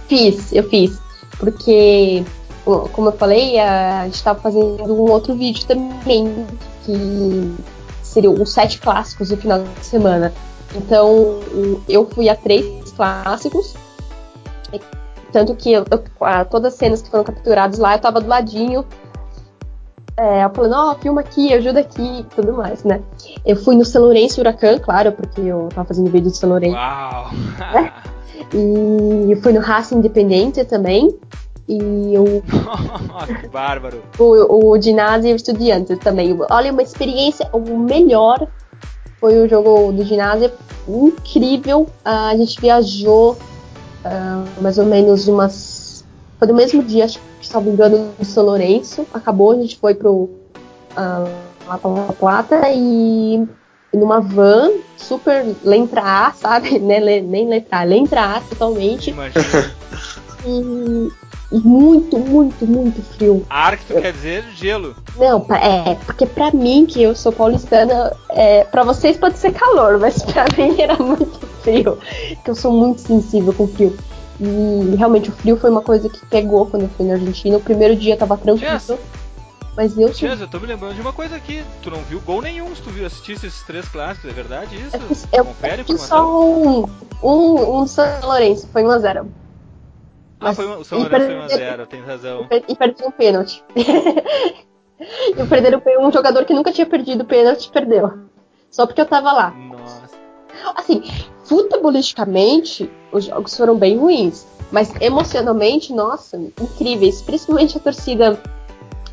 Fiz, 0.07 0.51
eu 0.51 0.67
fiz. 0.69 0.99
Porque, 1.39 2.23
como 2.65 3.07
eu 3.07 3.13
falei, 3.13 3.57
a 3.57 4.05
gente 4.05 4.15
estava 4.15 4.39
fazendo 4.39 4.93
um 4.93 5.09
outro 5.09 5.35
vídeo 5.35 5.65
também, 5.65 6.45
que 6.85 7.55
seria 8.03 8.29
os 8.29 8.51
sete 8.51 8.79
clássicos 8.79 9.29
do 9.29 9.37
final 9.37 9.63
de 9.63 9.85
semana. 9.85 10.33
Então, 10.75 11.39
eu 11.87 12.05
fui 12.13 12.27
a 12.27 12.35
três 12.35 12.91
clássicos 12.91 13.73
tanto 15.31 15.55
que 15.55 15.71
eu, 15.71 15.85
eu, 15.89 16.45
todas 16.49 16.73
as 16.73 16.79
cenas 16.79 17.01
que 17.01 17.09
foram 17.09 17.23
capturadas 17.23 17.79
lá, 17.79 17.95
eu 17.95 17.99
tava 17.99 18.19
do 18.19 18.27
ladinho. 18.27 18.85
É, 20.17 20.47
falando, 20.49 20.73
ó, 20.73 20.91
oh, 20.91 20.95
filma 20.95 21.21
aqui, 21.21 21.53
ajuda 21.53 21.79
aqui 21.79 22.19
e 22.19 22.23
tudo 22.35 22.53
mais, 22.53 22.83
né? 22.83 23.01
Eu 23.45 23.55
fui 23.55 23.75
no 23.75 23.85
São 23.85 24.03
Lourenço 24.03 24.39
Huracan, 24.39 24.77
claro, 24.79 25.11
porque 25.13 25.41
eu 25.41 25.69
tava 25.73 25.87
fazendo 25.87 26.11
vídeo 26.11 26.29
de 26.29 26.37
São 26.37 26.49
Lourenço. 26.49 26.75
Uau! 26.75 27.31
Né? 27.73 27.93
E 28.53 29.35
fui 29.37 29.53
no 29.53 29.61
Raça 29.61 29.95
Independente 29.95 30.63
também. 30.65 31.17
E 31.67 32.17
o. 32.17 32.43
que 33.41 33.47
bárbaro! 33.47 34.01
O, 34.19 34.73
o 34.73 34.81
ginásio 34.81 35.35
Estudiantes 35.35 35.97
também. 35.99 36.37
Olha, 36.49 36.71
uma 36.71 36.81
experiência, 36.81 37.47
o 37.53 37.77
melhor 37.77 38.47
foi 39.19 39.37
o 39.37 39.47
jogo 39.47 39.91
do 39.91 40.03
ginásio, 40.03 40.51
incrível. 40.87 41.87
a 42.03 42.35
gente 42.35 42.59
viajou 42.59 43.37
uh, 44.03 44.61
mais 44.61 44.77
ou 44.77 44.85
menos 44.85 45.27
umas. 45.27 45.90
Foi 46.41 46.47
no 46.47 46.55
mesmo 46.55 46.81
dia, 46.81 47.05
acho 47.05 47.19
que, 47.39 47.57
me 47.59 47.69
engano, 47.69 48.15
do 48.17 48.25
São 48.25 48.43
Lourenço. 48.43 49.05
Acabou, 49.13 49.51
a 49.51 49.55
gente 49.57 49.77
foi 49.77 49.93
pro. 49.93 50.27
Uh, 50.97 51.29
lá 51.67 51.77
pra 51.77 51.91
La 51.91 52.13
Plata 52.13 52.61
e 52.73 53.47
numa 53.93 54.19
van 54.19 54.71
super 54.97 55.45
letra 55.63 56.01
A, 56.01 56.31
sabe? 56.31 56.79
Né? 56.81 56.99
Nem 57.21 57.47
letra 57.47 57.81
A, 57.81 57.83
letra 57.83 58.37
A 58.37 58.41
totalmente. 58.41 59.11
Imagina. 59.11 59.71
E, 60.43 61.11
e, 61.51 61.59
muito, 61.59 62.17
muito, 62.17 62.65
muito 62.65 63.03
frio. 63.13 63.45
Ártico 63.47 64.01
quer 64.01 64.11
dizer 64.11 64.43
gelo. 64.55 64.95
Não, 65.17 65.45
é, 65.51 65.93
porque 66.07 66.25
pra 66.25 66.49
mim, 66.49 66.87
que 66.87 67.03
eu 67.03 67.15
sou 67.15 67.31
paulistana, 67.31 68.17
é, 68.31 68.63
pra 68.63 68.81
vocês 68.83 69.15
pode 69.15 69.37
ser 69.37 69.53
calor, 69.53 69.99
mas 69.99 70.23
pra 70.23 70.45
mim 70.57 70.81
era 70.81 70.97
muito 70.97 71.39
frio, 71.61 71.99
que 72.43 72.49
eu 72.49 72.55
sou 72.55 72.71
muito 72.71 73.01
sensível 73.01 73.53
com 73.53 73.67
frio. 73.67 73.95
E 74.41 74.95
realmente 74.95 75.29
o 75.29 75.33
frio 75.33 75.55
foi 75.55 75.69
uma 75.69 75.83
coisa 75.83 76.09
que 76.09 76.25
pegou 76.25 76.65
quando 76.65 76.83
eu 76.83 76.89
fui 76.89 77.05
na 77.05 77.13
Argentina. 77.13 77.57
O 77.57 77.61
primeiro 77.61 77.95
dia 77.95 78.17
tava 78.17 78.35
tranquilo. 78.35 78.73
Yes. 78.73 78.91
Mas 79.77 79.97
eu 79.97 80.11
sou... 80.13 80.27
eu 80.27 80.47
tô 80.47 80.59
me 80.59 80.65
lembrando 80.65 80.95
de 80.95 81.01
uma 81.01 81.13
coisa 81.13 81.35
aqui. 81.35 81.63
Tu 81.83 81.91
não 81.91 81.99
viu 81.99 82.19
gol 82.21 82.41
nenhum 82.41 82.75
se 82.75 82.81
tu 82.81 82.89
viu, 82.89 83.05
assistisse 83.05 83.45
esses 83.45 83.61
três 83.61 83.87
clássicos, 83.87 84.31
é 84.31 84.33
verdade 84.33 84.75
isso? 84.75 84.95
Eu, 84.95 85.01
fiz, 85.01 85.27
eu, 85.31 85.45
Confere 85.45 85.85
eu 85.87 85.97
só 85.97 86.41
um, 86.43 86.85
um, 87.23 87.81
um 87.81 87.87
São 87.87 88.05
Lourenço, 88.23 88.67
foi 88.67 88.81
1x0. 88.81 89.27
Ah, 90.39 90.53
foi 90.55 90.65
o 90.65 90.83
São 90.83 90.97
Lourenço 90.97 91.25
foi 91.25 91.57
1x0, 91.57 91.85
tem 91.85 92.01
razão. 92.01 92.47
E 92.67 92.75
perdi 92.75 93.03
um 93.05 93.11
pênalti. 93.11 93.63
eu 95.37 95.47
perder 95.47 95.81
um 95.99 96.11
jogador 96.11 96.45
que 96.45 96.53
nunca 96.53 96.71
tinha 96.71 96.85
perdido 96.85 97.23
pênalti, 97.23 97.69
perdeu. 97.71 98.11
Só 98.71 98.87
porque 98.87 99.01
eu 99.01 99.05
tava 99.05 99.31
lá. 99.31 99.51
Nossa. 99.51 100.01
Assim, 100.75 101.03
futebolisticamente, 101.51 102.89
os 103.11 103.25
jogos 103.25 103.57
foram 103.57 103.75
bem 103.75 103.97
ruins. 103.97 104.47
Mas 104.71 104.89
emocionalmente, 105.01 105.91
nossa, 105.91 106.37
incríveis. 106.37 107.21
Principalmente 107.21 107.75
a 107.75 107.81
torcida 107.81 108.41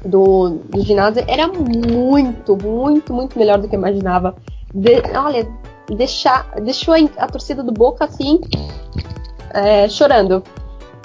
do, 0.05 0.51
do 0.51 0.81
ginásio 0.85 1.25
era 1.27 1.49
muito, 1.49 2.57
muito, 2.57 3.13
muito 3.13 3.37
melhor 3.37 3.59
do 3.59 3.69
que 3.69 3.75
eu 3.75 3.81
imaginava. 3.81 4.37
De, 4.73 5.03
olha, 5.17 5.53
deixar, 5.89 6.49
deixou 6.63 6.95
a, 6.95 6.99
a, 7.25 7.27
torcida 7.27 7.61
do 7.61 7.73
Boca 7.73 8.05
assim, 8.05 8.41
é, 9.53 9.89
chorando. 9.89 10.45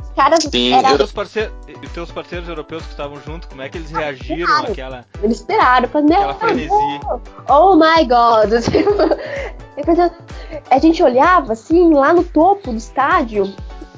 Os 0.03 0.09
caras 0.11 0.43
Sim, 0.43 0.71
era... 0.71 0.95
teus, 0.95 1.11
parceiros, 1.11 1.51
teus 1.95 2.11
parceiros 2.11 2.47
europeus 2.47 2.83
que 2.83 2.91
estavam 2.91 3.19
junto, 3.25 3.47
como 3.47 3.63
é 3.63 3.69
que 3.69 3.79
eles 3.79 3.89
reagiram 3.89 4.41
esperaram. 4.41 4.71
àquela. 4.71 5.05
Eles 5.23 5.37
esperaram, 5.37 5.89
falaram, 5.89 6.15
aquela 6.15 6.33
frenesi. 6.35 6.69
Oh, 7.49 7.71
oh 7.71 7.75
my 7.75 8.05
god! 8.05 8.51
a 10.69 10.79
gente 10.79 11.01
olhava 11.01 11.53
assim, 11.53 11.93
lá 11.93 12.13
no 12.13 12.23
topo 12.23 12.71
do 12.71 12.77
estádio, 12.77 13.53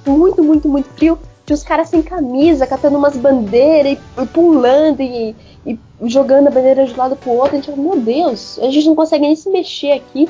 muito, 0.05 0.43
muito, 0.43 0.69
muito 0.69 0.89
frio. 0.95 1.19
tinha 1.45 1.55
os 1.55 1.63
caras 1.63 1.89
sem 1.89 2.01
camisa, 2.01 2.67
catando 2.67 2.97
umas 2.97 3.17
bandeiras 3.17 3.97
e, 4.21 4.25
pulando 4.27 5.01
e, 5.01 5.35
e, 5.65 5.79
jogando 6.03 6.47
a 6.47 6.51
bandeira 6.51 6.85
de 6.85 6.93
um 6.93 6.97
lado 6.97 7.15
pro 7.15 7.31
outro. 7.31 7.53
A 7.53 7.55
gente 7.55 7.71
falou, 7.71 7.95
meu 7.95 8.01
Deus, 8.01 8.59
a 8.59 8.69
gente 8.69 8.87
não 8.87 8.95
consegue 8.95 9.23
nem 9.23 9.35
se 9.35 9.49
mexer 9.49 9.91
aqui. 9.91 10.29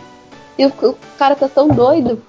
E 0.57 0.65
o, 0.65 0.69
o 0.69 0.97
cara 1.17 1.35
tá 1.35 1.47
tão 1.47 1.67
doido. 1.67 2.21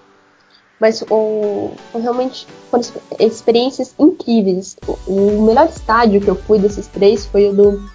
Mas 0.79 1.02
o, 1.09 1.70
realmente 1.94 2.46
foram 2.70 2.85
experiências 3.18 3.94
incríveis. 3.98 4.76
O, 4.87 4.92
o, 5.11 5.42
melhor 5.42 5.68
estádio 5.68 6.20
que 6.20 6.29
eu 6.29 6.35
fui 6.35 6.59
desses 6.59 6.87
três 6.88 7.24
foi 7.24 7.48
o 7.48 7.55
do, 7.55 7.90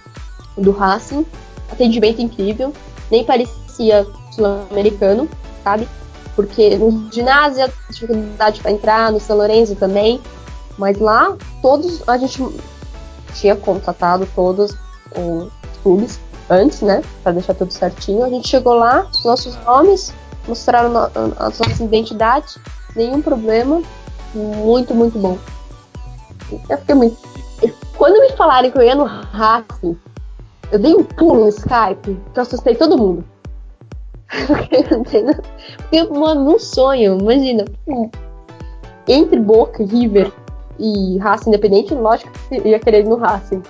do 0.56 0.72
Racing. 0.72 1.24
Atendimento 1.70 2.20
incrível. 2.20 2.72
Nem 3.10 3.24
parecia 3.24 4.04
sul-americano, 4.32 5.28
sabe? 5.62 5.88
Porque 6.34 6.76
no 6.76 7.12
ginásio, 7.12 7.70
dificuldade 7.90 8.60
para 8.60 8.70
entrar, 8.70 9.12
no 9.12 9.20
São 9.20 9.36
Lourenço 9.36 9.76
também. 9.76 10.20
Mas 10.78 10.98
lá, 10.98 11.36
todos, 11.60 12.06
a 12.08 12.16
gente 12.16 12.42
tinha 13.34 13.54
contatado 13.54 14.26
todos 14.34 14.74
os 15.14 15.50
clubes 15.82 16.18
antes, 16.48 16.80
né? 16.80 17.02
Para 17.22 17.32
deixar 17.32 17.54
tudo 17.54 17.72
certinho. 17.72 18.24
A 18.24 18.28
gente 18.28 18.48
chegou 18.48 18.74
lá, 18.74 19.06
os 19.12 19.24
nossos 19.24 19.56
nomes, 19.64 20.12
mostraram 20.48 20.96
as 21.38 21.58
nossas 21.58 21.80
identidades, 21.80 22.58
nenhum 22.96 23.20
problema. 23.20 23.82
Muito, 24.34 24.94
muito 24.94 25.18
bom. 25.18 25.36
Eu 26.68 26.78
fiquei 26.78 26.94
muito. 26.94 27.16
Quando 27.96 28.20
me 28.20 28.34
falaram 28.36 28.70
que 28.70 28.78
eu 28.78 28.82
ia 28.82 28.94
no 28.94 29.04
Racing, 29.04 29.96
eu 30.70 30.78
dei 30.78 30.94
um 30.94 31.04
pulo 31.04 31.40
no 31.40 31.48
Skype, 31.48 32.18
que 32.32 32.38
eu 32.38 32.42
assustei 32.42 32.74
todo 32.74 32.96
mundo. 32.96 33.24
Porque, 35.78 36.02
mano, 36.04 36.44
num 36.44 36.58
sonho, 36.58 37.18
imagina. 37.20 37.64
Entre 39.06 39.38
Boca, 39.38 39.84
River 39.84 40.32
e 40.78 41.18
Racing 41.18 41.50
Independente, 41.50 41.94
lógico 41.94 42.30
que 42.48 42.56
eu 42.56 42.66
ia 42.66 42.78
querer 42.78 43.00
ir 43.00 43.08
no 43.08 43.16
Racing. 43.16 43.62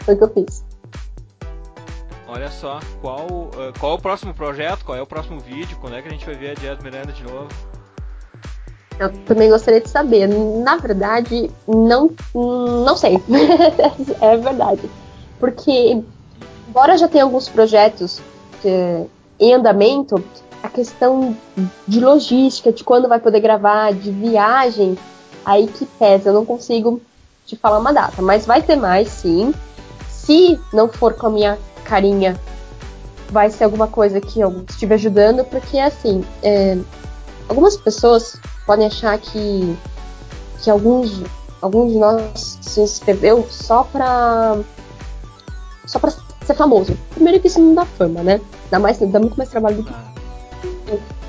Foi 0.00 0.14
o 0.14 0.18
que 0.18 0.24
eu 0.24 0.28
fiz. 0.28 0.64
Olha 2.26 2.50
só, 2.50 2.80
qual, 3.00 3.26
uh, 3.26 3.72
qual 3.78 3.92
é 3.92 3.94
o 3.96 3.98
próximo 3.98 4.32
projeto? 4.34 4.84
Qual 4.84 4.96
é 4.96 5.02
o 5.02 5.06
próximo 5.06 5.40
vídeo? 5.40 5.76
Quando 5.80 5.96
é 5.96 6.02
que 6.02 6.08
a 6.08 6.10
gente 6.10 6.24
vai 6.24 6.34
ver 6.34 6.50
a 6.50 6.54
Jazz 6.54 6.82
Miranda 6.82 7.12
de 7.12 7.24
novo? 7.24 7.48
Eu 8.98 9.10
também 9.24 9.48
gostaria 9.48 9.80
de 9.80 9.88
saber. 9.88 10.28
Na 10.28 10.76
verdade, 10.76 11.50
não, 11.66 12.10
não 12.34 12.96
sei. 12.96 13.16
é 14.20 14.36
verdade. 14.36 14.88
Porque, 15.38 16.02
embora 16.68 16.98
já 16.98 17.08
tenha 17.08 17.24
alguns 17.24 17.48
projetos 17.48 18.20
que 18.60 19.06
em 19.40 19.54
andamento, 19.54 20.22
a 20.62 20.68
questão 20.68 21.36
de 21.88 22.00
logística, 22.00 22.70
de 22.70 22.84
quando 22.84 23.08
vai 23.08 23.18
poder 23.18 23.40
gravar, 23.40 23.92
de 23.92 24.10
viagem, 24.10 24.96
aí 25.44 25.66
que 25.66 25.86
pesa. 25.86 26.28
Eu 26.28 26.34
não 26.34 26.44
consigo 26.44 27.00
te 27.46 27.56
falar 27.56 27.78
uma 27.78 27.92
data, 27.92 28.20
mas 28.20 28.46
vai 28.46 28.62
ter 28.62 28.76
mais 28.76 29.08
sim. 29.08 29.54
Se 30.08 30.60
não 30.72 30.88
for 30.88 31.14
com 31.14 31.28
a 31.28 31.30
minha 31.30 31.58
carinha, 31.84 32.38
vai 33.30 33.50
ser 33.50 33.64
alguma 33.64 33.88
coisa 33.88 34.20
que 34.20 34.40
eu 34.40 34.64
estive 34.68 34.94
ajudando, 34.94 35.44
porque 35.44 35.78
assim, 35.78 36.22
é, 36.42 36.78
algumas 37.48 37.76
pessoas 37.76 38.38
podem 38.66 38.86
achar 38.86 39.18
que, 39.18 39.76
que 40.60 40.70
alguns, 40.70 41.22
alguns 41.62 41.92
de 41.92 41.98
nós 41.98 42.58
se 42.60 42.80
inscreveu 42.80 43.46
só 43.50 43.84
pra. 43.84 44.58
só 45.86 45.98
pra 45.98 46.12
ser 46.50 46.56
famoso. 46.56 46.96
Primeiro 47.14 47.40
que 47.40 47.46
isso 47.46 47.60
não 47.60 47.74
dá 47.74 47.84
fama, 47.84 48.22
né? 48.22 48.40
Dá, 48.70 48.78
mais, 48.78 48.98
dá 48.98 49.18
muito 49.18 49.36
mais 49.36 49.48
trabalho 49.48 49.76
do 49.76 49.84
que. 49.84 49.92
Ah. 49.92 50.10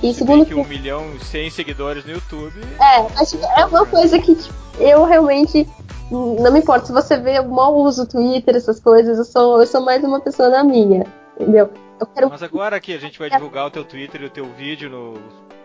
E 0.01 0.13
segundo 0.13 0.45
que 0.45 0.55
um 0.55 0.65
milhão 0.65 1.05
e 1.15 1.23
cem 1.23 1.49
seguidores 1.49 2.03
no 2.05 2.13
YouTube. 2.13 2.59
É, 2.79 3.21
acho 3.21 3.37
que 3.37 3.45
é 3.45 3.65
uma 3.65 3.85
coisa 3.85 4.17
que 4.17 4.33
tipo, 4.33 4.53
eu 4.79 5.05
realmente 5.05 5.67
não 6.09 6.51
me 6.51 6.59
importa 6.59 6.87
se 6.87 6.91
você 6.91 7.17
vê, 7.17 7.37
eu 7.37 7.47
mal 7.47 7.75
uso 7.75 8.03
o 8.03 8.07
Twitter, 8.07 8.55
essas 8.55 8.79
coisas, 8.79 9.19
eu 9.19 9.23
sou, 9.23 9.61
eu 9.61 9.67
sou 9.67 9.81
mais 9.81 10.03
uma 10.03 10.19
pessoa 10.19 10.49
na 10.49 10.63
minha, 10.63 11.05
entendeu? 11.39 11.69
Quero... 12.15 12.29
Mas 12.29 12.41
agora 12.41 12.79
que 12.79 12.95
a 12.95 12.99
gente 12.99 13.19
vai 13.19 13.29
divulgar 13.29 13.67
o 13.67 13.71
teu 13.71 13.85
Twitter 13.85 14.23
e 14.23 14.25
o 14.25 14.29
teu 14.29 14.45
vídeo 14.53 14.89
no 14.89 15.13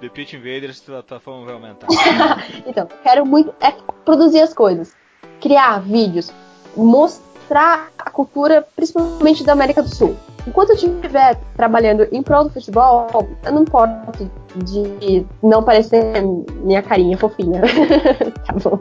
The 0.02 0.10
Pitch 0.10 0.34
Invaders, 0.34 0.80
tua, 0.80 1.02
tua 1.02 1.18
fama 1.18 1.46
vai 1.46 1.54
aumentar. 1.54 1.86
então, 2.66 2.86
eu 2.90 2.98
quero 3.02 3.24
muito 3.24 3.54
é 3.58 3.72
produzir 4.04 4.40
as 4.40 4.52
coisas, 4.52 4.94
criar 5.40 5.80
vídeos, 5.80 6.30
mostrar 6.76 7.24
a 7.54 8.10
cultura, 8.10 8.66
principalmente 8.74 9.44
da 9.44 9.52
América 9.52 9.82
do 9.82 9.94
Sul 9.94 10.16
enquanto 10.46 10.70
eu 10.70 10.76
estiver 10.76 11.38
trabalhando 11.56 12.06
em 12.12 12.22
prol 12.22 12.44
do 12.44 12.50
futebol, 12.50 13.08
eu 13.44 13.52
não 13.52 13.62
importo 13.62 14.30
de 14.64 15.26
não 15.42 15.62
parecer 15.62 16.22
minha 16.62 16.82
carinha 16.82 17.18
fofinha. 17.18 17.62
tá 18.46 18.52
bom. 18.62 18.78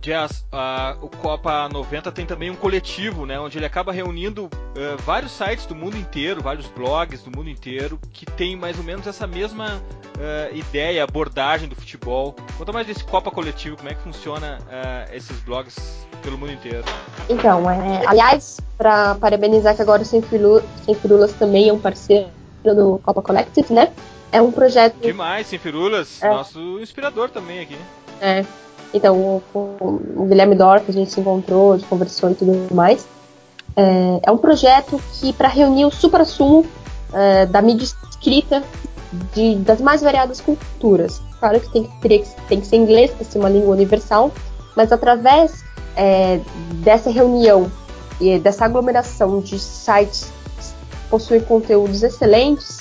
Jazz, 0.00 0.44
uh, 0.52 1.04
o 1.04 1.08
Copa 1.08 1.68
90 1.68 2.10
tem 2.10 2.24
também 2.24 2.50
um 2.50 2.56
coletivo, 2.56 3.26
né, 3.26 3.38
onde 3.38 3.58
ele 3.58 3.66
acaba 3.66 3.92
reunindo 3.92 4.46
uh, 4.46 4.50
vários 5.04 5.32
sites 5.32 5.66
do 5.66 5.74
mundo 5.74 5.96
inteiro, 5.96 6.42
vários 6.42 6.66
blogs 6.66 7.22
do 7.22 7.36
mundo 7.36 7.50
inteiro, 7.50 7.98
que 8.12 8.24
tem 8.24 8.56
mais 8.56 8.78
ou 8.78 8.84
menos 8.84 9.06
essa 9.06 9.26
mesma 9.26 9.76
uh, 10.16 10.56
ideia, 10.56 11.04
abordagem 11.04 11.68
do 11.68 11.76
futebol. 11.76 12.34
Conta 12.56 12.72
mais 12.72 12.86
desse 12.86 13.04
Copa 13.04 13.30
coletivo, 13.30 13.76
como 13.76 13.90
é 13.90 13.94
que 13.94 14.02
funciona 14.02 14.58
esses 15.12 15.38
blogs 15.40 16.06
pelo 16.22 16.38
mundo 16.38 16.52
inteiro. 16.52 16.84
Então, 17.28 17.70
é, 17.70 18.06
aliás, 18.06 18.60
para 18.78 19.14
parabenizar 19.16 19.74
que 19.74 19.82
agora 19.82 20.02
o 20.02 20.04
Sem, 20.04 20.22
Sem 20.22 20.94
Firulas 20.94 21.32
também 21.32 21.68
é 21.68 21.72
um 21.72 21.78
parceiro 21.78 22.28
do 22.64 22.98
Copa 23.02 23.22
Collective, 23.22 23.72
né? 23.72 23.92
É 24.32 24.40
um 24.40 24.52
projeto. 24.52 24.96
Demais, 25.00 25.46
Sem 25.46 25.58
Firulas, 25.58 26.22
é. 26.22 26.28
nosso 26.28 26.78
inspirador 26.80 27.30
também 27.30 27.60
aqui. 27.60 27.76
É, 28.20 28.44
então, 28.92 29.42
com 29.52 30.00
o 30.16 30.26
Guilherme 30.26 30.54
Dorf, 30.54 30.84
a 30.88 30.92
gente 30.92 31.12
se 31.12 31.20
encontrou, 31.20 31.78
conversou 31.88 32.30
e 32.30 32.34
tudo 32.34 32.74
mais. 32.74 33.06
É, 33.76 34.20
é 34.24 34.30
um 34.30 34.38
projeto 34.38 35.00
que, 35.14 35.32
para 35.32 35.48
reunir 35.48 35.84
o 35.84 35.90
supra-sumo 35.90 36.66
é, 37.12 37.46
da 37.46 37.62
mídia 37.62 37.84
escrita 38.10 38.62
de, 39.34 39.56
das 39.56 39.80
mais 39.80 40.02
variadas 40.02 40.40
culturas. 40.40 41.20
Claro 41.38 41.60
que 41.60 41.70
tem, 41.70 41.84
que, 41.84 42.24
tem 42.48 42.60
que 42.60 42.66
ser 42.66 42.76
inglês, 42.76 43.10
para 43.12 43.24
ser 43.24 43.38
uma 43.38 43.48
língua 43.48 43.74
universal, 43.74 44.30
mas 44.76 44.92
através 44.92 45.64
é, 45.96 46.40
dessa 46.82 47.10
reunião 47.10 47.70
e 48.20 48.38
dessa 48.38 48.64
aglomeração 48.64 49.40
de 49.40 49.58
sites 49.58 50.30
que 50.58 51.08
possuem 51.08 51.40
conteúdos 51.40 52.02
excelentes, 52.02 52.80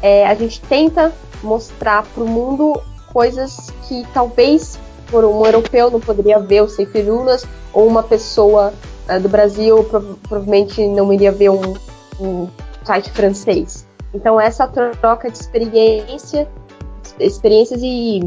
é, 0.00 0.26
a 0.26 0.34
gente 0.34 0.60
tenta 0.62 1.12
mostrar 1.42 2.04
para 2.04 2.22
o 2.22 2.28
mundo 2.28 2.80
coisas 3.12 3.70
que 3.88 4.06
talvez 4.12 4.78
por 5.10 5.24
um 5.24 5.44
europeu 5.44 5.90
não 5.90 6.00
poderia 6.00 6.38
ver 6.38 6.62
o 6.62 6.68
Sem 6.68 6.86
Firulas, 6.86 7.44
ou 7.72 7.86
uma 7.86 8.02
pessoa 8.02 8.72
uh, 9.08 9.20
do 9.20 9.28
Brasil 9.28 9.84
provavelmente 10.28 10.86
não 10.86 11.12
iria 11.12 11.32
ver 11.32 11.50
um, 11.50 11.74
um, 12.20 12.48
site 12.84 13.10
francês. 13.10 13.86
Então 14.14 14.40
essa 14.40 14.66
troca 14.66 15.30
de 15.30 15.38
experiência, 15.38 16.48
experiências 17.18 17.80
e 17.82 18.20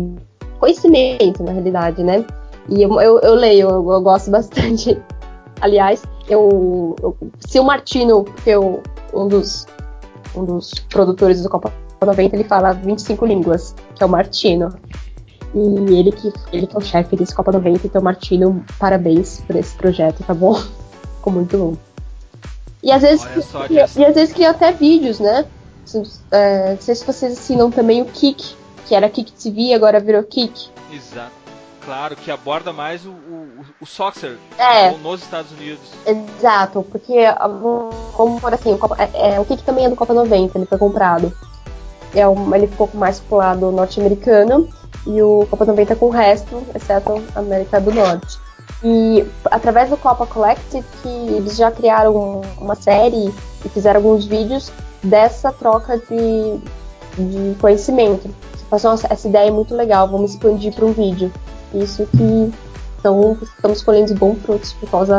conhecimento 0.60 1.44
na 1.44 1.52
realidade, 1.52 2.04
né? 2.04 2.26
E 2.68 2.84
eu, 2.84 3.02
eu, 3.02 3.20
eu 3.20 3.34
leio, 3.34 3.70
eu, 3.70 3.92
eu, 3.92 4.02
gosto 4.02 4.30
bastante. 4.30 5.02
Aliás, 5.62 6.04
eu, 6.30 6.96
se 7.39 7.60
o 7.60 7.63
Martino, 7.63 8.24
que 8.24 8.50
eu, 8.50 8.82
um 9.13 9.28
dos 9.28 9.65
um 10.36 10.46
dos 10.46 10.74
produtores 10.89 11.42
do 11.42 11.50
Copa 11.50 11.74
90, 12.02 12.36
ele 12.36 12.44
fala 12.44 12.74
25 12.74 13.26
línguas, 13.26 13.76
que 13.96 14.04
é 14.04 14.06
o 14.06 14.10
Martino. 14.10 14.70
E 15.53 15.95
ele 15.95 16.12
que, 16.12 16.31
ele 16.53 16.67
que 16.67 16.75
é 16.75 16.79
o 16.79 16.81
chefe 16.81 17.15
desse 17.15 17.33
Copa 17.33 17.51
90, 17.51 17.88
então, 17.88 18.01
Martino, 18.01 18.63
parabéns 18.77 19.41
por 19.41 19.55
esse 19.55 19.75
projeto, 19.75 20.23
tá 20.23 20.33
bom? 20.33 20.53
Ficou 21.17 21.33
muito 21.33 21.57
bom. 21.57 21.77
E 22.81 22.91
às 22.91 23.01
vezes, 23.01 23.25
e, 23.69 23.73
e, 23.73 23.79
às 23.79 23.93
vezes 23.93 24.33
cria 24.33 24.51
até 24.51 24.71
vídeos, 24.71 25.19
né? 25.19 25.45
É, 26.31 26.71
não 26.71 26.81
sei 26.81 26.95
se 26.95 27.05
vocês 27.05 27.33
assinam 27.33 27.71
também 27.71 28.01
o 28.01 28.05
Kik, 28.05 28.55
que 28.85 28.95
era 28.95 29.09
Kik 29.09 29.33
TV, 29.33 29.73
agora 29.73 29.99
virou 29.99 30.23
Kik. 30.23 30.69
Exato. 30.93 31.39
Claro, 31.83 32.15
que 32.15 32.29
aborda 32.29 32.71
mais 32.71 33.05
o, 33.05 33.09
o, 33.09 33.47
o 33.81 33.85
soccer 33.85 34.38
é, 34.57 34.91
nos 34.91 35.23
Estados 35.23 35.51
Unidos. 35.51 35.79
Exato, 36.05 36.85
porque, 36.91 37.15
como 38.13 38.39
por 38.39 38.53
assim, 38.53 38.73
o, 38.73 38.77
Copa, 38.77 38.95
é, 38.99 39.33
é, 39.35 39.39
o 39.39 39.45
Kik 39.45 39.63
também 39.63 39.85
é 39.85 39.89
do 39.89 39.95
Copa 39.95 40.13
90, 40.13 40.57
ele 40.57 40.67
foi 40.67 40.77
comprado. 40.77 41.33
É 42.13 42.27
um, 42.27 42.53
ele 42.55 42.67
ficou 42.67 42.89
mais 42.93 43.19
pro 43.19 43.38
lado 43.38 43.71
norte-americano 43.71 44.69
e 45.06 45.21
o 45.21 45.47
Copa 45.49 45.65
90 45.65 45.95
com 45.95 46.08
o 46.08 46.10
resto, 46.10 46.63
exceto 46.75 47.21
a 47.36 47.39
América 47.39 47.80
do 47.80 47.91
Norte. 47.91 48.38
E 48.84 49.25
através 49.45 49.89
do 49.89 49.97
Copa 49.97 50.25
Collective 50.25 50.86
que 51.02 51.08
eles 51.08 51.58
já 51.58 51.71
criaram 51.71 52.41
uma 52.60 52.75
série 52.75 53.34
e 53.65 53.69
fizeram 53.69 53.97
alguns 53.99 54.25
vídeos 54.25 54.71
dessa 55.04 55.52
troca 55.52 55.97
de, 55.97 56.60
de 57.17 57.56
conhecimento. 57.60 58.30
Passou 58.69 58.93
essa 58.93 59.28
ideia 59.28 59.47
é 59.47 59.52
muito 59.52 59.75
legal, 59.75 60.08
vamos 60.08 60.32
expandir 60.32 60.73
para 60.73 60.86
um 60.86 60.93
vídeo. 60.93 61.32
Isso 61.73 62.08
que 62.08 62.54
Então, 62.99 63.38
estamos 63.41 63.77
escolhendo 63.77 64.13
bons 64.13 64.41
frutos 64.41 64.73
por 64.73 64.89
causa 64.91 65.15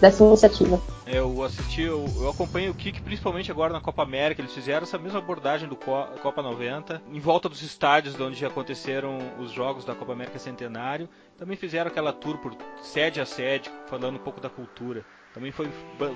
dessa 0.00 0.24
iniciativa. 0.24 0.80
Eu 1.06 1.44
assisti, 1.44 1.82
eu, 1.82 2.04
eu 2.16 2.28
acompanho 2.28 2.72
o 2.72 2.74
Kik 2.74 3.02
principalmente 3.02 3.50
agora 3.52 3.72
na 3.72 3.80
Copa 3.80 4.02
América. 4.02 4.40
Eles 4.40 4.52
fizeram 4.52 4.82
essa 4.82 4.98
mesma 4.98 5.20
abordagem 5.20 5.68
do 5.68 5.76
Copa 5.76 6.42
90, 6.42 7.02
em 7.12 7.20
volta 7.20 7.48
dos 7.48 7.62
estádios 7.62 8.18
onde 8.20 8.44
aconteceram 8.44 9.18
os 9.38 9.52
jogos 9.52 9.84
da 9.84 9.94
Copa 9.94 10.12
América 10.12 10.40
Centenário. 10.40 11.08
Também 11.38 11.56
fizeram 11.56 11.88
aquela 11.88 12.12
tour 12.12 12.38
por 12.38 12.56
sede 12.82 13.20
a 13.20 13.26
sede, 13.26 13.70
falando 13.86 14.16
um 14.16 14.22
pouco 14.22 14.40
da 14.40 14.50
cultura. 14.50 15.04
Também 15.32 15.52
foi, 15.52 15.68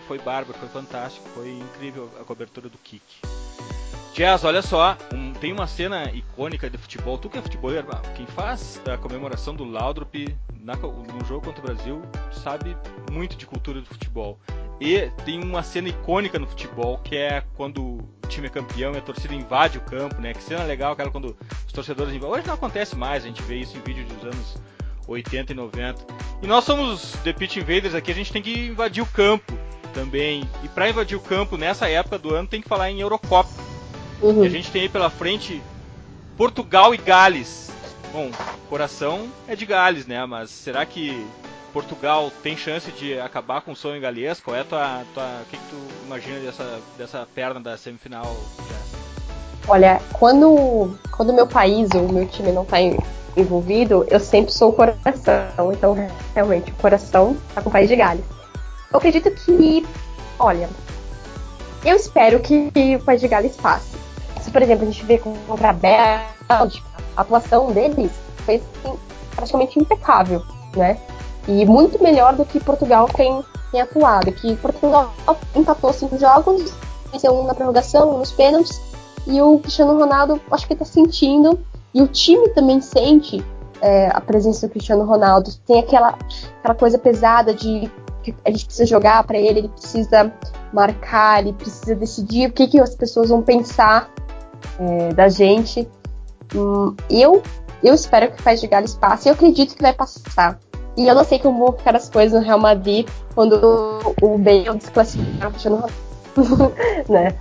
foi 0.07 0.19
bárbaro, 0.19 0.59
foi 0.59 0.69
fantástico, 0.69 1.29
foi 1.29 1.51
incrível 1.51 2.11
a 2.21 2.25
cobertura 2.25 2.69
do 2.69 2.79
Kik. 2.79 3.21
Jazz, 4.15 4.45
olha 4.45 4.63
só, 4.63 4.97
um, 5.15 5.33
tem 5.33 5.53
uma 5.53 5.67
cena 5.67 6.11
icônica 6.13 6.69
de 6.69 6.77
futebol. 6.77 7.17
Tu 7.19 7.29
que 7.31 7.39
é 7.39 7.43
futeboleiro, 7.43 7.87
quem 8.17 8.27
faz 8.27 8.81
a 8.93 8.97
comemoração 8.97 9.55
do 9.55 9.65
Laudrup 9.65 10.37
na, 10.61 10.75
no 10.75 11.25
jogo 11.25 11.47
contra 11.47 11.63
o 11.63 11.67
Brasil 11.67 12.03
sabe 12.33 12.77
muito 13.13 13.37
de 13.37 13.47
cultura 13.47 13.81
do 13.81 13.87
futebol. 13.87 14.39
E 14.81 15.11
tem 15.25 15.43
uma 15.43 15.63
cena 15.63 15.89
icônica 15.89 16.39
no 16.39 16.47
futebol 16.47 16.99
que 16.99 17.17
é 17.17 17.43
quando 17.57 17.83
o 17.83 18.09
time 18.29 18.47
é 18.47 18.51
campeão 18.51 18.93
e 18.93 18.99
a 18.99 19.01
torcida 19.01 19.35
invade 19.35 19.79
o 19.79 19.81
campo, 19.81 20.21
né? 20.21 20.33
Que 20.35 20.43
cena 20.43 20.65
legal, 20.65 20.93
aquela 20.93 21.11
quando 21.11 21.37
os 21.67 21.73
torcedores 21.73 22.13
invadem. 22.13 22.37
Hoje 22.37 22.47
não 22.47 22.55
acontece 22.55 22.97
mais, 22.97 23.25
a 23.25 23.27
gente 23.27 23.43
vê 23.43 23.57
isso 23.57 23.77
em 23.77 23.81
vídeo 23.81 24.05
dos 24.05 24.25
anos 24.25 24.57
80 25.07 25.53
e 25.53 25.55
90. 25.57 26.07
E 26.43 26.47
nós 26.47 26.65
somos 26.65 27.13
The 27.25 27.33
Pitch 27.33 27.57
Invaders 27.57 27.95
aqui, 27.95 28.11
a 28.11 28.15
gente 28.15 28.33
tem 28.33 28.43
que 28.43 28.67
invadir 28.67 29.03
o 29.03 29.07
campo 29.07 29.53
também. 29.95 30.49
E 30.63 30.69
para 30.69 30.89
invadir 30.89 31.17
o 31.17 31.21
campo 31.21 31.57
nessa 31.57 31.89
época 31.89 32.19
do 32.19 32.35
ano 32.35 32.47
tem 32.47 32.61
que 32.61 32.69
falar 32.69 32.91
em 32.91 33.01
Eurocopa 33.01 33.69
Uhum. 34.21 34.45
E 34.45 34.47
a 34.47 34.51
gente 34.51 34.71
tem 34.71 34.83
aí 34.83 34.89
pela 34.89 35.11
frente 35.11 35.63
Portugal 36.37 36.95
e 36.95 36.97
Gales. 36.97 37.71
Bom, 38.13 38.31
coração 38.69 39.29
é 39.47 39.55
de 39.55 39.67
Gales, 39.67 40.07
né? 40.07 40.25
Mas 40.27 40.51
será 40.51 40.85
que 40.87 41.27
Portugal 41.73 42.31
tem 42.43 42.57
chance 42.57 42.91
de 42.93 43.19
acabar 43.21 43.61
com 43.61 43.73
o 43.73 43.77
sonho 43.77 44.01
galês? 44.01 44.41
Qual 44.41 44.57
é 44.57 44.61
a 44.61 44.65
tua, 44.65 45.03
tua 45.15 45.43
o 45.43 45.51
que, 45.51 45.57
que 45.57 45.67
tu 45.69 45.77
imagina 46.07 46.41
dessa, 46.41 46.81
dessa 46.97 47.29
perna 47.35 47.61
da 47.61 47.77
semifinal? 47.77 48.37
Olha, 49.67 50.01
quando 50.13 50.97
quando 51.11 51.33
meu 51.33 51.47
país 51.47 51.91
ou 51.95 52.11
meu 52.11 52.27
time 52.27 52.53
não 52.53 52.63
está 52.63 52.79
envolvido, 53.37 54.07
eu 54.09 54.19
sempre 54.19 54.53
sou 54.53 54.71
o 54.71 54.73
coração. 54.73 55.73
Então, 55.73 55.97
realmente, 56.35 56.71
o 56.71 56.75
coração 56.77 57.37
está 57.49 57.61
com 57.61 57.69
o 57.69 57.73
país 57.73 57.89
de 57.89 57.97
Gales. 57.97 58.25
Eu 58.91 58.97
acredito 58.97 59.31
que, 59.31 59.87
olha, 60.39 60.69
eu 61.85 61.95
espero 61.95 62.41
que 62.41 62.71
o 62.97 63.05
país 63.05 63.21
de 63.21 63.29
Gales 63.29 63.57
passe 63.57 63.99
por 64.51 64.63
exemplo, 64.63 64.85
a 64.85 64.91
gente 64.91 65.05
vê 65.05 65.19
contra 65.19 65.71
a 65.71 65.73
Bélgica, 65.73 66.89
a 67.17 67.21
atuação 67.23 67.73
deles 67.73 68.13
foi 68.45 68.57
assim, 68.57 68.99
praticamente 69.35 69.79
impecável, 69.79 70.43
né? 70.77 70.99
E 71.47 71.65
muito 71.65 72.03
melhor 72.03 72.35
do 72.35 72.45
que 72.45 72.61
Portugal 72.61 73.09
tem, 73.09 73.43
tem 73.73 73.81
atuado. 73.81 74.31
Que 74.33 74.55
Portugal 74.57 75.13
empatou 75.55 75.93
cinco 75.93 76.19
jogos, 76.19 76.73
venceu 77.11 77.33
um 77.33 77.45
na 77.45 77.55
prorrogação, 77.55 78.15
um 78.15 78.19
nos 78.19 78.33
pênaltis, 78.33 78.81
e 79.27 79.41
o 79.41 79.59
Cristiano 79.59 79.99
Ronaldo 79.99 80.41
acho 80.51 80.67
que 80.67 80.73
está 80.75 80.85
sentindo, 80.85 81.59
e 81.95 82.03
o 82.03 82.09
time 82.09 82.49
também 82.51 82.81
sente 82.81 83.45
é, 83.81 84.09
a 84.13 84.21
presença 84.21 84.67
do 84.67 84.71
Cristiano 84.71 85.05
Ronaldo. 85.05 85.51
Tem 85.67 85.81
aquela, 85.81 86.19
aquela 86.61 86.75
coisa 86.75 86.99
pesada 86.99 87.55
de 87.55 87.91
que 88.23 88.35
a 88.45 88.51
gente 88.51 88.67
precisa 88.67 88.87
jogar 88.87 89.25
para 89.25 89.39
ele, 89.39 89.61
ele 89.61 89.69
precisa 89.69 90.33
marcar, 90.73 91.41
ele 91.41 91.53
precisa 91.53 91.95
decidir 91.95 92.49
o 92.49 92.53
que, 92.53 92.67
que 92.67 92.81
as 92.81 92.95
pessoas 92.95 93.31
vão 93.31 93.43
pensar 93.43 94.11
é, 94.79 95.13
da 95.13 95.29
gente. 95.29 95.89
Hum, 96.55 96.95
eu, 97.11 97.43
eu 97.83 97.95
espero 97.95 98.31
que 98.31 98.41
o 98.41 98.45
País 98.45 98.61
de 98.61 98.67
Gales 98.67 98.95
passe. 98.95 99.29
Eu 99.29 99.35
acredito 99.35 99.75
que 99.75 99.83
vai 99.83 99.93
passar. 99.93 100.59
E 100.97 101.07
eu 101.07 101.15
não 101.15 101.25
sei 101.25 101.39
como 101.39 101.67
vão 101.67 101.77
ficar 101.77 101.95
as 101.95 102.09
coisas 102.11 102.41
no 102.41 102.45
Real 102.45 102.59
Madrid 102.59 103.07
quando 103.35 103.55
o 104.21 104.39
Bale 104.39 104.77
desclassificar 104.77 105.49
o 105.49 105.51
Cristiano 105.53 105.87
né? 107.09 107.35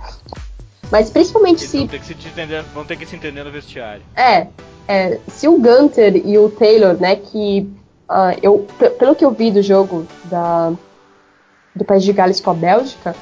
Mas 0.90 1.10
principalmente 1.10 1.62
Eles 1.62 1.70
se. 1.70 1.78
Vão 1.78 1.88
ter, 1.88 1.98
que 1.98 2.06
se 2.06 2.12
entender, 2.12 2.62
vão 2.74 2.84
ter 2.84 2.96
que 2.96 3.06
se 3.06 3.16
entender 3.16 3.44
no 3.44 3.50
vestiário. 3.50 4.02
É, 4.16 4.46
é 4.86 5.18
se 5.28 5.48
o 5.48 5.58
Gunter 5.58 6.16
e 6.16 6.38
o 6.38 6.48
Taylor, 6.50 6.94
né, 7.00 7.16
que 7.16 7.68
uh, 8.08 8.38
eu, 8.42 8.66
pelo 8.98 9.14
que 9.14 9.24
eu 9.24 9.30
vi 9.30 9.50
do 9.50 9.62
jogo 9.62 10.06
da, 10.24 10.72
do 11.74 11.84
País 11.84 12.04
de 12.04 12.12
Gales 12.12 12.40
com 12.40 12.50
a 12.50 12.54
Bélgica, 12.54 13.14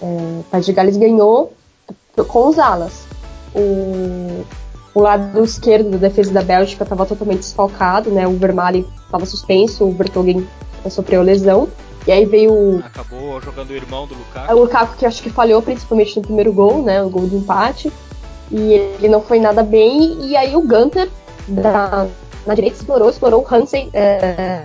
é, 0.00 0.06
o 0.06 0.44
País 0.50 0.66
de 0.66 0.72
Gales 0.72 0.96
ganhou 0.96 1.52
com 2.28 2.48
os 2.48 2.58
alas 2.58 3.06
o, 3.54 4.44
o 4.94 5.00
lado 5.00 5.42
esquerdo 5.44 5.90
da 5.90 5.98
defesa 5.98 6.32
da 6.32 6.42
Bélgica 6.42 6.82
estava 6.82 7.06
totalmente 7.06 7.40
desfalcado, 7.40 8.10
né? 8.10 8.26
O 8.26 8.36
Vermaelen 8.36 8.86
estava 9.04 9.24
suspenso, 9.26 9.84
o 9.84 9.92
Vertonghen 9.92 10.46
sofreu 10.90 11.22
lesão. 11.22 11.68
E 12.06 12.12
aí 12.12 12.24
veio. 12.24 12.82
Acabou 12.84 13.40
jogando 13.40 13.70
o 13.70 13.74
irmão 13.74 14.06
do 14.06 14.14
Lukaku. 14.14 14.52
O 14.52 14.58
Lukaku 14.58 14.96
que 14.96 15.06
acho 15.06 15.22
que 15.22 15.30
falhou 15.30 15.62
principalmente 15.62 16.16
no 16.16 16.22
primeiro 16.22 16.52
gol, 16.52 16.82
né? 16.82 17.02
O 17.02 17.08
gol 17.08 17.26
de 17.28 17.36
empate. 17.36 17.92
E 18.50 18.72
ele 18.74 19.08
não 19.08 19.22
foi 19.22 19.38
nada 19.38 19.62
bem. 19.62 20.18
E 20.26 20.36
aí 20.36 20.54
o 20.56 20.62
Gunter 20.62 21.08
da, 21.46 22.06
na 22.44 22.54
direita 22.54 22.76
explorou, 22.76 23.08
explorou 23.08 23.46
o 23.48 23.54
Hansen 23.54 23.88
é, 23.92 24.64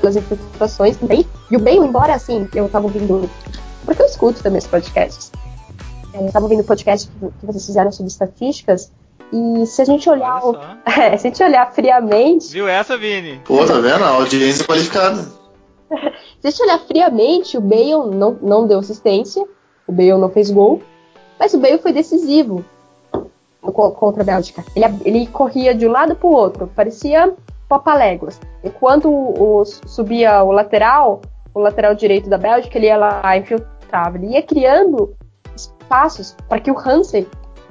pelas 0.00 0.16
infiltrações 0.16 0.96
também. 0.96 1.26
E 1.50 1.56
o 1.56 1.58
Bale, 1.58 1.78
embora 1.78 2.14
assim, 2.14 2.46
eu 2.54 2.68
tava 2.68 2.86
ouvindo. 2.86 3.28
Porque 3.84 4.02
eu 4.02 4.06
escuto 4.06 4.42
também 4.42 4.58
os 4.58 4.66
podcasts 4.66 5.32
eu 6.14 6.26
estava 6.26 6.44
ouvindo 6.44 6.60
o 6.60 6.64
podcast 6.64 7.08
que 7.08 7.46
vocês 7.46 7.66
fizeram 7.66 7.90
sobre 7.90 8.10
estatísticas, 8.10 8.92
e 9.32 9.64
se 9.66 9.80
a 9.80 9.84
gente 9.84 10.08
olhar. 10.08 10.42
É, 10.84 11.16
se 11.16 11.26
a 11.26 11.30
gente 11.30 11.42
olhar 11.42 11.72
friamente. 11.72 12.52
Viu 12.52 12.68
essa, 12.68 12.98
Vini? 12.98 13.40
Pô, 13.44 13.64
tá 13.64 13.80
vendo? 13.80 14.04
A 14.04 14.08
audiência 14.08 14.66
qualificada. 14.66 15.22
se 16.40 16.46
a 16.46 16.50
gente 16.50 16.62
olhar 16.62 16.78
friamente, 16.80 17.56
o 17.56 17.60
Bale 17.60 18.14
não, 18.14 18.36
não 18.42 18.66
deu 18.66 18.80
assistência, 18.80 19.42
o 19.86 19.92
Bale 19.92 20.18
não 20.18 20.28
fez 20.28 20.50
gol, 20.50 20.82
mas 21.38 21.54
o 21.54 21.58
Bale 21.58 21.78
foi 21.78 21.92
decisivo 21.92 22.64
contra 23.62 24.22
a 24.22 24.26
Bélgica. 24.26 24.64
Ele, 24.76 24.84
ele 25.04 25.26
corria 25.28 25.74
de 25.74 25.86
um 25.86 25.92
lado 25.92 26.14
para 26.14 26.28
o 26.28 26.32
outro, 26.32 26.66
parecia 26.74 27.32
papaléguas. 27.68 28.38
Enquanto 28.62 29.08
o, 29.08 29.60
o, 29.60 29.64
subia 29.64 30.42
o 30.42 30.52
lateral, 30.52 31.22
o 31.54 31.60
lateral 31.60 31.94
direito 31.94 32.28
da 32.28 32.36
Bélgica, 32.36 32.76
ele 32.76 32.86
ia 32.86 32.96
lá 32.96 33.36
infiltrava. 33.36 34.18
Ele 34.18 34.34
ia 34.34 34.42
criando 34.42 35.16
passos 35.92 36.34
para 36.48 36.58
que 36.58 36.70
o 36.70 36.78
Hansen 36.78 37.26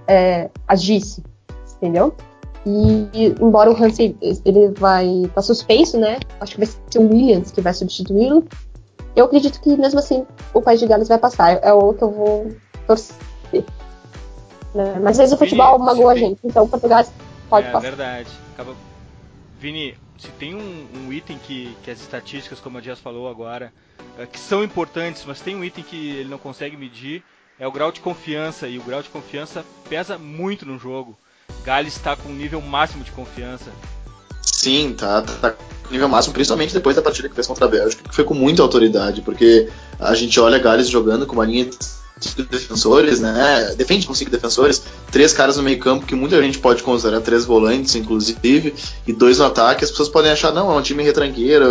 é, 0.07 0.47
agisse, 0.67 1.23
entendeu? 1.77 2.15
E, 2.63 3.33
embora 3.41 3.71
o 3.71 3.75
Hansen 3.75 4.15
ele 4.21 4.69
vai 4.77 5.07
estar 5.07 5.33
tá 5.33 5.41
suspenso, 5.41 5.97
né? 5.97 6.19
Acho 6.39 6.53
que 6.53 6.59
vai 6.59 6.67
ser 6.67 6.99
o 6.99 7.09
Williams 7.09 7.49
que 7.49 7.61
vai 7.61 7.73
substituí-lo. 7.73 8.47
Eu 9.15 9.25
acredito 9.25 9.59
que 9.59 9.75
mesmo 9.75 9.97
assim 9.97 10.23
o 10.53 10.61
País 10.61 10.79
de 10.79 10.85
Gales 10.85 11.07
vai 11.07 11.17
passar. 11.17 11.53
É 11.63 11.73
o 11.73 11.95
que 11.95 12.03
eu 12.03 12.11
vou 12.11 12.51
torcer. 12.85 13.15
Né? 14.75 14.99
Mas 15.01 15.13
às 15.13 15.17
vezes 15.17 15.33
o 15.33 15.37
futebol 15.37 15.79
Vini, 15.79 15.85
magoa 15.85 16.11
a 16.11 16.15
gente, 16.15 16.39
então 16.43 16.67
Portugal 16.67 17.03
pode 17.49 17.67
é, 17.67 17.71
passar. 17.71 17.87
É 17.87 17.89
verdade. 17.89 18.29
Acaba... 18.53 18.75
Vini, 19.59 19.97
se 20.19 20.27
tem 20.33 20.53
um, 20.53 20.87
um, 20.95 21.11
item 21.11 21.39
que, 21.39 21.75
que 21.83 21.89
as 21.89 21.99
estatísticas, 21.99 22.59
como 22.59 22.77
a 22.77 22.81
Dias 22.81 22.99
falou 22.99 23.27
agora, 23.27 23.73
é, 24.19 24.27
que 24.27 24.39
são 24.39 24.63
importantes, 24.63 25.25
mas 25.25 25.41
tem 25.41 25.55
um 25.55 25.63
item 25.63 25.83
que 25.83 26.17
ele 26.17 26.29
não 26.29 26.37
consegue 26.37 26.77
medir, 26.77 27.23
é 27.61 27.67
o 27.67 27.71
grau 27.71 27.91
de 27.91 27.99
confiança 27.99 28.67
e 28.67 28.79
o 28.79 28.81
grau 28.81 29.03
de 29.03 29.09
confiança 29.09 29.63
pesa 29.87 30.17
muito 30.17 30.65
no 30.65 30.79
jogo. 30.79 31.15
Gales 31.63 31.95
está 31.95 32.15
com 32.15 32.29
um 32.29 32.33
nível 32.33 32.59
máximo 32.59 33.03
de 33.03 33.11
confiança. 33.11 33.71
Sim, 34.41 34.95
tá, 34.97 35.21
tá 35.21 35.53
nível 35.91 36.09
máximo, 36.09 36.33
principalmente 36.33 36.73
depois 36.73 36.95
da 36.95 37.03
partida 37.03 37.29
que 37.29 37.35
fez 37.35 37.45
contra 37.45 37.65
a 37.65 37.69
Bélgica, 37.69 38.09
que 38.09 38.15
foi 38.15 38.23
com 38.23 38.33
muita 38.33 38.63
autoridade, 38.63 39.21
porque 39.21 39.69
a 39.99 40.15
gente 40.15 40.39
olha 40.39 40.57
Gales 40.57 40.89
jogando 40.89 41.27
com 41.27 41.33
uma 41.33 41.45
linha 41.45 41.69
defensores, 42.49 43.19
né? 43.19 43.73
Defende 43.75 44.05
com 44.05 44.13
cinco 44.13 44.31
defensores, 44.31 44.81
três 45.11 45.33
caras 45.33 45.57
no 45.57 45.63
meio 45.63 45.79
campo 45.79 46.05
que 46.05 46.15
muita 46.15 46.41
gente 46.41 46.59
pode 46.59 46.83
considerar 46.83 47.21
três 47.21 47.45
volantes, 47.45 47.95
inclusive, 47.95 48.73
e 49.07 49.13
dois 49.13 49.39
no 49.39 49.45
ataque. 49.45 49.83
As 49.83 49.91
pessoas 49.91 50.09
podem 50.09 50.31
achar, 50.31 50.53
não, 50.53 50.71
é 50.71 50.75
um 50.75 50.81
time 50.81 51.03
retranqueiro, 51.03 51.65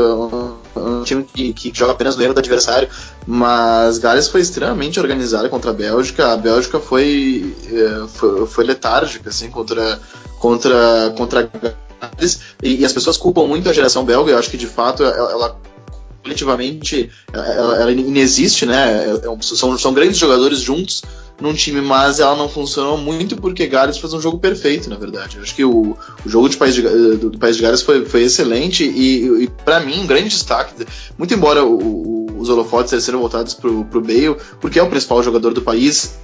é 0.75 0.79
um, 0.79 1.03
time 1.05 1.25
que, 1.25 1.53
que, 1.53 1.73
joga 1.75 1.93
apenas 1.93 2.17
no 2.17 2.23
erro 2.23 2.35
do 2.35 2.41
adversário. 2.41 2.89
Mas 3.27 3.99
Gales 3.99 4.29
foi 4.29 4.41
extremamente 4.41 4.99
organizada 4.99 5.49
contra 5.49 5.71
a 5.71 5.75
Bélgica. 5.75 6.33
A 6.33 6.37
Bélgica 6.37 6.81
foi, 6.81 7.57
é, 7.71 8.07
foi, 8.09 8.47
foi 8.47 8.65
letárgica, 8.65 9.31
assim, 9.31 9.51
contra, 9.51 10.01
contra, 10.39 11.15
contra 11.17 11.43
Gales. 11.43 12.41
E, 12.63 12.81
e, 12.81 12.85
as 12.85 12.93
pessoas 12.93 13.17
culpam 13.17 13.47
muito 13.47 13.69
a 13.69 13.73
geração 13.73 14.05
belga. 14.05 14.33
Eu 14.33 14.39
acho 14.39 14.51
que 14.51 14.57
de 14.57 14.67
fato 14.67 15.05
ela, 15.05 15.31
ela 15.31 15.61
coletivamente 16.23 17.11
ela, 17.33 17.77
ela 17.81 17.93
inexiste, 17.93 18.67
né? 18.67 19.07
É, 19.07 19.11
é 19.11 19.43
são, 19.43 19.77
são 19.79 19.93
grandes 19.93 20.19
jogadores 20.19 20.61
juntos 20.61 21.03
num 21.41 21.55
time, 21.55 21.81
mas 21.81 22.21
ela 22.21 22.37
não 22.37 22.49
funcionou 22.49 22.99
muito 22.99 23.37
porque 23.37 23.67
Gales 23.67 23.99
fez 23.99 24.13
um 24.13 24.21
jogo 24.21 24.39
perfeito, 24.39 24.91
na 24.91 24.97
verdade. 24.97 25.37
Eu 25.37 25.43
acho 25.43 25.55
que 25.55 25.65
o, 25.65 25.97
o 26.25 26.29
jogo 26.29 26.49
de 26.49 26.57
País 26.57 26.75
de, 26.75 26.83
do, 26.83 27.31
do, 27.31 27.39
País 27.39 27.57
de 27.57 27.63
Gales 27.63 27.83
foi, 27.83 28.05
foi 28.05 28.25
excelente 28.25 28.85
e, 28.85 29.45
e 29.45 29.49
para 29.65 29.81
mim 29.81 30.01
um 30.01 30.07
grande 30.07 30.29
destaque, 30.29 30.87
muito 31.17 31.33
embora 31.33 31.65
o, 31.65 31.79
o, 31.79 32.41
os 32.41 32.49
holofotes 32.49 33.03
sejam 33.03 33.21
voltados 33.21 33.55
pro, 33.55 33.85
pro 33.87 34.01
Bale, 34.01 34.37
porque 34.61 34.79
é 34.79 34.83
o 34.83 34.89
principal 34.89 35.23
jogador 35.23 35.55
do 35.55 35.63
país, 35.63 36.19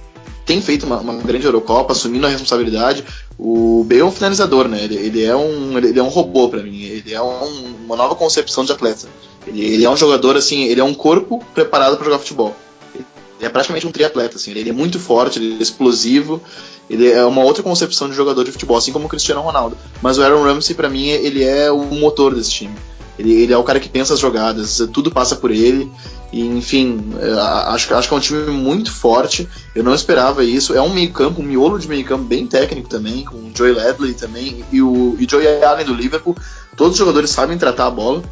tem 0.47 0.61
feito 0.61 0.85
uma, 0.85 0.97
uma, 0.99 1.13
grande 1.15 1.45
Eurocopa, 1.45 1.91
assumindo 1.91 2.25
a 2.25 2.29
responsabilidade. 2.29 3.03
O 3.37 3.83
Bale 3.83 3.99
é 3.99 4.05
um 4.05 4.11
finalizador, 4.11 4.69
né? 4.69 4.81
Ele, 4.81 4.95
ele 4.95 5.23
é, 5.23 5.35
um, 5.35 5.77
ele 5.77 5.99
é 5.99 6.01
um 6.01 6.07
robô 6.07 6.47
para 6.47 6.63
mim. 6.63 6.83
Ele 6.83 7.13
é 7.13 7.21
um, 7.21 7.75
uma 7.85 7.97
nova 7.97 8.15
concepção 8.15 8.63
de 8.63 8.71
atleta. 8.71 9.07
Ele, 9.45 9.61
ele, 9.61 9.83
é 9.83 9.89
um 9.89 9.97
jogador, 9.97 10.37
assim, 10.37 10.63
ele 10.63 10.79
é 10.79 10.83
um 10.83 10.93
corpo 10.93 11.43
preparado 11.53 11.97
para 11.97 12.05
jogar 12.05 12.19
futebol. 12.19 12.55
Ele 12.95 13.05
é 13.41 13.49
praticamente 13.49 13.85
um 13.85 13.91
triatleta, 13.91 14.37
assim. 14.37 14.51
Ele 14.51 14.69
é 14.69 14.73
muito 14.73 14.97
forte, 14.99 15.37
ele 15.37 15.57
é 15.59 15.61
explosivo. 15.61 16.41
Ele 16.89 17.11
é 17.11 17.25
uma 17.25 17.43
outra 17.43 17.61
concepção 17.61 18.09
de 18.09 18.15
jogador 18.15 18.45
de 18.45 18.51
futebol, 18.53 18.77
assim 18.77 18.93
como 18.93 19.07
o 19.07 19.09
Cristiano 19.09 19.41
Ronaldo. 19.41 19.77
Mas 20.01 20.17
o 20.17 20.23
Aaron 20.23 20.43
Ramsey, 20.43 20.73
para 20.73 20.89
mim, 20.89 21.07
ele 21.07 21.43
é 21.43 21.69
o 21.69 21.83
motor 21.83 22.33
desse 22.33 22.51
time. 22.51 22.73
Ele, 23.17 23.33
ele, 23.33 23.53
é 23.53 23.57
o 23.57 23.63
cara 23.63 23.79
que 23.79 23.89
pensa 23.89 24.13
as 24.13 24.19
jogadas, 24.19 24.81
tudo 24.93 25.11
passa 25.11 25.35
por 25.35 25.51
ele. 25.51 25.91
E, 26.31 26.41
enfim, 26.41 27.13
é, 27.19 27.31
acho, 27.71 27.93
acho 27.93 28.07
que 28.07 28.13
é 28.13 28.17
um 28.17 28.19
time 28.19 28.51
muito 28.51 28.91
forte. 28.91 29.47
Eu 29.73 29.83
não 29.83 29.93
esperava 29.93 30.43
isso. 30.43 30.73
É 30.73 30.81
um 30.81 30.93
meio-campo, 30.93 31.41
um 31.41 31.45
miolo 31.45 31.79
de 31.79 31.87
meio-campo 31.87 32.23
bem 32.23 32.45
técnico 32.45 32.89
também, 32.89 33.23
com 33.23 33.35
o 33.35 33.51
Joey 33.55 33.73
Ledley 33.73 34.13
também 34.13 34.63
e 34.71 34.81
o 34.81 35.15
e 35.19 35.27
Joey 35.29 35.63
Allen 35.63 35.85
do 35.85 35.93
Liverpool. 35.93 36.35
Todos 36.75 36.93
os 36.93 36.99
jogadores 36.99 37.29
sabem 37.29 37.57
tratar 37.57 37.87
a 37.87 37.91
bola. 37.91 38.23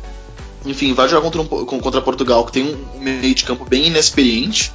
Enfim, 0.66 0.94
vai 0.94 1.08
jogar 1.08 1.22
contra, 1.22 1.42
um, 1.42 1.46
contra 1.46 2.02
Portugal, 2.02 2.46
que 2.46 2.52
tem 2.52 2.76
um 2.96 3.00
meio 3.00 3.36
de 3.36 3.44
campo 3.44 3.66
bem 3.66 3.88
inexperiente 3.88 4.72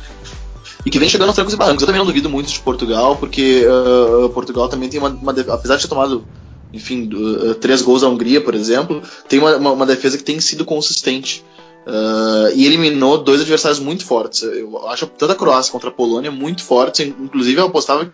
e 0.85 0.91
que 0.91 0.99
vem 0.99 1.09
chegando 1.09 1.29
aos 1.29 1.35
trancos 1.35 1.53
e 1.53 1.57
barrancos. 1.57 1.83
Eu 1.83 1.87
também 1.87 1.99
não 1.99 2.07
duvido 2.07 2.31
muito 2.31 2.51
de 2.51 2.61
Portugal, 2.61 3.17
porque 3.17 3.65
uh, 3.67 4.29
Portugal 4.31 4.69
também 4.69 4.89
tem 4.89 5.01
uma, 5.01 5.11
uma, 5.11 5.33
Apesar 5.33 5.77
de 5.77 5.83
ter 5.83 5.89
tomado 5.89 6.25
enfim, 6.73 7.09
uh, 7.13 7.55
três 7.55 7.83
gols 7.83 8.03
à 8.03 8.09
Hungria, 8.09 8.41
por 8.41 8.55
exemplo, 8.55 9.03
tem 9.29 9.39
uma, 9.39 9.57
uma, 9.57 9.73
uma 9.73 9.87
defesa 9.87 10.17
que 10.17 10.25
tem 10.25 10.41
sido 10.41 10.65
consistente. 10.65 11.45
Uh, 11.87 12.53
e 12.55 12.67
eliminou 12.67 13.19
dois 13.19 13.41
adversários 13.41 13.81
muito 13.81 14.05
fortes. 14.05 14.43
Eu 14.43 14.87
acho 14.89 15.07
tanto 15.07 15.33
a 15.33 15.35
Croácia 15.35 15.73
contra 15.73 15.89
a 15.89 15.93
Polônia 15.93 16.31
muito 16.31 16.63
fortes, 16.63 17.01
inclusive 17.01 17.59
eu 17.59 17.67
apostava 17.67 18.13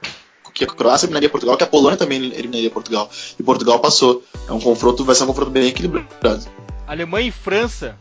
que 0.56 0.64
a 0.64 0.66
Croácia 0.66 1.04
eliminaria 1.04 1.28
Portugal, 1.28 1.56
que 1.56 1.64
a 1.64 1.66
Polônia 1.66 1.98
também 1.98 2.18
eliminaria 2.18 2.70
Portugal. 2.70 3.10
E 3.38 3.42
Portugal 3.42 3.78
passou. 3.78 4.22
É 4.48 4.52
um 4.52 4.60
confronto, 4.60 5.04
vai 5.04 5.14
ser 5.14 5.24
um 5.24 5.26
confronto 5.26 5.50
bem 5.50 5.66
equilibrado. 5.68 6.46
Alemanha 6.86 7.28
e 7.28 7.30
França. 7.30 7.96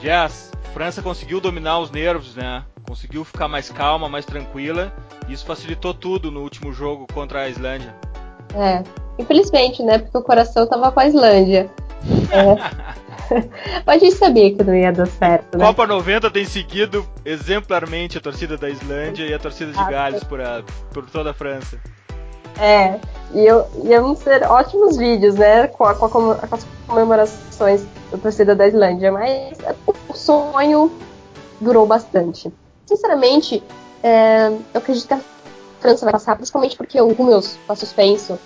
Jazz, 0.00 0.52
França 0.72 1.02
conseguiu 1.02 1.40
dominar 1.40 1.80
os 1.80 1.90
nervos, 1.90 2.36
né? 2.36 2.62
Conseguiu 2.86 3.24
ficar 3.24 3.48
mais 3.48 3.70
calma, 3.70 4.08
mais 4.08 4.24
tranquila. 4.24 4.94
E 5.28 5.32
isso 5.32 5.44
facilitou 5.44 5.92
tudo 5.92 6.30
no 6.30 6.42
último 6.42 6.72
jogo 6.72 7.08
contra 7.12 7.42
a 7.42 7.48
Islândia. 7.48 7.96
É, 8.54 8.84
Infelizmente, 9.18 9.82
né? 9.82 9.98
Porque 9.98 10.18
o 10.18 10.22
coração 10.22 10.66
tava 10.66 10.90
com 10.92 11.00
a 11.00 11.06
Islândia. 11.06 11.70
É. 12.30 13.06
Mas 13.84 14.02
a 14.02 14.04
gente 14.04 14.16
sabia 14.16 14.54
que 14.54 14.62
não 14.62 14.74
ia 14.74 14.92
dar 14.92 15.06
certo, 15.06 15.58
né? 15.58 15.66
Copa 15.66 15.86
90 15.86 16.30
tem 16.30 16.44
seguido 16.44 17.06
exemplarmente 17.24 18.18
a 18.18 18.20
torcida 18.20 18.56
da 18.56 18.68
Islândia 18.68 19.24
e 19.24 19.34
a 19.34 19.38
torcida 19.38 19.72
de 19.72 19.90
Gales 19.90 20.22
por, 20.24 20.40
a, 20.40 20.62
por 20.92 21.08
toda 21.10 21.30
a 21.30 21.34
França. 21.34 21.78
É, 22.58 22.98
e 23.34 23.44
eu, 23.44 23.66
iam 23.84 24.14
ser 24.16 24.42
ótimos 24.44 24.96
vídeos, 24.96 25.34
né? 25.34 25.66
Com, 25.66 25.84
a, 25.84 25.94
com, 25.94 26.06
a, 26.06 26.08
com, 26.36 26.54
as 26.54 26.66
comemorações 26.86 27.84
da 28.10 28.18
torcida 28.18 28.54
da 28.54 28.66
Islândia, 28.66 29.12
mas 29.12 29.58
o 30.08 30.14
sonho 30.14 30.90
durou 31.60 31.86
bastante. 31.86 32.52
Sinceramente, 32.86 33.62
é, 34.02 34.48
eu 34.48 34.78
acredito 34.78 35.08
que 35.08 35.14
a 35.14 35.20
França 35.80 36.04
vai 36.04 36.12
passar, 36.12 36.36
principalmente 36.36 36.76
porque 36.76 37.00
o 37.00 37.08
Hummels 37.08 37.58
está 37.60 37.74
suspenso 37.74 38.38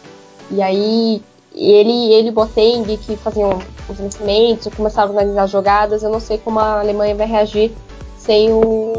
e 0.50 0.62
aí 0.62 1.22
ele 1.54 2.12
ele 2.12 2.30
Boateng 2.30 2.84
que 2.96 3.16
faziam 3.16 3.58
os 3.88 3.98
lançamentos, 3.98 4.72
começaram 4.74 5.08
a 5.08 5.12
organizar 5.12 5.46
jogadas, 5.46 6.02
eu 6.02 6.10
não 6.10 6.20
sei 6.20 6.38
como 6.38 6.58
a 6.58 6.80
Alemanha 6.80 7.14
vai 7.14 7.26
reagir 7.26 7.72
sem 8.16 8.52
o 8.52 8.92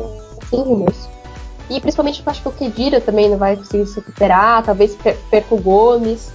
sem 0.49 0.59
Hummels. 0.59 1.09
E 1.69 1.79
principalmente 1.79 2.21
eu 2.25 2.29
acho 2.29 2.41
que 2.41 2.49
o 2.49 2.51
Kedira 2.51 2.99
também 2.99 3.29
não 3.29 3.37
vai 3.37 3.55
conseguir 3.55 3.85
se 3.85 3.95
recuperar, 3.95 4.63
talvez 4.63 4.97
perca 5.29 5.55
o 5.55 5.61
Gomes 5.61 6.31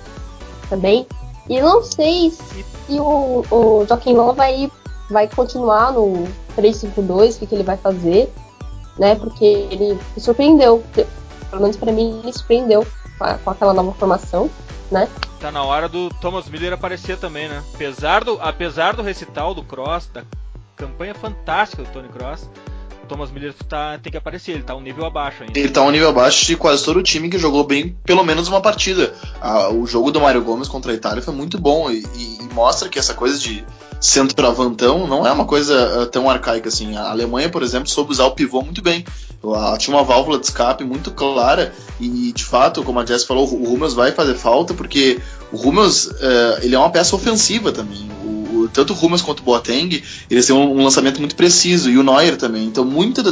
também. 0.71 1.07
E 1.49 1.61
não 1.61 1.83
sei 1.83 2.31
se 2.31 2.65
o, 2.99 3.45
o 3.51 3.85
Joaquim 3.87 4.15
Loh 4.15 4.33
vai, 4.33 4.71
vai 5.11 5.29
continuar 5.29 5.93
no 5.93 6.27
3-5-2, 6.57 7.37
o 7.37 7.39
que, 7.39 7.47
que 7.47 7.55
ele 7.55 7.63
vai 7.63 7.77
fazer, 7.77 8.33
né? 8.99 9.15
Porque 9.15 9.45
ele 9.45 9.99
surpreendeu. 10.17 10.83
Pelo 11.51 11.63
menos 11.63 11.77
para 11.77 11.93
mim, 11.93 12.21
ele 12.23 12.33
surpreendeu 12.33 12.87
com 13.45 13.51
aquela 13.51 13.75
nova 13.75 13.93
formação 13.93 14.51
né? 14.90 15.09
Tá 15.40 15.51
na 15.51 15.62
hora 15.62 15.88
do 15.88 16.11
Thomas 16.11 16.49
Miller 16.49 16.72
aparecer 16.72 17.18
também, 17.18 17.49
né? 17.49 17.62
Apesar 17.75 18.25
do, 18.25 18.38
apesar 18.40 18.94
do 18.94 19.03
recital 19.03 19.55
do 19.55 19.62
Cross, 19.62 20.07
da 20.12 20.22
campanha 20.77 21.14
fantástica 21.14 21.83
do 21.83 21.90
Tony 21.90 22.09
Cross, 22.09 22.49
Thomas 23.07 23.31
Miller 23.31 23.55
tá, 23.69 23.99
tem 23.99 24.11
que 24.11 24.19
aparecer, 24.19 24.53
ele 24.53 24.62
tá 24.62 24.75
um 24.75 24.81
nível 24.81 25.05
abaixo 25.07 25.42
ainda. 25.42 25.59
Ele 25.59 25.69
tá 25.69 25.83
um 25.83 25.90
nível 25.90 26.09
abaixo 26.09 26.45
de 26.45 26.57
quase 26.57 26.85
todo 26.85 26.99
o 26.99 27.03
time 27.03 27.29
que 27.29 27.38
jogou 27.38 27.64
bem 27.64 27.97
pelo 28.05 28.25
menos 28.25 28.49
uma 28.49 28.61
partida. 28.61 29.14
Ah, 29.40 29.71
o 29.71 29.87
jogo 29.87 30.11
do 30.11 30.21
Mário 30.21 30.42
Gomes 30.42 30.69
contra 30.69 30.92
a 30.92 30.95
Itália 30.95 31.23
foi 31.23 31.35
muito 31.35 31.59
bom 31.59 31.90
e, 31.90 32.05
e, 32.14 32.38
e 32.42 32.55
mostra 32.55 32.88
que 32.88 32.99
essa 32.99 33.14
coisa 33.14 33.38
de 33.38 33.64
centroavantão 34.01 35.07
não 35.07 35.27
é 35.27 35.33
uma 35.33 35.45
coisa 35.45 36.03
uh, 36.03 36.07
tão 36.07 36.29
arcaica 36.29 36.69
assim. 36.69 36.97
A 36.97 37.11
Alemanha, 37.11 37.49
por 37.49 37.62
exemplo, 37.62 37.88
soube 37.88 38.12
usar 38.12 38.27
o 38.27 38.33
pivô 38.33 38.62
muito 38.62 38.83
bem. 38.83 39.05
Ela 39.42 39.77
tinha 39.79 39.97
uma 39.97 40.03
válvula 40.03 40.38
de 40.38 40.47
escape 40.47 40.85
muito 40.85 41.11
clara 41.11 41.73
e, 42.01 42.33
de 42.33 42.45
fato, 42.45 42.83
como 42.83 42.99
a 42.99 43.07
Jess 43.07 43.25
falou, 43.25 43.49
o 43.49 43.73
Hummels 43.73 43.95
vai 43.95 44.12
fazer 44.12 44.35
falta 44.35 44.75
porque 44.75 45.21
o 45.53 45.57
Hummels 45.57 46.07
uh, 46.07 46.59
ele 46.62 46.75
é 46.75 46.79
uma 46.79 46.90
peça 46.90 47.14
ofensiva 47.14 47.71
também. 47.71 48.09
O, 48.25 48.36
tanto 48.69 48.93
o 48.93 48.97
Hummels 48.97 49.23
quanto 49.23 49.41
o 49.41 49.43
Boateng 49.43 50.03
eles 50.31 50.47
têm 50.47 50.55
um, 50.55 50.81
um, 50.81 50.85
lançamento 50.85 51.21
muito 51.21 51.37
preciso 51.37 51.91
e 51.91 51.99
o 51.99 52.03
Neuer 52.03 52.37
também. 52.37 52.65
Então, 52.65 52.85
muita 52.85 53.23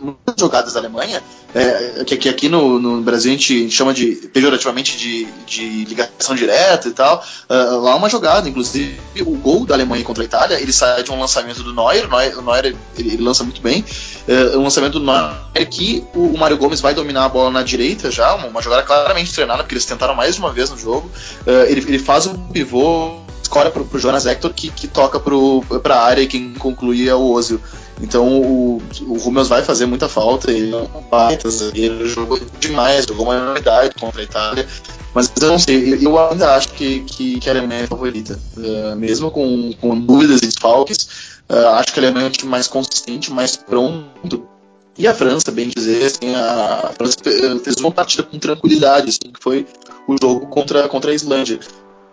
muitas 0.00 0.34
jogadas 0.38 0.72
da 0.72 0.80
Alemanha, 0.80 1.22
é, 1.54 2.04
que, 2.04 2.16
que, 2.16 2.28
aqui 2.28 2.48
no, 2.48 2.78
no, 2.78 3.02
Brasil 3.02 3.30
a 3.30 3.36
gente 3.36 3.70
chama 3.70 3.92
de 3.92 4.30
pejorativamente 4.32 4.96
de, 4.96 5.26
de 5.46 5.84
ligação 5.84 6.34
direta 6.34 6.88
e 6.88 6.92
tal. 6.92 7.22
Uh, 7.48 7.80
lá 7.80 7.94
uma 7.96 8.08
jogada, 8.08 8.48
inclusive 8.48 8.98
o 9.20 9.36
gol 9.36 9.66
da 9.66 9.74
Alemanha 9.74 10.02
contra 10.02 10.22
a 10.22 10.26
Itália, 10.26 10.60
ele 10.60 10.72
sai 10.72 11.02
de 11.02 11.10
um 11.10 11.20
lançamento 11.20 11.62
do 11.62 11.74
Neuer, 11.74 12.08
Neuer, 12.08 12.38
o 12.38 12.42
Neuer 12.42 12.66
ele, 12.66 12.76
ele, 12.96 13.22
lança 13.22 13.44
muito 13.44 13.60
bem, 13.60 13.84
uh, 14.26 14.58
um 14.58 14.62
lançamento 14.62 14.98
do 14.98 15.04
Neuer 15.04 15.68
que 15.68 16.04
o, 16.14 16.34
o 16.34 16.38
Mário 16.38 16.56
Gomes 16.56 16.80
vai 16.80 16.94
dominar 16.94 17.26
a 17.26 17.28
bola 17.28 17.50
na 17.50 17.62
direita 17.62 18.10
já, 18.10 18.34
uma, 18.34 18.46
uma, 18.46 18.62
jogada 18.62 18.82
claramente 18.82 19.32
treinada, 19.32 19.62
porque 19.62 19.74
eles 19.74 19.84
tentaram 19.84 20.14
mais 20.14 20.34
de 20.34 20.40
uma 20.40 20.52
vez 20.52 20.70
no 20.70 20.78
jogo. 20.78 21.10
Uh, 21.46 21.66
ele, 21.68 21.80
ele 21.80 21.98
faz 21.98 22.26
o 22.26 22.34
pivô 22.52 23.20
escora 23.50 23.70
pro, 23.70 23.84
pro 23.84 23.98
Jonas 23.98 24.26
Hector 24.26 24.54
que, 24.54 24.70
que 24.70 24.86
toca 24.86 25.18
pro, 25.18 25.62
pra 25.82 26.00
área 26.00 26.22
e 26.22 26.28
quem 26.28 26.54
conclui 26.54 27.08
é 27.08 27.14
o 27.14 27.32
Ozil. 27.32 27.60
Então 28.00 28.26
o, 28.26 28.82
o 29.02 29.18
Rúmeus 29.18 29.48
vai 29.48 29.62
fazer 29.62 29.84
muita 29.84 30.08
falta, 30.08 30.50
ele 30.50 30.72
é 30.72 30.76
um 30.76 31.02
baita 31.10 31.48
ele 31.74 32.08
jogou 32.08 32.40
demais, 32.58 33.04
jogou 33.04 33.26
uma 33.26 33.36
enormidade 33.36 33.94
contra 34.00 34.22
a 34.22 34.24
Itália, 34.24 34.66
mas 35.12 35.30
eu 35.38 35.48
não 35.48 35.58
sei, 35.58 35.98
eu 36.00 36.18
ainda 36.18 36.54
acho 36.54 36.68
que, 36.68 37.00
que, 37.00 37.40
que 37.40 37.48
a 37.50 37.52
Alemanha 37.52 37.82
é 37.82 37.84
a 37.84 37.88
favorita, 37.88 38.38
uh, 38.56 38.96
mesmo 38.96 39.30
com, 39.30 39.74
com 39.78 40.00
dúvidas 40.00 40.38
e 40.38 40.46
desfalques, 40.46 41.08
uh, 41.50 41.74
acho 41.74 41.92
que 41.92 42.00
a 42.00 42.04
Alemanha 42.04 42.26
é 42.26 42.28
um 42.28 42.32
time 42.32 42.50
mais 42.50 42.66
consistente, 42.66 43.30
mais 43.30 43.54
pronto, 43.56 44.48
e 44.96 45.06
a 45.06 45.14
França, 45.14 45.50
bem 45.50 45.68
dizer, 45.68 46.04
assim, 46.04 46.34
a 46.34 46.92
França 46.96 47.18
fez 47.62 47.76
uma 47.76 47.90
partida 47.90 48.22
com 48.22 48.38
tranquilidade, 48.38 49.10
assim, 49.10 49.32
que 49.32 49.42
foi 49.42 49.66
o 50.08 50.16
jogo 50.20 50.46
contra, 50.46 50.88
contra 50.88 51.10
a 51.10 51.14
Islândia. 51.14 51.60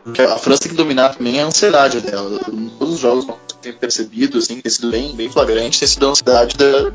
Porque 0.08 0.22
a 0.22 0.38
França 0.38 0.70
que 0.70 0.74
dominar 0.74 1.16
também 1.16 1.42
a 1.42 1.46
ansiedade 1.46 2.00
dela. 2.00 2.40
Em 2.50 2.70
todos 2.80 2.94
os 2.96 3.00
jogos 3.02 3.26
que 3.26 3.32
eu 3.32 3.38
tenho 3.62 3.76
percebido, 3.76 4.38
assim, 4.38 4.62
tem 4.62 4.72
sido 4.72 4.90
bem, 4.90 5.14
bem 5.14 5.30
flagrante, 5.30 5.80
tem 5.80 5.88
sido 5.88 6.08
a 6.08 6.12
ansiedade 6.12 6.56
da, 6.56 6.94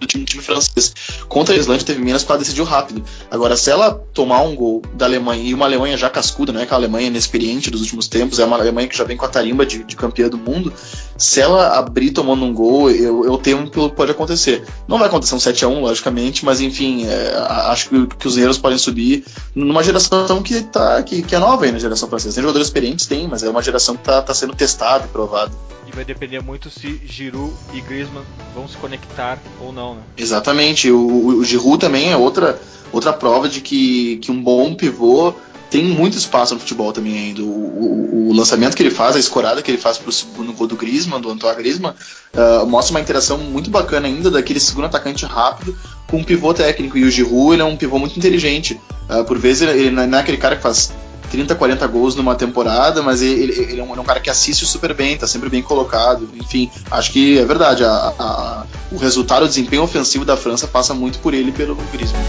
do 0.00 0.06
time, 0.06 0.24
time, 0.24 0.42
francês. 0.42 0.92
Contra 1.28 1.54
a 1.54 1.58
Islândia 1.58 1.86
teve 1.86 2.02
menos 2.02 2.22
porque 2.22 2.32
ela 2.32 2.38
decidiu 2.40 2.64
rápido. 2.64 3.04
Agora, 3.30 3.56
se 3.56 3.70
ela 3.70 3.92
tomar 4.12 4.42
um 4.42 4.56
gol 4.56 4.82
da 4.94 5.04
Alemanha, 5.04 5.42
e 5.44 5.54
uma 5.54 5.66
Alemanha 5.66 5.96
já 5.96 6.10
cascuda, 6.10 6.52
não 6.52 6.60
é 6.60 6.64
aquela 6.64 6.80
Alemanha 6.80 7.06
inexperiente 7.06 7.70
dos 7.70 7.82
últimos 7.82 8.08
tempos, 8.08 8.40
é 8.40 8.44
uma 8.44 8.56
Alemanha 8.56 8.88
que 8.88 8.96
já 8.96 9.04
vem 9.04 9.16
com 9.16 9.26
a 9.26 9.28
tarimba 9.28 9.64
de, 9.64 9.84
de 9.84 9.94
campeã 9.94 10.28
do 10.28 10.38
mundo, 10.38 10.72
se 11.20 11.38
ela 11.38 11.78
abrir 11.78 12.12
tomando 12.12 12.46
um 12.46 12.54
gol, 12.54 12.90
eu, 12.90 13.26
eu 13.26 13.36
temo 13.36 13.68
que 13.70 13.88
pode 13.90 14.10
acontecer. 14.10 14.64
Não 14.88 14.98
vai 14.98 15.06
acontecer 15.06 15.34
um 15.34 15.38
7x1, 15.38 15.80
logicamente, 15.80 16.46
mas 16.46 16.62
enfim, 16.62 17.06
é, 17.06 17.34
acho 17.66 17.90
que, 17.90 18.06
que, 18.06 18.26
os 18.26 18.38
erros 18.38 18.56
podem 18.56 18.78
subir 18.78 19.24
numa 19.54 19.82
geração 19.82 20.42
que, 20.42 20.62
tá, 20.62 21.02
que, 21.02 21.20
que 21.20 21.34
é 21.34 21.38
nova 21.38 21.66
aí 21.66 21.72
na 21.72 21.78
geração 21.78 22.08
francesa. 22.08 22.39
Tem 22.40 22.42
jogadores 22.42 22.68
experientes, 22.68 23.04
tem, 23.04 23.28
mas 23.28 23.42
é 23.42 23.50
uma 23.50 23.60
geração 23.60 23.94
que 23.94 24.00
está 24.00 24.22
tá 24.22 24.32
sendo 24.32 24.54
testada 24.54 25.04
e 25.04 25.08
provada. 25.08 25.52
E 25.86 25.94
vai 25.94 26.06
depender 26.06 26.40
muito 26.40 26.70
se 26.70 26.98
Giroud 27.04 27.52
e 27.74 27.82
Griezmann 27.82 28.24
vão 28.54 28.66
se 28.66 28.78
conectar 28.78 29.38
ou 29.60 29.74
não, 29.74 29.96
né? 29.96 30.00
Exatamente. 30.16 30.90
O, 30.90 31.36
o 31.36 31.44
Giroud 31.44 31.78
também 31.78 32.10
é 32.10 32.16
outra, 32.16 32.58
outra 32.90 33.12
prova 33.12 33.46
de 33.46 33.60
que, 33.60 34.16
que 34.22 34.32
um 34.32 34.42
bom 34.42 34.74
pivô 34.74 35.34
tem 35.68 35.84
muito 35.84 36.16
espaço 36.16 36.54
no 36.54 36.60
futebol 36.60 36.94
também 36.94 37.18
ainda. 37.18 37.42
O, 37.42 37.44
o, 37.44 38.28
o, 38.30 38.32
lançamento 38.32 38.74
que 38.74 38.82
ele 38.82 38.90
faz, 38.90 39.16
a 39.16 39.18
escorada 39.18 39.60
que 39.60 39.70
ele 39.70 39.76
faz 39.76 39.98
pro 39.98 40.10
segundo 40.10 40.54
gol 40.54 40.66
do 40.66 40.76
Griezmann, 40.76 41.20
do 41.20 41.30
Antoine 41.30 41.58
Griezmann, 41.58 41.92
uh, 41.92 42.66
mostra 42.66 42.94
uma 42.96 43.02
interação 43.02 43.36
muito 43.36 43.68
bacana 43.68 44.08
ainda 44.08 44.30
daquele 44.30 44.60
segundo 44.60 44.86
atacante 44.86 45.26
rápido 45.26 45.76
com 46.08 46.16
um 46.16 46.24
pivô 46.24 46.54
técnico. 46.54 46.96
E 46.96 47.04
o 47.04 47.10
Giroud 47.10 47.52
ele 47.52 47.60
é 47.60 47.66
um 47.66 47.76
pivô 47.76 47.98
muito 47.98 48.16
inteligente. 48.16 48.80
Uh, 49.10 49.24
por 49.24 49.38
vezes 49.38 49.68
ele, 49.68 49.78
ele, 49.78 49.90
não 49.90 50.16
é 50.16 50.20
aquele 50.22 50.38
cara 50.38 50.56
que 50.56 50.62
faz 50.62 50.90
30, 51.30 51.54
40 51.54 51.86
gols 51.86 52.14
numa 52.14 52.34
temporada, 52.34 53.02
mas 53.02 53.22
ele, 53.22 53.52
ele, 53.52 53.80
é, 53.80 53.82
um, 53.82 53.94
é 53.94 54.00
um, 54.00 54.04
cara 54.04 54.20
que 54.20 54.28
assiste 54.28 54.66
super 54.66 54.92
bem, 54.92 55.16
tá 55.16 55.26
sempre 55.26 55.48
bem 55.48 55.62
colocado. 55.62 56.28
Enfim, 56.34 56.70
acho 56.90 57.12
que 57.12 57.38
é 57.38 57.44
verdade. 57.44 57.84
A, 57.84 57.88
a, 58.18 58.64
o 58.90 58.96
resultado, 58.96 59.44
o 59.44 59.48
desempenho 59.48 59.82
ofensivo 59.82 60.24
da 60.24 60.36
França 60.36 60.66
passa 60.66 60.92
muito 60.92 61.18
por 61.20 61.32
ele 61.32 61.50
e 61.50 61.52
pelo 61.52 61.76
Griezmann. 61.92 62.20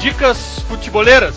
dicas 0.00 0.60
futeboleiras. 0.68 1.36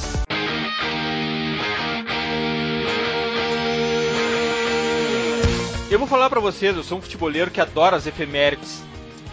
Eu 5.92 6.00
vou 6.00 6.08
falar 6.08 6.30
para 6.30 6.40
vocês, 6.40 6.76
eu 6.76 6.84
sou 6.84 6.98
um 6.98 7.02
futeboleiro 7.02 7.52
que 7.52 7.62
adora 7.62 7.96
as 7.98 8.08
efemérides. 8.08 8.82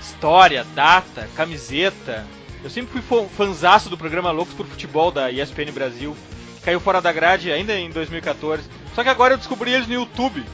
História, 0.00 0.66
data, 0.74 1.28
camiseta. 1.34 2.26
Eu 2.62 2.68
sempre 2.68 3.00
fui 3.00 3.26
fanzaço 3.28 3.88
do 3.88 3.96
programa 3.96 4.30
Loucos 4.30 4.54
por 4.54 4.66
Futebol 4.66 5.10
da 5.10 5.30
ESPN 5.30 5.72
Brasil, 5.72 6.14
caiu 6.62 6.78
fora 6.78 7.00
da 7.00 7.10
grade 7.10 7.50
ainda 7.50 7.74
em 7.74 7.88
2014. 7.90 8.64
Só 8.94 9.02
que 9.02 9.08
agora 9.08 9.34
eu 9.34 9.38
descobri 9.38 9.72
eles 9.72 9.86
no 9.86 9.94
YouTube. 9.94 10.44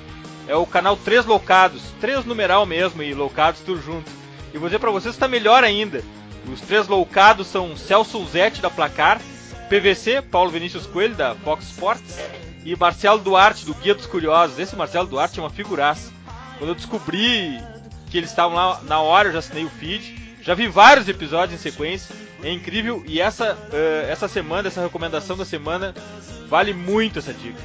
É 0.46 0.54
o 0.54 0.64
canal 0.64 0.96
Três 0.96 1.26
Loucados, 1.26 1.82
três 2.00 2.24
numeral 2.24 2.64
mesmo 2.64 3.02
e 3.02 3.12
Loucados 3.12 3.60
tudo 3.62 3.82
junto. 3.82 4.08
E 4.54 4.58
vou 4.58 4.68
dizer 4.68 4.78
para 4.78 4.92
vocês 4.92 5.14
que 5.14 5.16
está 5.16 5.26
melhor 5.26 5.64
ainda. 5.64 6.04
Os 6.52 6.60
três 6.60 6.86
loucados 6.86 7.48
são 7.48 7.76
Celso 7.76 8.24
Zetti 8.26 8.62
da 8.62 8.70
Placar, 8.70 9.20
PVC, 9.68 10.22
Paulo 10.22 10.50
Vinícius 10.50 10.86
Coelho 10.86 11.16
da 11.16 11.34
Fox 11.34 11.64
Sports 11.64 12.20
e 12.64 12.76
Marcelo 12.76 13.18
Duarte 13.18 13.66
do 13.66 13.74
Guia 13.74 13.96
dos 13.96 14.06
Curiosos. 14.06 14.60
Esse 14.60 14.76
Marcelo 14.76 15.08
Duarte 15.08 15.40
é 15.40 15.42
uma 15.42 15.50
figuraça. 15.50 16.12
Quando 16.58 16.70
eu 16.70 16.74
descobri 16.76 17.60
que 18.08 18.16
eles 18.16 18.30
estavam 18.30 18.56
lá 18.56 18.80
na 18.84 19.00
hora, 19.00 19.28
eu 19.28 19.32
já 19.32 19.40
assinei 19.40 19.64
o 19.64 19.68
feed. 19.68 20.25
Já 20.46 20.54
vi 20.54 20.68
vários 20.68 21.08
episódios 21.08 21.58
em 21.58 21.62
sequência. 21.62 22.14
É 22.42 22.52
incrível 22.52 23.02
e 23.06 23.20
essa, 23.20 23.54
uh, 23.54 24.08
essa 24.08 24.28
semana, 24.28 24.68
essa 24.68 24.80
recomendação 24.80 25.36
da 25.36 25.44
semana, 25.44 25.92
vale 26.48 26.72
muito 26.72 27.18
essa 27.18 27.32
dica. 27.32 27.58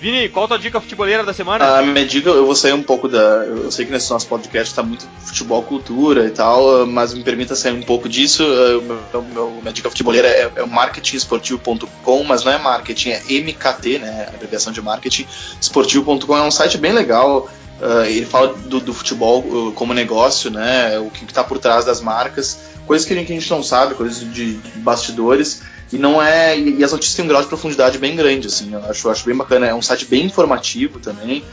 Vini, 0.00 0.28
qual 0.28 0.44
a 0.44 0.48
tua 0.48 0.58
dica 0.58 0.80
futeboleira 0.80 1.22
da 1.22 1.32
semana? 1.32 1.78
A 1.78 1.82
minha 1.82 2.04
dica, 2.04 2.28
eu 2.28 2.44
vou 2.44 2.54
sair 2.54 2.72
um 2.72 2.82
pouco 2.82 3.08
da. 3.08 3.18
Eu 3.18 3.70
sei 3.70 3.86
que 3.86 3.92
nesse 3.92 4.10
nosso 4.10 4.26
podcast 4.26 4.70
está 4.70 4.82
muito 4.82 5.06
futebol 5.20 5.62
cultura 5.62 6.26
e 6.26 6.30
tal, 6.30 6.84
mas 6.86 7.14
me 7.14 7.22
permita 7.22 7.54
sair 7.54 7.72
um 7.72 7.82
pouco 7.82 8.08
disso. 8.08 8.42
Meu, 8.42 9.22
meu, 9.22 9.50
minha 9.62 9.72
dica 9.72 9.88
futeboleira 9.88 10.28
é, 10.28 10.52
é 10.56 10.62
o 10.62 10.68
marketinesportivo.com, 10.68 12.24
mas 12.24 12.44
não 12.44 12.52
é 12.52 12.58
marketing, 12.58 13.10
é 13.10 13.22
MKT, 13.40 13.98
né? 14.00 14.28
Abreviação 14.34 14.72
de 14.72 14.82
marketing. 14.82 15.26
Esportivo.com 15.60 16.36
é 16.36 16.42
um 16.42 16.50
site 16.50 16.76
bem 16.76 16.92
legal. 16.92 17.48
Uh, 17.80 18.04
ele 18.06 18.24
fala 18.24 18.54
do, 18.54 18.80
do 18.80 18.94
futebol 18.94 19.40
uh, 19.40 19.72
como 19.72 19.92
negócio, 19.92 20.50
né? 20.50 20.98
O 20.98 21.10
que 21.10 21.24
está 21.24 21.44
por 21.44 21.58
trás 21.58 21.84
das 21.84 22.00
marcas, 22.00 22.58
coisas 22.86 23.06
que 23.06 23.12
a 23.12 23.16
gente 23.16 23.50
não 23.50 23.62
sabe, 23.62 23.94
coisas 23.94 24.20
de, 24.20 24.56
de 24.56 24.78
bastidores. 24.78 25.62
E 25.92 25.98
não 25.98 26.20
é. 26.22 26.58
E, 26.58 26.82
as 26.82 26.92
notícias 26.92 27.14
têm 27.14 27.24
um 27.24 27.28
grau 27.28 27.42
de 27.42 27.48
profundidade 27.48 27.98
bem 27.98 28.16
grande, 28.16 28.46
assim. 28.46 28.72
Eu 28.72 28.84
acho, 28.88 29.08
acho 29.10 29.24
bem 29.24 29.36
bacana. 29.36 29.66
É 29.66 29.74
um 29.74 29.82
site 29.82 30.06
bem 30.06 30.24
informativo 30.24 30.98
também. 30.98 31.44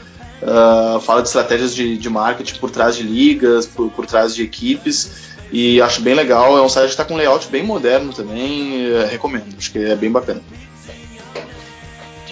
Uh, 0.42 1.00
fala 1.00 1.22
de 1.22 1.28
estratégias 1.28 1.74
de, 1.74 1.96
de, 1.96 2.10
marketing 2.10 2.58
por 2.58 2.70
trás 2.70 2.96
de 2.96 3.02
ligas, 3.02 3.66
por, 3.66 3.90
por, 3.90 4.06
trás 4.06 4.34
de 4.34 4.42
equipes. 4.42 5.34
E 5.52 5.80
acho 5.80 6.00
bem 6.00 6.14
legal. 6.14 6.56
É 6.58 6.62
um 6.62 6.68
site 6.68 6.86
que 6.86 6.90
está 6.92 7.04
com 7.04 7.14
um 7.14 7.16
layout 7.16 7.46
bem 7.48 7.62
moderno 7.62 8.12
também. 8.12 8.90
Uh, 8.90 9.06
recomendo. 9.08 9.54
Acho 9.56 9.70
que 9.70 9.78
é 9.78 9.94
bem 9.94 10.10
bacana. 10.10 10.42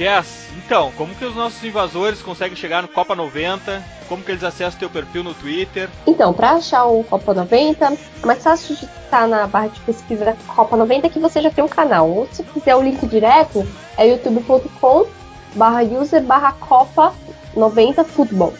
Jess, 0.02 0.48
então, 0.56 0.90
como 0.96 1.14
que 1.14 1.24
os 1.24 1.36
nossos 1.36 1.62
invasores 1.62 2.20
conseguem 2.20 2.56
chegar 2.56 2.82
no 2.82 2.88
Copa 2.88 3.14
90? 3.14 3.80
Como 4.08 4.20
que 4.20 4.32
eles 4.32 4.42
acessam 4.42 4.76
teu 4.80 4.90
perfil 4.90 5.22
no 5.22 5.32
Twitter? 5.32 5.88
Então, 6.04 6.32
para 6.32 6.54
achar 6.54 6.86
o 6.86 7.04
Copa 7.04 7.32
90, 7.32 7.84
é 7.84 8.26
mais 8.26 8.42
fácil 8.42 8.74
de 8.74 8.84
estar 8.84 9.28
na 9.28 9.46
barra 9.46 9.68
de 9.68 9.78
pesquisa 9.82 10.36
Copa 10.48 10.76
90 10.76 11.08
que 11.08 11.20
você 11.20 11.40
já 11.40 11.52
tem 11.52 11.62
um 11.62 11.68
canal. 11.68 12.10
Ou 12.10 12.28
se 12.32 12.42
quiser 12.42 12.74
o 12.74 12.82
link 12.82 13.06
direto, 13.06 13.64
é 13.96 14.08
youtube.com 14.08 15.06
barra 15.54 15.84
user 15.84 16.20
barra 16.24 16.50
Copa 16.50 17.14
90 17.54 18.02
Futebol. 18.02 18.52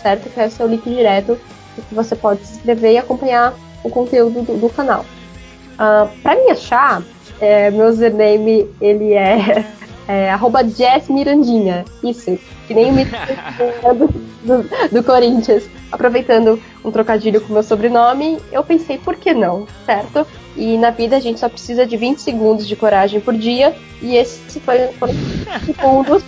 Certo? 0.00 0.30
Que 0.30 0.40
é 0.40 0.46
o 0.46 0.50
seu 0.50 0.66
link 0.66 0.88
direto 0.88 1.38
que 1.86 1.94
você 1.94 2.16
pode 2.16 2.46
se 2.46 2.56
inscrever 2.56 2.92
e 2.92 2.98
acompanhar 2.98 3.52
o 3.84 3.90
conteúdo 3.90 4.40
do, 4.40 4.56
do 4.56 4.70
canal. 4.70 5.04
Uh, 5.74 6.08
para 6.22 6.34
me 6.34 6.50
achar, 6.50 7.02
é, 7.42 7.70
meu 7.70 7.88
username 7.88 8.66
ele 8.80 9.12
é 9.12 9.66
é, 10.08 10.30
arroba 10.30 10.66
Jess 10.66 11.08
Mirandinha. 11.10 11.84
Isso, 12.02 12.38
que 12.66 12.74
nem 12.74 12.90
o 12.90 12.94
do, 13.94 14.08
do, 14.42 14.90
do, 14.90 15.04
Corinthians. 15.04 15.68
Aproveitando 15.92 16.60
um 16.82 16.90
trocadilho 16.90 17.40
com 17.42 17.52
meu 17.52 17.62
sobrenome, 17.62 18.38
eu 18.50 18.64
pensei, 18.64 18.96
por 18.96 19.16
que 19.16 19.34
não, 19.34 19.66
certo? 19.84 20.26
E 20.56 20.78
na 20.78 20.90
vida 20.90 21.16
a 21.16 21.20
gente 21.20 21.38
só 21.38 21.48
precisa 21.48 21.86
de 21.86 21.96
20 21.96 22.20
segundos 22.20 22.66
de 22.66 22.74
coragem 22.74 23.20
por 23.20 23.34
dia, 23.34 23.76
e 24.00 24.16
esse 24.16 24.58
foi 24.60 24.88
foram 24.98 25.14
segundos 25.64 26.24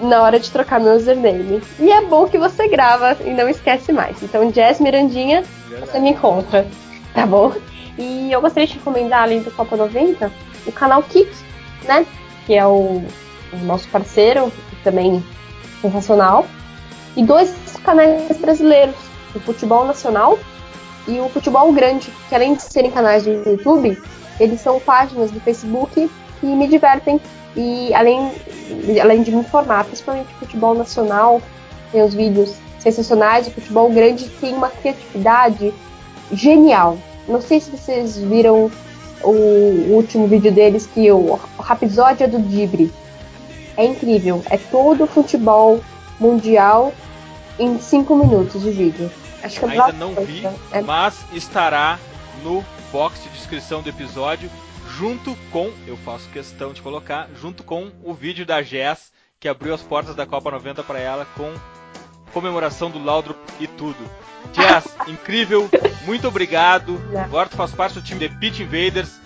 na 0.00 0.22
hora 0.22 0.38
de 0.38 0.50
trocar 0.50 0.78
meu 0.78 0.94
username. 0.94 1.60
E 1.80 1.90
é 1.90 2.02
bom 2.02 2.28
que 2.28 2.38
você 2.38 2.68
grava 2.68 3.16
e 3.24 3.30
não 3.30 3.48
esquece 3.48 3.92
mais. 3.92 4.22
Então, 4.22 4.52
Jess 4.52 4.80
Mirandinha, 4.80 5.42
você 5.80 5.98
me 5.98 6.10
encontra, 6.10 6.66
tá 7.14 7.26
bom? 7.26 7.52
E 7.98 8.30
eu 8.30 8.40
gostaria 8.40 8.66
de 8.66 8.74
recomendar, 8.74 9.22
além 9.22 9.42
do 9.42 9.50
Copa 9.50 9.76
90, 9.76 10.30
o 10.66 10.72
canal 10.72 11.02
Kick, 11.02 11.28
né? 11.84 12.06
Que 12.48 12.54
é 12.54 12.66
o, 12.66 13.02
o 13.52 13.56
nosso 13.64 13.86
parceiro, 13.90 14.50
também 14.82 15.22
sensacional, 15.82 16.46
e 17.14 17.22
dois 17.22 17.54
canais 17.84 18.38
brasileiros, 18.38 18.96
o 19.34 19.40
Futebol 19.40 19.84
Nacional 19.84 20.38
e 21.06 21.20
o 21.20 21.28
Futebol 21.28 21.70
Grande, 21.74 22.10
que 22.26 22.34
além 22.34 22.54
de 22.54 22.62
serem 22.62 22.90
canais 22.90 23.24
do 23.24 23.30
YouTube, 23.30 24.00
eles 24.40 24.62
são 24.62 24.80
páginas 24.80 25.30
do 25.30 25.38
Facebook 25.40 26.10
que 26.40 26.46
me 26.46 26.66
divertem 26.66 27.20
e 27.54 27.92
além, 27.92 28.32
além 29.02 29.22
de 29.22 29.30
me 29.30 29.40
informar, 29.40 29.84
principalmente 29.84 30.28
o 30.36 30.38
futebol 30.38 30.74
nacional, 30.74 31.42
tem 31.92 32.02
os 32.02 32.14
vídeos 32.14 32.54
sensacionais, 32.78 33.46
o 33.46 33.50
futebol 33.50 33.90
grande 33.90 34.26
tem 34.40 34.54
uma 34.54 34.70
criatividade 34.70 35.74
genial. 36.32 36.96
Não 37.28 37.42
sei 37.42 37.60
se 37.60 37.70
vocês 37.70 38.16
viram 38.16 38.70
o 39.22 39.94
último 39.94 40.26
vídeo 40.26 40.52
deles, 40.52 40.86
que 40.86 41.10
o, 41.10 41.38
é 42.20 42.26
do 42.26 42.40
Dibre. 42.40 42.92
É 43.76 43.84
incrível. 43.84 44.42
É 44.50 44.56
todo 44.56 45.04
o 45.04 45.06
futebol 45.06 45.80
mundial 46.18 46.92
em 47.58 47.78
5 47.78 48.14
minutos 48.16 48.62
de 48.62 48.70
vídeo. 48.70 49.10
Acho 49.42 49.60
que 49.60 49.66
é 49.66 49.68
Ainda 49.70 49.92
não 49.92 50.14
vi, 50.14 50.44
é... 50.72 50.80
mas 50.80 51.24
estará 51.32 51.98
no 52.42 52.64
box 52.90 53.22
de 53.22 53.28
descrição 53.30 53.82
do 53.82 53.88
episódio, 53.88 54.50
junto 54.96 55.36
com, 55.52 55.70
eu 55.86 55.96
faço 55.98 56.28
questão 56.30 56.72
de 56.72 56.82
colocar, 56.82 57.28
junto 57.40 57.62
com 57.62 57.90
o 58.02 58.12
vídeo 58.12 58.44
da 58.44 58.62
Jess, 58.62 59.12
que 59.38 59.48
abriu 59.48 59.74
as 59.74 59.82
portas 59.82 60.14
da 60.16 60.26
Copa 60.26 60.50
90 60.50 60.82
para 60.82 60.98
ela 60.98 61.26
com 61.36 61.52
comemoração 62.28 62.90
do 62.90 63.02
Laudrup 63.02 63.38
e 63.60 63.66
tudo. 63.66 63.98
Jazz, 64.52 64.86
incrível, 65.06 65.68
muito 66.04 66.28
obrigado. 66.28 67.00
Agora 67.16 67.48
tu 67.48 67.56
faz 67.56 67.72
parte 67.72 67.94
do 67.94 68.02
time 68.02 68.28
The 68.28 68.34
Pitch 68.36 68.60
Invaders. 68.60 69.20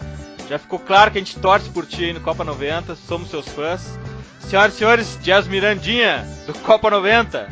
Já 0.48 0.58
ficou 0.58 0.78
claro 0.78 1.10
que 1.10 1.18
a 1.18 1.20
gente 1.20 1.38
torce 1.38 1.70
por 1.70 1.86
ti 1.86 2.04
aí 2.04 2.12
no 2.12 2.20
Copa 2.20 2.44
90, 2.44 2.96
somos 2.96 3.30
seus 3.30 3.48
fãs. 3.48 3.98
Senhoras 4.40 4.74
e 4.74 4.78
senhores, 4.78 5.18
Jazz 5.22 5.46
Mirandinha, 5.46 6.26
do 6.46 6.52
Copa 6.60 6.90
90. 6.90 7.48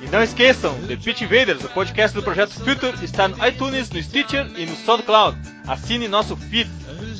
E 0.00 0.06
não 0.06 0.22
esqueçam, 0.22 0.74
The 0.86 0.96
Pitch 0.96 1.20
Invaders, 1.20 1.62
o 1.62 1.68
podcast 1.68 2.16
do 2.16 2.22
Projeto 2.22 2.52
Future, 2.54 3.04
está 3.04 3.28
no 3.28 3.46
iTunes, 3.46 3.90
no 3.90 4.02
Stitcher 4.02 4.50
e 4.56 4.64
no 4.64 4.74
SoundCloud. 4.74 5.36
Assine 5.68 6.08
nosso 6.08 6.36
feed. 6.36 6.70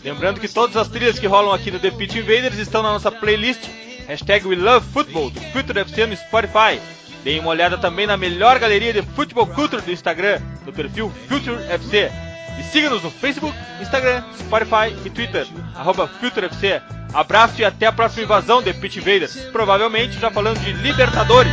Lembrando 0.02 0.40
que 0.40 0.48
todas 0.48 0.76
as 0.76 0.88
trilhas 0.88 1.18
que 1.18 1.26
rolam 1.26 1.52
aqui 1.52 1.70
no 1.70 1.78
The 1.78 1.90
Pitch 1.90 2.16
Invaders 2.16 2.56
estão 2.56 2.82
na 2.82 2.92
nossa 2.92 3.12
playlist 3.12 3.60
Hashtag 4.08 4.48
We 4.48 4.56
Love 4.56 4.84
Football, 4.92 5.30
do 5.30 5.40
Future 5.52 5.78
FC 5.78 6.06
no 6.06 6.16
Spotify. 6.16 6.80
Deem 7.22 7.40
uma 7.40 7.50
olhada 7.50 7.76
também 7.76 8.06
na 8.06 8.16
melhor 8.16 8.58
galeria 8.58 8.92
de 8.92 9.02
futebol 9.02 9.46
culture 9.46 9.82
do 9.82 9.92
Instagram, 9.92 10.40
no 10.64 10.72
perfil 10.72 11.12
Future 11.28 11.56
FC. 11.68 12.10
E 12.58 12.62
siga-nos 12.62 13.02
no 13.02 13.10
Facebook, 13.10 13.56
Instagram, 13.80 14.22
Spotify 14.38 14.94
e 15.04 15.10
Twitter, 15.10 15.46
arroba 15.74 16.06
FutureFC. 16.06 16.80
Abraço 17.12 17.60
e 17.60 17.64
até 17.64 17.86
a 17.86 17.92
próxima 17.92 18.24
invasão 18.24 18.62
de 18.62 18.72
Pit 18.72 18.98
Invaders, 18.98 19.34
provavelmente 19.52 20.18
já 20.18 20.30
falando 20.30 20.60
de 20.60 20.72
Libertadores. 20.72 21.52